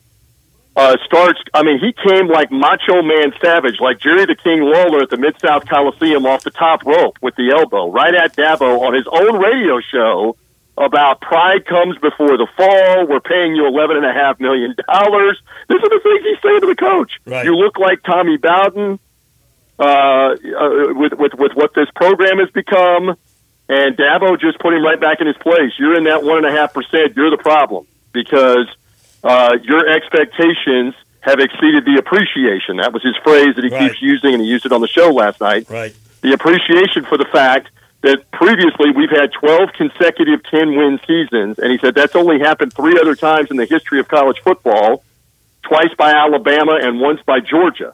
uh, 0.79 0.97
starts. 1.05 1.41
I 1.53 1.65
mean, 1.65 1.81
he 1.81 1.93
came 1.93 2.29
like 2.29 2.53
Macho 2.53 3.03
Man 3.03 3.33
Savage, 3.43 3.81
like 3.81 3.99
Jerry 3.99 4.27
the 4.27 4.37
King 4.37 4.61
Lawler 4.63 5.03
at 5.03 5.11
the 5.11 5.17
Mid 5.17 5.35
South 5.41 5.67
Coliseum 5.69 6.25
off 6.25 6.45
the 6.45 6.53
top 6.53 6.85
rope 6.87 7.19
with 7.21 7.35
the 7.35 7.51
elbow 7.51 7.91
right 7.91 8.15
at 8.15 8.37
Dabo 8.37 8.81
on 8.81 8.95
his 8.95 9.07
own 9.11 9.41
radio 9.41 9.81
show 9.81 10.37
about 10.77 11.21
pride 11.21 11.67
comes 11.67 11.99
before 11.99 12.37
the 12.39 12.47
fall. 12.57 13.09
We're 13.09 13.19
paying 13.19 13.57
you 13.57 13.67
eleven 13.67 13.97
and 13.97 14.07
a 14.07 14.13
half 14.13 14.39
million 14.39 14.77
dollars. 14.87 15.43
These 15.69 15.83
are 15.83 15.89
the 15.89 16.01
things 16.01 16.23
he's 16.23 16.43
saying 16.43 16.61
to 16.61 16.67
the 16.69 16.77
coach. 16.77 17.13
Right. 17.27 17.45
You 17.45 17.57
look 17.57 17.81
like 17.81 18.05
Tommy 18.05 18.37
Bowden 18.37 19.01
uh, 19.81 19.83
uh, 19.83 20.95
with 20.95 21.13
with 21.15 21.35
with 21.35 21.53
what 21.55 21.75
this 21.75 21.89
program 21.97 22.39
has 22.39 22.51
become. 22.51 23.17
And 23.71 23.99
Dabo 23.99 24.41
just 24.41 24.61
put 24.61 24.73
him 24.73 24.83
right 24.83 24.99
back 24.99 25.21
in 25.21 25.27
his 25.27 25.37
place. 25.37 25.73
You're 25.79 25.97
in 25.97 26.05
that 26.05 26.23
one 26.23 26.39
and 26.39 26.47
a 26.47 26.53
half 26.53 26.73
percent. 26.73 27.17
You're 27.17 27.31
the 27.31 27.37
problem 27.37 27.87
because 28.13 28.67
uh, 29.25 29.57
your 29.63 29.89
expectations 29.89 30.95
have 31.21 31.41
exceeded 31.41 31.85
the 31.85 31.97
appreciation. 31.99 32.77
That 32.79 32.93
was 32.93 33.03
his 33.03 33.17
phrase 33.25 33.55
that 33.57 33.65
he 33.65 33.71
Right. 33.71 33.91
keeps 33.91 34.01
using, 34.03 34.35
and 34.35 34.43
he 34.43 34.49
used 34.49 34.65
it 34.67 34.73
on 34.73 34.81
the 34.81 34.89
show 34.89 35.11
last 35.11 35.41
night. 35.41 35.67
Right. 35.69 35.95
The 36.23 36.33
appreciation 36.33 37.05
for 37.05 37.19
the 37.19 37.25
fact 37.27 37.69
that 38.03 38.31
previously 38.31 38.91
we've 38.93 39.11
had 39.11 39.33
12 39.33 39.73
consecutive 39.73 40.43
10 40.45 40.77
win 40.77 41.01
seasons, 41.07 41.59
and 41.59 41.73
he 41.73 41.79
said 41.79 41.95
that's 41.95 42.15
only 42.15 42.39
happened 42.39 42.73
three 42.73 42.99
other 43.01 43.15
times 43.17 43.51
in 43.51 43.57
the 43.57 43.67
history 43.67 43.99
of 44.01 44.07
college 44.09 44.39
football 44.45 45.03
twice 45.63 45.93
by 45.99 46.13
Alabama 46.13 46.79
and 46.81 47.01
once 47.01 47.21
by 47.27 47.41
Georgia. 47.41 47.93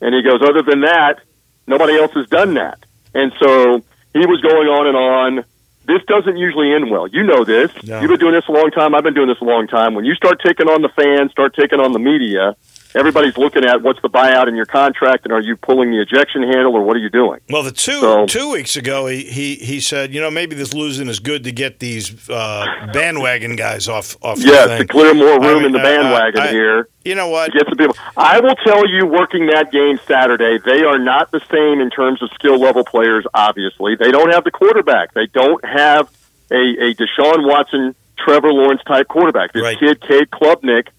And 0.00 0.14
he 0.14 0.22
goes, 0.22 0.40
other 0.42 0.62
than 0.62 0.82
that, 0.82 1.20
nobody 1.66 1.96
else 1.96 2.12
has 2.12 2.28
done 2.28 2.54
that. 2.54 2.78
And 3.14 3.32
so 3.38 3.82
he 4.14 4.24
was 4.26 4.40
going 4.40 4.68
on 4.68 4.86
and 4.86 4.96
on. 4.96 5.44
This 5.84 6.02
doesn't 6.06 6.36
usually 6.36 6.72
end 6.72 6.90
well. 6.90 7.06
You 7.08 7.24
know 7.24 7.44
this. 7.44 7.70
No. 7.82 8.00
You've 8.00 8.10
been 8.10 8.20
doing 8.20 8.34
this 8.34 8.46
a 8.48 8.52
long 8.52 8.70
time. 8.70 8.94
I've 8.94 9.02
been 9.02 9.14
doing 9.14 9.28
this 9.28 9.40
a 9.40 9.44
long 9.44 9.66
time. 9.66 9.94
When 9.94 10.04
you 10.04 10.14
start 10.14 10.40
taking 10.44 10.68
on 10.68 10.82
the 10.82 10.88
fans, 10.88 11.32
start 11.32 11.54
taking 11.54 11.80
on 11.80 11.92
the 11.92 11.98
media, 11.98 12.56
everybody's 12.94 13.36
looking 13.36 13.64
at 13.64 13.82
what's 13.82 14.00
the 14.02 14.08
buyout 14.10 14.48
in 14.48 14.54
your 14.56 14.66
contract 14.66 15.24
and 15.24 15.32
are 15.32 15.40
you 15.40 15.56
pulling 15.56 15.90
the 15.90 16.00
ejection 16.00 16.42
handle 16.42 16.74
or 16.76 16.82
what 16.82 16.96
are 16.96 17.00
you 17.00 17.10
doing? 17.10 17.40
Well, 17.50 17.62
the 17.62 17.72
two 17.72 18.00
So- 18.00 18.26
two 18.26 18.50
weeks 18.50 18.76
ago, 18.76 19.06
he, 19.06 19.22
he 19.24 19.54
he 19.56 19.80
said, 19.80 20.12
you 20.14 20.20
know, 20.20 20.30
maybe 20.30 20.54
this 20.54 20.74
losing 20.74 21.08
is 21.08 21.18
good 21.20 21.44
to 21.44 21.52
get 21.52 21.78
these 21.78 22.28
uh, 22.30 22.66
bandwagon 22.92 23.56
guys 23.56 23.88
off 23.88 24.16
off. 24.22 24.38
thing. 24.38 24.48
to 24.78 24.86
clear 24.86 25.14
more 25.14 25.42
I 25.42 25.46
room 25.46 25.56
mean, 25.62 25.66
in 25.66 25.72
the 25.72 25.78
I- 25.78 25.82
I- 25.82 25.84
bandwagon 25.96 26.40
I- 26.42 26.50
here. 26.50 26.88
You 27.04 27.16
know 27.16 27.26
what? 27.28 27.52
get 27.52 27.64
some 27.66 27.76
people. 27.76 27.96
I 28.16 28.38
will 28.38 28.54
tell 28.54 28.88
you, 28.88 29.06
working 29.06 29.46
that 29.46 29.72
game 29.72 29.98
Saturday, 30.06 30.58
they 30.64 30.84
are 30.84 31.00
not 31.00 31.32
the 31.32 31.40
same 31.50 31.80
in 31.80 31.90
terms 31.90 32.22
of 32.22 32.30
skill 32.34 32.60
level 32.60 32.84
players. 32.84 33.24
Obviously, 33.34 33.96
they 33.96 34.12
don't 34.12 34.32
have 34.32 34.44
the 34.44 34.52
quarterback. 34.52 35.12
They 35.12 35.26
don't 35.26 35.64
have 35.64 36.08
a, 36.52 36.54
a 36.54 36.94
Deshaun 36.94 37.48
Watson, 37.48 37.96
Trevor 38.18 38.52
Lawrence 38.52 38.82
type 38.86 39.08
quarterback. 39.08 39.52
This 39.52 39.64
Right. 39.64 39.78
kid, 39.80 40.00
Cade 40.00 40.30
Klubnik, 40.30 40.90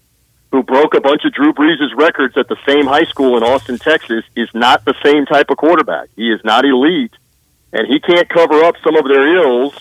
who 0.54 0.62
broke 0.62 0.94
a 0.94 1.00
bunch 1.00 1.24
of 1.24 1.32
Drew 1.32 1.52
Brees' 1.52 1.96
records 1.96 2.36
at 2.36 2.46
the 2.46 2.56
same 2.64 2.86
high 2.86 3.06
school 3.06 3.36
in 3.36 3.42
Austin, 3.42 3.76
Texas, 3.76 4.24
is 4.36 4.48
not 4.54 4.84
the 4.84 4.94
same 5.02 5.26
type 5.26 5.50
of 5.50 5.56
quarterback. 5.56 6.10
He 6.14 6.30
is 6.30 6.40
not 6.44 6.64
elite, 6.64 7.12
and 7.72 7.88
he 7.88 7.98
can't 7.98 8.28
cover 8.28 8.62
up 8.62 8.76
some 8.84 8.94
of 8.94 9.04
their 9.04 9.36
ills. 9.36 9.74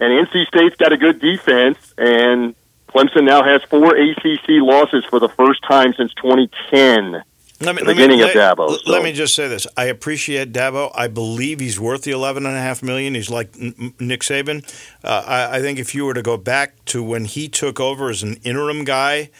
And 0.00 0.26
NC 0.26 0.46
State's 0.46 0.76
got 0.76 0.94
a 0.94 0.96
good 0.96 1.20
defense, 1.20 1.76
and 1.98 2.54
Clemson 2.88 3.24
now 3.24 3.44
has 3.44 3.62
four 3.64 3.94
ACC 3.94 4.48
losses 4.48 5.04
for 5.04 5.20
the 5.20 5.28
first 5.28 5.62
time 5.64 5.92
since 5.92 6.14
2010. 6.14 7.22
Let 7.60 7.74
me, 7.74 7.82
beginning 7.84 8.22
of 8.22 8.34
let, 8.34 8.56
Dabo, 8.56 8.68
Let, 8.68 8.80
so. 8.80 8.90
let 8.90 9.02
me 9.02 9.12
just 9.12 9.34
say 9.34 9.48
this: 9.48 9.66
I 9.78 9.86
appreciate 9.86 10.52
Dabo. 10.52 10.92
I 10.94 11.08
believe 11.08 11.60
he's 11.60 11.80
worth 11.80 12.02
the 12.02 12.10
eleven 12.10 12.44
and 12.44 12.54
a 12.54 12.60
half 12.60 12.82
million. 12.82 13.14
He's 13.14 13.30
like 13.30 13.56
Nick 13.58 14.20
Saban. 14.20 14.62
Uh, 15.02 15.24
I, 15.26 15.56
I 15.56 15.60
think 15.62 15.78
if 15.78 15.94
you 15.94 16.04
were 16.04 16.12
to 16.12 16.20
go 16.20 16.36
back 16.36 16.84
to 16.86 17.02
when 17.02 17.24
he 17.24 17.48
took 17.48 17.80
over 17.80 18.10
as 18.10 18.22
an 18.22 18.34
interim 18.44 18.84
guy, 18.84 19.30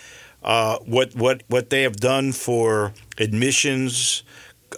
uh, 0.42 0.78
what 0.80 1.14
what 1.14 1.42
what 1.48 1.70
they 1.70 1.82
have 1.82 1.96
done 1.96 2.32
for 2.32 2.92
admissions. 3.18 4.22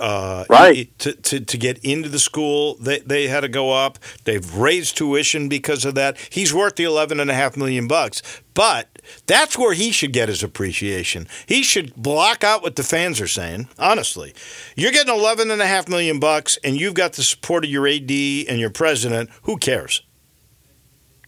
Uh, 0.00 0.44
Right. 0.48 0.96
To, 1.00 1.12
to, 1.12 1.40
to 1.40 1.56
get 1.56 1.78
into 1.78 2.08
the 2.08 2.18
school, 2.20 2.76
they, 2.76 3.00
they 3.00 3.26
had 3.26 3.40
to 3.40 3.48
go 3.48 3.72
up. 3.72 3.98
They've 4.24 4.54
raised 4.54 4.96
tuition 4.96 5.48
because 5.48 5.84
of 5.84 5.94
that. 5.96 6.16
He's 6.30 6.54
worth 6.54 6.76
the 6.76 6.84
eleven 6.84 7.18
and 7.18 7.30
a 7.30 7.34
half 7.34 7.56
million 7.56 7.88
bucks. 7.88 8.22
But 8.54 9.02
that's 9.26 9.56
where 9.58 9.72
he 9.72 9.90
should 9.90 10.12
get 10.12 10.28
his 10.28 10.42
appreciation. 10.42 11.26
He 11.46 11.62
should 11.62 11.94
block 11.96 12.44
out 12.44 12.62
what 12.62 12.76
the 12.76 12.82
fans 12.82 13.20
are 13.20 13.26
saying. 13.28 13.68
Honestly, 13.78 14.34
you're 14.76 14.92
getting 14.92 15.12
eleven 15.14 15.50
and 15.50 15.62
a 15.62 15.66
half 15.66 15.88
million 15.88 16.20
bucks, 16.20 16.58
and 16.62 16.78
you've 16.78 16.94
got 16.94 17.14
the 17.14 17.22
support 17.22 17.64
of 17.64 17.70
your 17.70 17.88
AD 17.88 18.10
and 18.10 18.60
your 18.60 18.70
president. 18.70 19.30
Who 19.42 19.56
cares? 19.56 20.02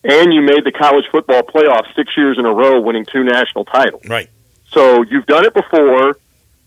And 0.02 0.32
you 0.32 0.40
made 0.40 0.64
the 0.64 0.72
college 0.72 1.04
football 1.10 1.42
playoff 1.42 1.94
six 1.94 2.16
years 2.16 2.38
in 2.38 2.46
a 2.46 2.52
row, 2.52 2.80
winning 2.80 3.04
two 3.04 3.22
national 3.22 3.66
titles. 3.66 4.02
Right. 4.08 4.28
So 4.72 5.02
you've 5.02 5.26
done 5.26 5.44
it 5.44 5.52
before. 5.52 6.16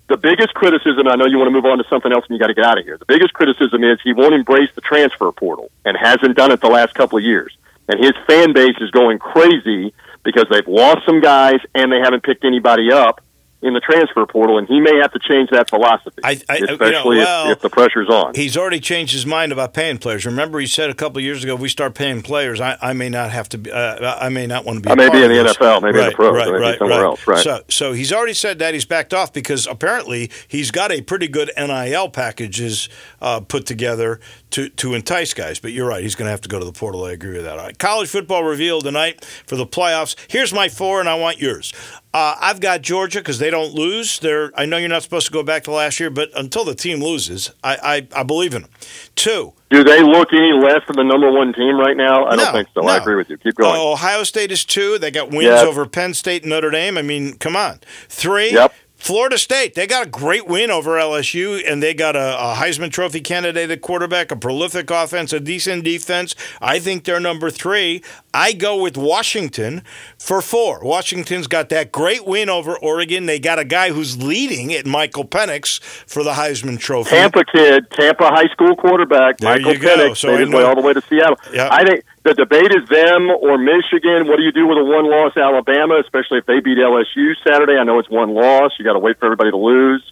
The 0.07 0.17
biggest 0.17 0.53
criticism, 0.53 1.07
I 1.07 1.15
know 1.15 1.25
you 1.25 1.38
want 1.38 1.47
to 1.47 1.51
move 1.51 1.65
on 1.65 1.77
to 1.77 1.86
something 1.89 2.11
else 2.11 2.25
and 2.27 2.36
you 2.36 2.39
got 2.39 2.47
to 2.47 2.53
get 2.53 2.65
out 2.65 2.77
of 2.77 2.84
here. 2.84 2.97
The 2.97 3.05
biggest 3.05 3.34
criticism 3.34 3.84
is 3.84 3.99
he 4.03 4.13
won't 4.13 4.36
embrace 4.36 4.69
the 4.75 4.81
transfer 4.81 5.31
portal 5.31 5.71
and 5.86 5.97
hasn't 5.97 6.36
done 6.36 6.51
it 6.51 6.61
the 6.61 6.67
last 6.67 6.93
couple 6.93 7.17
of 7.17 7.23
years. 7.23 7.57
And 7.88 7.99
his 7.99 8.13
fan 8.27 8.53
base 8.53 8.75
is 8.79 8.91
going 8.91 9.17
crazy 9.17 9.93
because 10.23 10.45
they've 10.51 10.67
lost 10.67 11.05
some 11.05 11.21
guys 11.21 11.59
and 11.73 11.91
they 11.91 11.99
haven't 11.99 12.23
picked 12.23 12.43
anybody 12.45 12.91
up 12.91 13.21
in 13.64 13.74
the 13.74 13.80
transfer 13.80 14.26
portal, 14.26 14.57
and 14.57 14.68
he 14.68 14.80
may 14.80 14.97
have 15.01 15.11
to 15.14 15.20
change 15.20 15.49
that 15.51 15.70
philosophy, 15.70 16.20
I- 16.24 16.39
I- 16.49 16.57
you 16.57 16.68
know, 16.68 16.74
especially 16.74 17.18
well- 17.18 17.45
if, 17.47 17.57
if 17.57 17.61
the 17.61 17.70
pressure's 17.70 18.09
on. 18.09 18.34
He's 18.36 18.57
already 18.57 18.80
changed 18.80 19.14
his 19.14 19.26
mind 19.26 19.51
about 19.51 19.74
paying 19.74 19.97
players. 19.97 20.26
Remember, 20.26 20.59
he 20.59 20.68
said 20.68 20.89
a 20.89 20.93
couple 20.93 21.20
of 21.20 21.24
years 21.24 21.43
ago, 21.43 21.55
if 21.55 21.61
we 21.61 21.70
start 21.70 21.95
paying 21.95 22.22
players, 22.22 22.59
I, 22.59 22.78
I 22.82 22.93
may 22.93 23.09
not 23.09 23.32
have 23.32 23.49
to 23.49 23.57
be. 23.57 23.72
Uh, 23.72 24.18
I 24.20 24.30
may 24.30 24.45
not 24.47 24.66
want 24.66 24.78
to 24.78 24.82
be. 24.82 24.91
I 24.91 24.95
may 24.95 25.09
be 25.09 25.24
in 25.24 25.32
the 25.32 25.43
this. 25.43 25.57
NFL, 25.57 25.82
maybe 25.82 25.97
in 25.99 26.03
the 26.03 26.07
right, 26.09 26.16
pros, 26.16 26.36
right, 26.36 26.51
right, 26.51 26.78
somewhere 26.78 26.99
right. 26.99 27.05
else, 27.05 27.28
right. 27.28 27.43
So, 27.43 27.61
so 27.70 27.93
he's 27.93 28.11
already 28.11 28.34
said 28.34 28.59
that 28.59 28.74
he's 28.74 28.86
backed 28.86 29.14
off 29.14 29.34
because 29.34 29.66
apparently 29.68 30.30
he's 30.47 30.72
got 30.72 30.91
a 30.91 31.01
pretty 31.01 31.28
good 31.28 31.51
NIL 31.57 32.09
packages 32.09 32.89
uh, 33.22 33.39
put 33.39 33.66
together 33.66 34.20
to 34.51 34.70
to 34.70 34.93
entice 34.93 35.34
guys. 35.34 35.59
But 35.59 35.72
you're 35.72 35.88
right, 35.88 36.03
he's 36.03 36.16
going 36.16 36.28
to 36.28 36.32
have 36.32 36.41
to 36.41 36.49
go 36.49 36.59
to 36.59 36.66
the 36.66 36.74
portal. 36.74 37.05
I 37.05 37.11
agree 37.11 37.34
with 37.34 37.43
that. 37.43 37.57
All 37.57 37.66
right, 37.66 37.78
college 37.78 38.09
football 38.09 38.43
revealed 38.43 38.84
tonight 38.84 39.24
for 39.45 39.55
the 39.55 39.66
playoffs. 39.68 40.16
Here's 40.28 40.53
my 40.53 40.70
four, 40.70 40.99
and 40.99 41.07
I 41.09 41.16
want 41.16 41.39
yours. 41.39 41.74
Uh, 42.14 42.36
I've 42.39 42.59
got 42.59 42.82
Georgia 42.84 43.20
because 43.20 43.39
they 43.39 43.49
don't 43.49 43.74
lose. 43.74 44.20
They're, 44.20 44.51
I 44.55 44.66
know 44.66 44.78
you're 44.78 44.88
not 44.88 45.01
supposed 45.01 45.26
to 45.26 45.34
go 45.34 45.41
back 45.41 45.64
to 45.64 45.72
last 45.72 45.99
year, 45.99 46.11
but 46.11 46.30
until 46.36 46.64
the 46.64 46.76
team 46.76 47.01
loses, 47.03 47.51
I, 47.64 48.07
I, 48.14 48.20
I 48.20 48.24
believe 48.24 48.53
in 48.53 48.61
them. 48.61 48.72
Two, 49.16 49.53
Do 49.72 49.84
they 49.84 50.03
look 50.03 50.30
any 50.32 50.51
less 50.53 50.82
than 50.88 50.95
the 50.97 51.03
number 51.03 51.32
one 51.32 51.53
team 51.53 51.76
right 51.80 51.97
now? 51.97 52.26
I 52.28 52.36
No, 52.36 52.43
don't 52.45 52.53
think 52.53 52.68
so. 52.76 52.82
no. 52.82 52.88
I 52.89 52.97
agree 52.97 53.16
with 53.16 53.30
you. 53.32 53.38
Keep 53.38 53.55
going. 53.55 53.76
Uh, 53.76 53.91
Ohio 53.93 54.24
State 54.24 54.51
is 54.51 54.64
two. 54.64 54.99
They 54.99 55.09
got 55.09 55.30
wins 55.32 55.45
Yes. 55.45 55.66
over 55.66 55.88
Penn 55.88 56.14
State 56.14 56.43
and 56.43 56.51
Notre 56.51 56.70
Dame. 56.70 56.99
I 56.99 57.01
mean, 57.01 57.36
come 57.38 57.55
on. 57.55 57.80
Three. 58.09 58.51
Yep. 58.53 58.74
Florida 59.03 59.37
State, 59.37 59.75
they 59.75 59.85
got 59.85 60.07
a 60.07 60.09
great 60.09 60.47
win 60.47 60.71
over 60.71 60.91
LSU, 60.91 61.61
and 61.69 61.83
they 61.83 61.93
got 61.93 62.15
a, 62.15 62.39
a 62.39 62.55
Heisman 62.55 62.89
Trophy 62.89 63.19
candidate 63.19 63.69
at 63.69 63.81
quarterback, 63.81 64.31
a 64.31 64.35
prolific 64.37 64.89
offense, 64.89 65.33
a 65.33 65.41
decent 65.41 65.83
defense. 65.83 66.33
I 66.61 66.79
think 66.79 67.03
they're 67.03 67.19
number 67.19 67.49
three. 67.49 68.01
I 68.33 68.53
go 68.53 68.81
with 68.81 68.95
Washington 68.95 69.83
for 70.17 70.41
four. 70.41 70.79
Washington's 70.85 71.47
got 71.47 71.67
that 71.67 71.91
great 71.91 72.25
win 72.25 72.47
over 72.47 72.77
Oregon. 72.77 73.25
They 73.25 73.39
got 73.39 73.59
a 73.59 73.65
guy 73.65 73.89
who's 73.91 74.23
leading 74.23 74.71
it, 74.71 74.85
Michael 74.85 75.25
Penix 75.25 75.81
for 75.81 76.23
the 76.23 76.31
Heisman 76.31 76.79
Trophy. 76.79 77.09
Tampa 77.09 77.43
kid, 77.43 77.83
Tampa 77.91 78.27
high 78.29 78.47
school 78.53 78.73
quarterback, 78.77 79.37
There 79.39 79.49
Michael. 79.49 79.73
Penix, 79.73 80.15
So 80.15 80.29
made 80.29 80.35
I 80.35 80.39
his 80.45 80.49
way 80.49 80.63
all 80.63 80.75
the 80.75 80.81
way 80.81 80.93
to 80.93 81.01
Seattle. 81.01 81.35
Yep. 81.51 81.71
I 81.73 81.83
think 81.83 82.05
the 82.24 82.34
debate 82.34 82.71
is 82.71 82.88
them 82.88 83.30
or 83.30 83.57
Michigan. 83.57 84.28
What 84.28 84.38
do 84.38 84.43
you 84.43 84.51
do 84.51 84.65
with 84.67 84.78
a 84.78 84.84
one-loss 84.84 85.36
Alabama, 85.36 85.99
especially 85.99 86.39
if 86.39 86.45
they 86.45 86.59
beat 86.61 86.78
LSU 86.78 87.34
Saturday? 87.45 87.78
I 87.78 87.84
know 87.84 87.99
it's 87.99 88.09
one 88.09 88.34
loss. 88.34 88.71
You 88.80 88.86
got 88.86 88.93
to 88.93 88.99
wait 88.99 89.19
for 89.19 89.26
everybody 89.26 89.51
to 89.51 89.57
lose. 89.57 90.03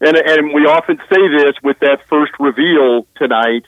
And 0.00 0.16
and 0.16 0.52
we 0.52 0.66
often 0.66 0.98
say 1.08 1.28
this 1.28 1.54
with 1.62 1.78
that 1.80 2.06
first 2.08 2.32
reveal 2.40 3.06
tonight 3.16 3.64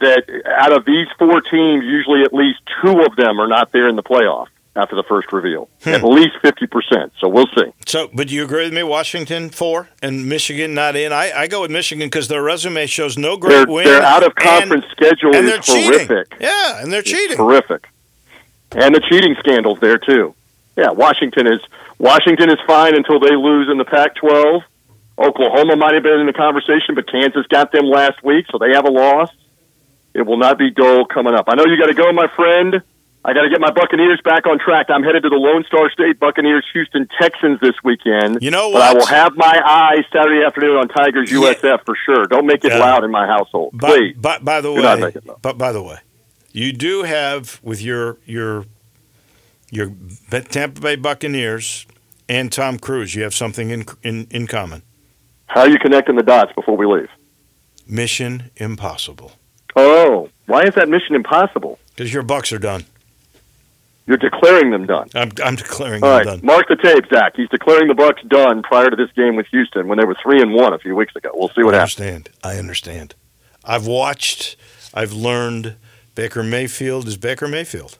that 0.00 0.24
out 0.46 0.72
of 0.72 0.84
these 0.84 1.06
four 1.18 1.40
teams, 1.40 1.84
usually 1.84 2.22
at 2.22 2.32
least 2.32 2.60
two 2.82 3.00
of 3.00 3.16
them 3.16 3.40
are 3.40 3.48
not 3.48 3.72
there 3.72 3.88
in 3.88 3.96
the 3.96 4.02
playoff 4.02 4.48
after 4.76 4.94
the 4.96 5.02
first 5.08 5.32
reveal. 5.32 5.68
Hmm. 5.82 5.90
At 5.90 6.04
least 6.04 6.36
fifty 6.42 6.66
percent. 6.66 7.12
So 7.18 7.28
we'll 7.28 7.48
see. 7.56 7.72
So, 7.86 8.08
but 8.14 8.28
do 8.28 8.34
you 8.34 8.44
agree 8.44 8.64
with 8.64 8.72
me? 8.72 8.82
Washington 8.82 9.50
four 9.50 9.88
and 10.02 10.28
Michigan 10.28 10.74
not 10.74 10.94
in. 10.96 11.12
I, 11.12 11.32
I 11.32 11.46
go 11.48 11.62
with 11.62 11.70
Michigan 11.70 12.06
because 12.06 12.28
their 12.28 12.42
resume 12.42 12.86
shows 12.86 13.18
no 13.18 13.36
great 13.36 13.66
Their, 13.66 13.66
win. 13.66 13.84
their 13.84 14.02
out 14.02 14.22
of 14.22 14.32
and- 14.36 14.48
conference 14.48 14.84
schedule 14.92 15.34
and, 15.34 15.46
they're 15.48 15.58
is 15.58 15.66
cheating. 15.66 16.06
horrific. 16.06 16.36
Yeah, 16.40 16.82
and 16.82 16.92
they're 16.92 17.02
cheating. 17.02 17.36
Horrific. 17.36 17.88
And 18.72 18.94
the 18.94 19.00
cheating 19.10 19.34
scandals 19.40 19.80
there 19.80 19.98
too. 19.98 20.34
Yeah, 20.76 20.90
Washington 20.90 21.46
is 21.48 21.60
Washington 21.98 22.48
is 22.50 22.58
fine 22.66 22.94
until 22.94 23.18
they 23.20 23.34
lose 23.34 23.68
in 23.70 23.76
the 23.76 23.84
Pac-12. 23.84 24.62
Oklahoma 25.18 25.76
might 25.76 25.92
have 25.94 26.02
been 26.02 26.20
in 26.20 26.26
the 26.26 26.32
conversation, 26.32 26.94
but 26.94 27.10
Kansas 27.10 27.46
got 27.48 27.72
them 27.72 27.84
last 27.86 28.22
week, 28.24 28.46
so 28.50 28.56
they 28.58 28.70
have 28.72 28.86
a 28.86 28.90
loss. 28.90 29.28
It 30.14 30.22
will 30.22 30.38
not 30.38 30.56
be 30.58 30.70
dull 30.70 31.04
coming 31.04 31.34
up. 31.34 31.44
I 31.48 31.56
know 31.56 31.64
you 31.66 31.76
got 31.78 31.88
to 31.88 31.94
go, 31.94 32.10
my 32.12 32.26
friend. 32.34 32.80
I 33.22 33.34
got 33.34 33.42
to 33.42 33.50
get 33.50 33.60
my 33.60 33.70
Buccaneers 33.70 34.18
back 34.24 34.46
on 34.46 34.58
track. 34.58 34.86
I'm 34.88 35.02
headed 35.02 35.22
to 35.24 35.28
the 35.28 35.36
Lone 35.36 35.62
Star 35.66 35.90
State 35.90 36.18
Buccaneers 36.18 36.64
Houston 36.72 37.06
Texans 37.20 37.60
this 37.60 37.74
weekend. 37.84 38.38
You 38.40 38.50
know 38.50 38.72
But 38.72 38.80
I 38.82 38.94
will 38.94 39.06
have 39.06 39.36
my 39.36 39.60
eye 39.62 40.02
Saturday 40.10 40.42
afternoon 40.44 40.76
on 40.78 40.88
Tigers 40.88 41.30
Yeah. 41.30 41.40
USF 41.40 41.84
for 41.84 41.94
sure. 42.06 42.26
Don't 42.26 42.46
make 42.46 42.64
it 42.64 42.72
Yeah. 42.72 42.78
loud 42.78 43.04
in 43.04 43.10
my 43.10 43.26
household, 43.26 43.72
By, 43.74 43.88
please. 43.90 44.16
by, 44.16 44.38
by 44.38 44.60
the 44.62 44.72
way, 44.72 44.96
make 45.00 45.16
it 45.16 45.26
loud. 45.26 45.42
but 45.42 45.58
by 45.58 45.70
the 45.70 45.82
way, 45.82 45.96
you 46.52 46.72
do 46.72 47.02
have 47.02 47.60
with 47.62 47.82
your 47.82 48.16
your 48.24 48.64
your 49.70 49.92
Tampa 50.30 50.80
Bay 50.80 50.96
Buccaneers 50.96 51.86
and 52.28 52.50
Tom 52.50 52.78
Cruise, 52.78 53.14
you 53.14 53.22
have 53.22 53.34
something 53.34 53.68
in 53.68 53.84
in, 54.02 54.28
in 54.30 54.46
common. 54.46 54.82
How 55.46 55.60
are 55.62 55.68
you 55.68 55.78
connecting 55.78 56.16
the 56.16 56.22
dots 56.22 56.52
before 56.54 56.76
we 56.76 56.86
leave? 56.86 57.08
Mission 57.86 58.50
impossible. 58.56 59.32
Oh, 59.76 60.30
why 60.46 60.62
is 60.62 60.74
that 60.76 60.88
mission 60.88 61.14
impossible? 61.14 61.78
Because 61.94 62.14
your 62.14 62.22
Bucs 62.22 62.50
are 62.56 62.58
done. 62.58 62.84
You're 64.10 64.16
declaring 64.18 64.72
them 64.72 64.86
done. 64.86 65.08
I'm, 65.14 65.30
I'm 65.44 65.54
declaring 65.54 66.02
All 66.02 66.10
them 66.10 66.18
right, 66.18 66.26
done. 66.26 66.40
mark 66.42 66.66
the 66.66 66.74
tape, 66.74 67.04
Zach. 67.14 67.36
He's 67.36 67.48
declaring 67.48 67.86
the 67.86 67.94
Bucs 67.94 68.26
done 68.28 68.60
prior 68.60 68.90
to 68.90 68.96
this 68.96 69.12
game 69.12 69.36
with 69.36 69.46
Houston 69.52 69.86
when 69.86 69.98
they 69.98 70.04
were 70.04 70.16
three 70.20 70.42
and 70.42 70.52
one 70.52 70.72
a 70.72 70.78
few 70.80 70.96
weeks 70.96 71.14
ago. 71.14 71.30
We'll 71.32 71.50
see 71.50 71.62
what 71.62 71.74
happens. 71.74 72.00
I 72.00 72.04
happens. 72.06 72.16
understand. 72.16 72.30
I 72.42 72.58
understand. 72.58 73.14
I've 73.64 73.86
watched. 73.86 74.56
I've 74.92 75.12
learned. 75.12 75.76
Baker 76.16 76.42
Mayfield 76.42 77.06
is 77.06 77.16
Baker 77.16 77.46
Mayfield. 77.46 77.98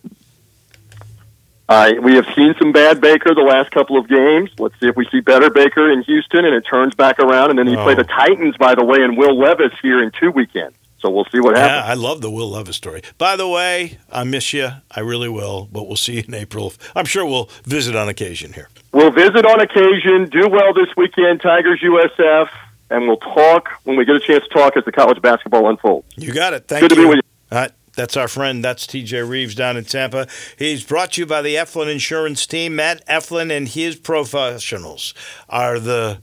Uh, 1.68 1.92
we 2.02 2.16
have 2.16 2.26
seen 2.34 2.54
some 2.58 2.72
bad 2.72 3.00
Baker 3.00 3.32
the 3.32 3.42
last 3.42 3.70
couple 3.70 3.96
of 3.96 4.08
games. 4.08 4.50
Let's 4.58 4.74
see 4.80 4.88
if 4.88 4.96
we 4.96 5.06
see 5.12 5.20
better 5.20 5.48
Baker 5.48 5.92
in 5.92 6.02
Houston 6.02 6.44
and 6.44 6.52
it 6.56 6.62
turns 6.68 6.96
back 6.96 7.20
around. 7.20 7.50
And 7.50 7.58
then 7.60 7.68
you 7.68 7.78
Oh. 7.78 7.84
play 7.84 7.94
the 7.94 8.02
Titans, 8.02 8.56
by 8.56 8.74
the 8.74 8.84
way, 8.84 8.98
and 9.04 9.16
Will 9.16 9.38
Levis 9.38 9.72
here 9.80 10.02
in 10.02 10.10
two 10.10 10.32
weekends. 10.32 10.74
So 11.00 11.08
we'll 11.10 11.24
see 11.32 11.40
what 11.40 11.56
happens. 11.56 11.70
Yeah, 11.70 11.82
happens. 11.82 12.04
I 12.04 12.08
love 12.08 12.20
the 12.20 12.30
Will 12.30 12.50
Levis 12.50 12.76
story. 12.76 13.02
By 13.16 13.36
the 13.36 13.48
way, 13.48 13.98
I 14.12 14.24
miss 14.24 14.52
you. 14.52 14.68
I 14.90 15.00
really 15.00 15.28
will, 15.28 15.68
but 15.72 15.86
we'll 15.86 15.96
see 15.96 16.14
you 16.16 16.24
in 16.28 16.34
April. 16.34 16.72
I'm 16.94 17.06
sure 17.06 17.24
we'll 17.24 17.48
visit 17.64 17.96
on 17.96 18.08
occasion 18.08 18.52
here. 18.52 18.68
We'll 18.92 19.10
visit 19.10 19.46
on 19.46 19.60
occasion. 19.60 20.28
Do 20.28 20.48
well 20.48 20.74
this 20.74 20.88
weekend, 20.96 21.40
Tigers 21.40 21.80
USF, 21.82 22.48
and 22.90 23.06
we'll 23.06 23.16
talk 23.16 23.68
when 23.84 23.96
we 23.96 24.04
get 24.04 24.16
a 24.16 24.20
chance 24.20 24.44
to 24.44 24.50
talk 24.50 24.76
as 24.76 24.84
the 24.84 24.92
college 24.92 25.22
basketball 25.22 25.68
unfolds. 25.70 26.06
You 26.16 26.32
got 26.32 26.52
it. 26.52 26.68
Thank 26.68 26.82
Good 26.82 26.90
to 26.90 26.96
be 26.96 27.06
with 27.06 27.16
you. 27.16 27.22
All 27.52 27.58
right, 27.58 27.72
that's 27.96 28.16
our 28.16 28.28
friend. 28.28 28.62
That's 28.62 28.86
TJ 28.86 29.28
Rives 29.28 29.54
down 29.54 29.76
in 29.76 29.84
Tampa. 29.84 30.26
He's 30.58 30.84
brought 30.84 31.12
to 31.12 31.22
you 31.22 31.26
by 31.26 31.40
the 31.40 31.54
Eflin 31.54 31.90
Insurance 31.90 32.46
Team. 32.46 32.76
Matt 32.76 33.06
Eflin 33.06 33.50
and 33.50 33.68
his 33.68 33.96
professionals 33.96 35.14
are 35.48 35.78
the. 35.78 36.20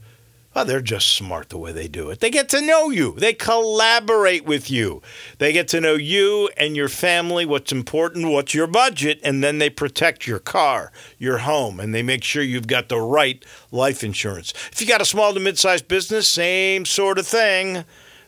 Oh, 0.56 0.64
they're 0.64 0.80
just 0.80 1.14
smart 1.14 1.50
the 1.50 1.58
way 1.58 1.72
they 1.72 1.88
do 1.88 2.10
it. 2.10 2.20
They 2.20 2.30
get 2.30 2.48
to 2.48 2.60
know 2.60 2.90
you. 2.90 3.12
They 3.12 3.32
collaborate 3.32 4.44
with 4.44 4.70
you. 4.70 5.02
They 5.38 5.52
get 5.52 5.68
to 5.68 5.80
know 5.80 5.94
you 5.94 6.48
and 6.56 6.74
your 6.74 6.88
family, 6.88 7.44
what's 7.44 7.70
important, 7.70 8.30
what's 8.30 8.54
your 8.54 8.66
budget, 8.66 9.20
and 9.22 9.44
then 9.44 9.58
they 9.58 9.70
protect 9.70 10.26
your 10.26 10.38
car, 10.38 10.90
your 11.18 11.38
home, 11.38 11.78
and 11.78 11.94
they 11.94 12.02
make 12.02 12.24
sure 12.24 12.42
you've 12.42 12.66
got 12.66 12.88
the 12.88 12.98
right 12.98 13.44
life 13.70 14.02
insurance. 14.02 14.52
If 14.72 14.80
you 14.80 14.86
got 14.86 15.02
a 15.02 15.04
small 15.04 15.34
to 15.34 15.40
mid-sized 15.40 15.86
business, 15.86 16.28
same 16.28 16.86
sort 16.86 17.18
of 17.18 17.26
thing. 17.26 17.84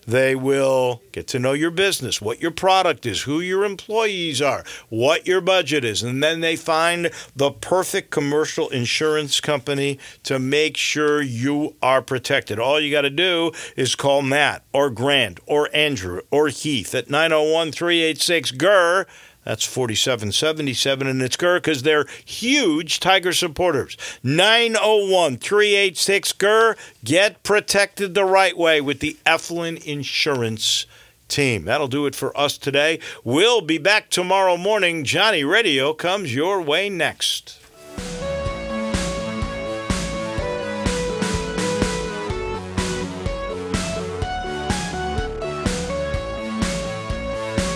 They 0.07 0.35
will 0.35 1.03
get 1.13 1.27
to 1.29 1.39
know 1.39 1.53
your 1.53 1.71
business, 1.71 2.21
what 2.21 2.41
your 2.41 2.51
product 2.51 3.07
is, 3.07 3.23
who 3.23 3.41
your 3.41 3.65
employees 3.65 4.41
are, 4.41 4.65
what 4.89 5.27
your 5.27 5.41
budget 5.41 5.85
is, 5.85 6.03
and 6.03 6.23
then 6.23 6.41
they 6.41 6.57
find 6.57 7.11
the 7.37 7.51
perfect 7.51 8.11
commercial 8.11 8.69
insurance 8.71 9.41
company 9.41 9.99
to 10.25 10.39
make 10.39 10.77
sure 10.77 11.21
you 11.23 11.77
are 11.83 12.03
protected. 12.03 12.59
All 12.59 12.81
you 12.81 12.91
got 12.91 13.03
to 13.03 13.11
do 13.11 13.53
is 13.77 13.95
call 13.95 14.23
Matt 14.23 14.65
or 14.73 14.91
Grant 14.91 15.41
or 15.47 15.69
Andrew 15.75 16.21
or 16.31 16.49
Heath 16.49 16.95
at 16.95 17.11
901 17.11 17.73
386 17.73 18.51
GUR. 18.53 19.07
That's 19.45 19.65
4777, 19.65 21.07
and 21.07 21.23
it's 21.23 21.37
GUR 21.37 21.57
because 21.57 21.83
they're 21.83 22.07
huge 22.25 23.01
Tiger 23.01 23.33
supporters. 23.33 23.97
901 24.23 25.39
386 25.39 26.33
GUR. 26.33 26.77
Get 27.05 27.43
protected 27.43 28.15
the 28.15 28.25
right 28.25 28.57
way 28.57 28.81
with 28.81 29.01
the 29.01 29.17
Eflin 29.25 29.83
Insurance 29.85 30.85
Team. 31.29 31.65
That'll 31.65 31.89
do 31.89 32.07
it 32.07 32.15
for 32.15 32.37
us 32.37 32.59
today. 32.59 32.99
We'll 33.25 33.63
be 33.63 33.79
back 33.79 34.11
tomorrow 34.11 34.57
morning. 34.57 35.05
Johnny 35.05 35.45
Radio 35.45 35.95
comes 35.95 36.35
your 36.35 36.61
way 36.61 36.91
next. 36.91 37.60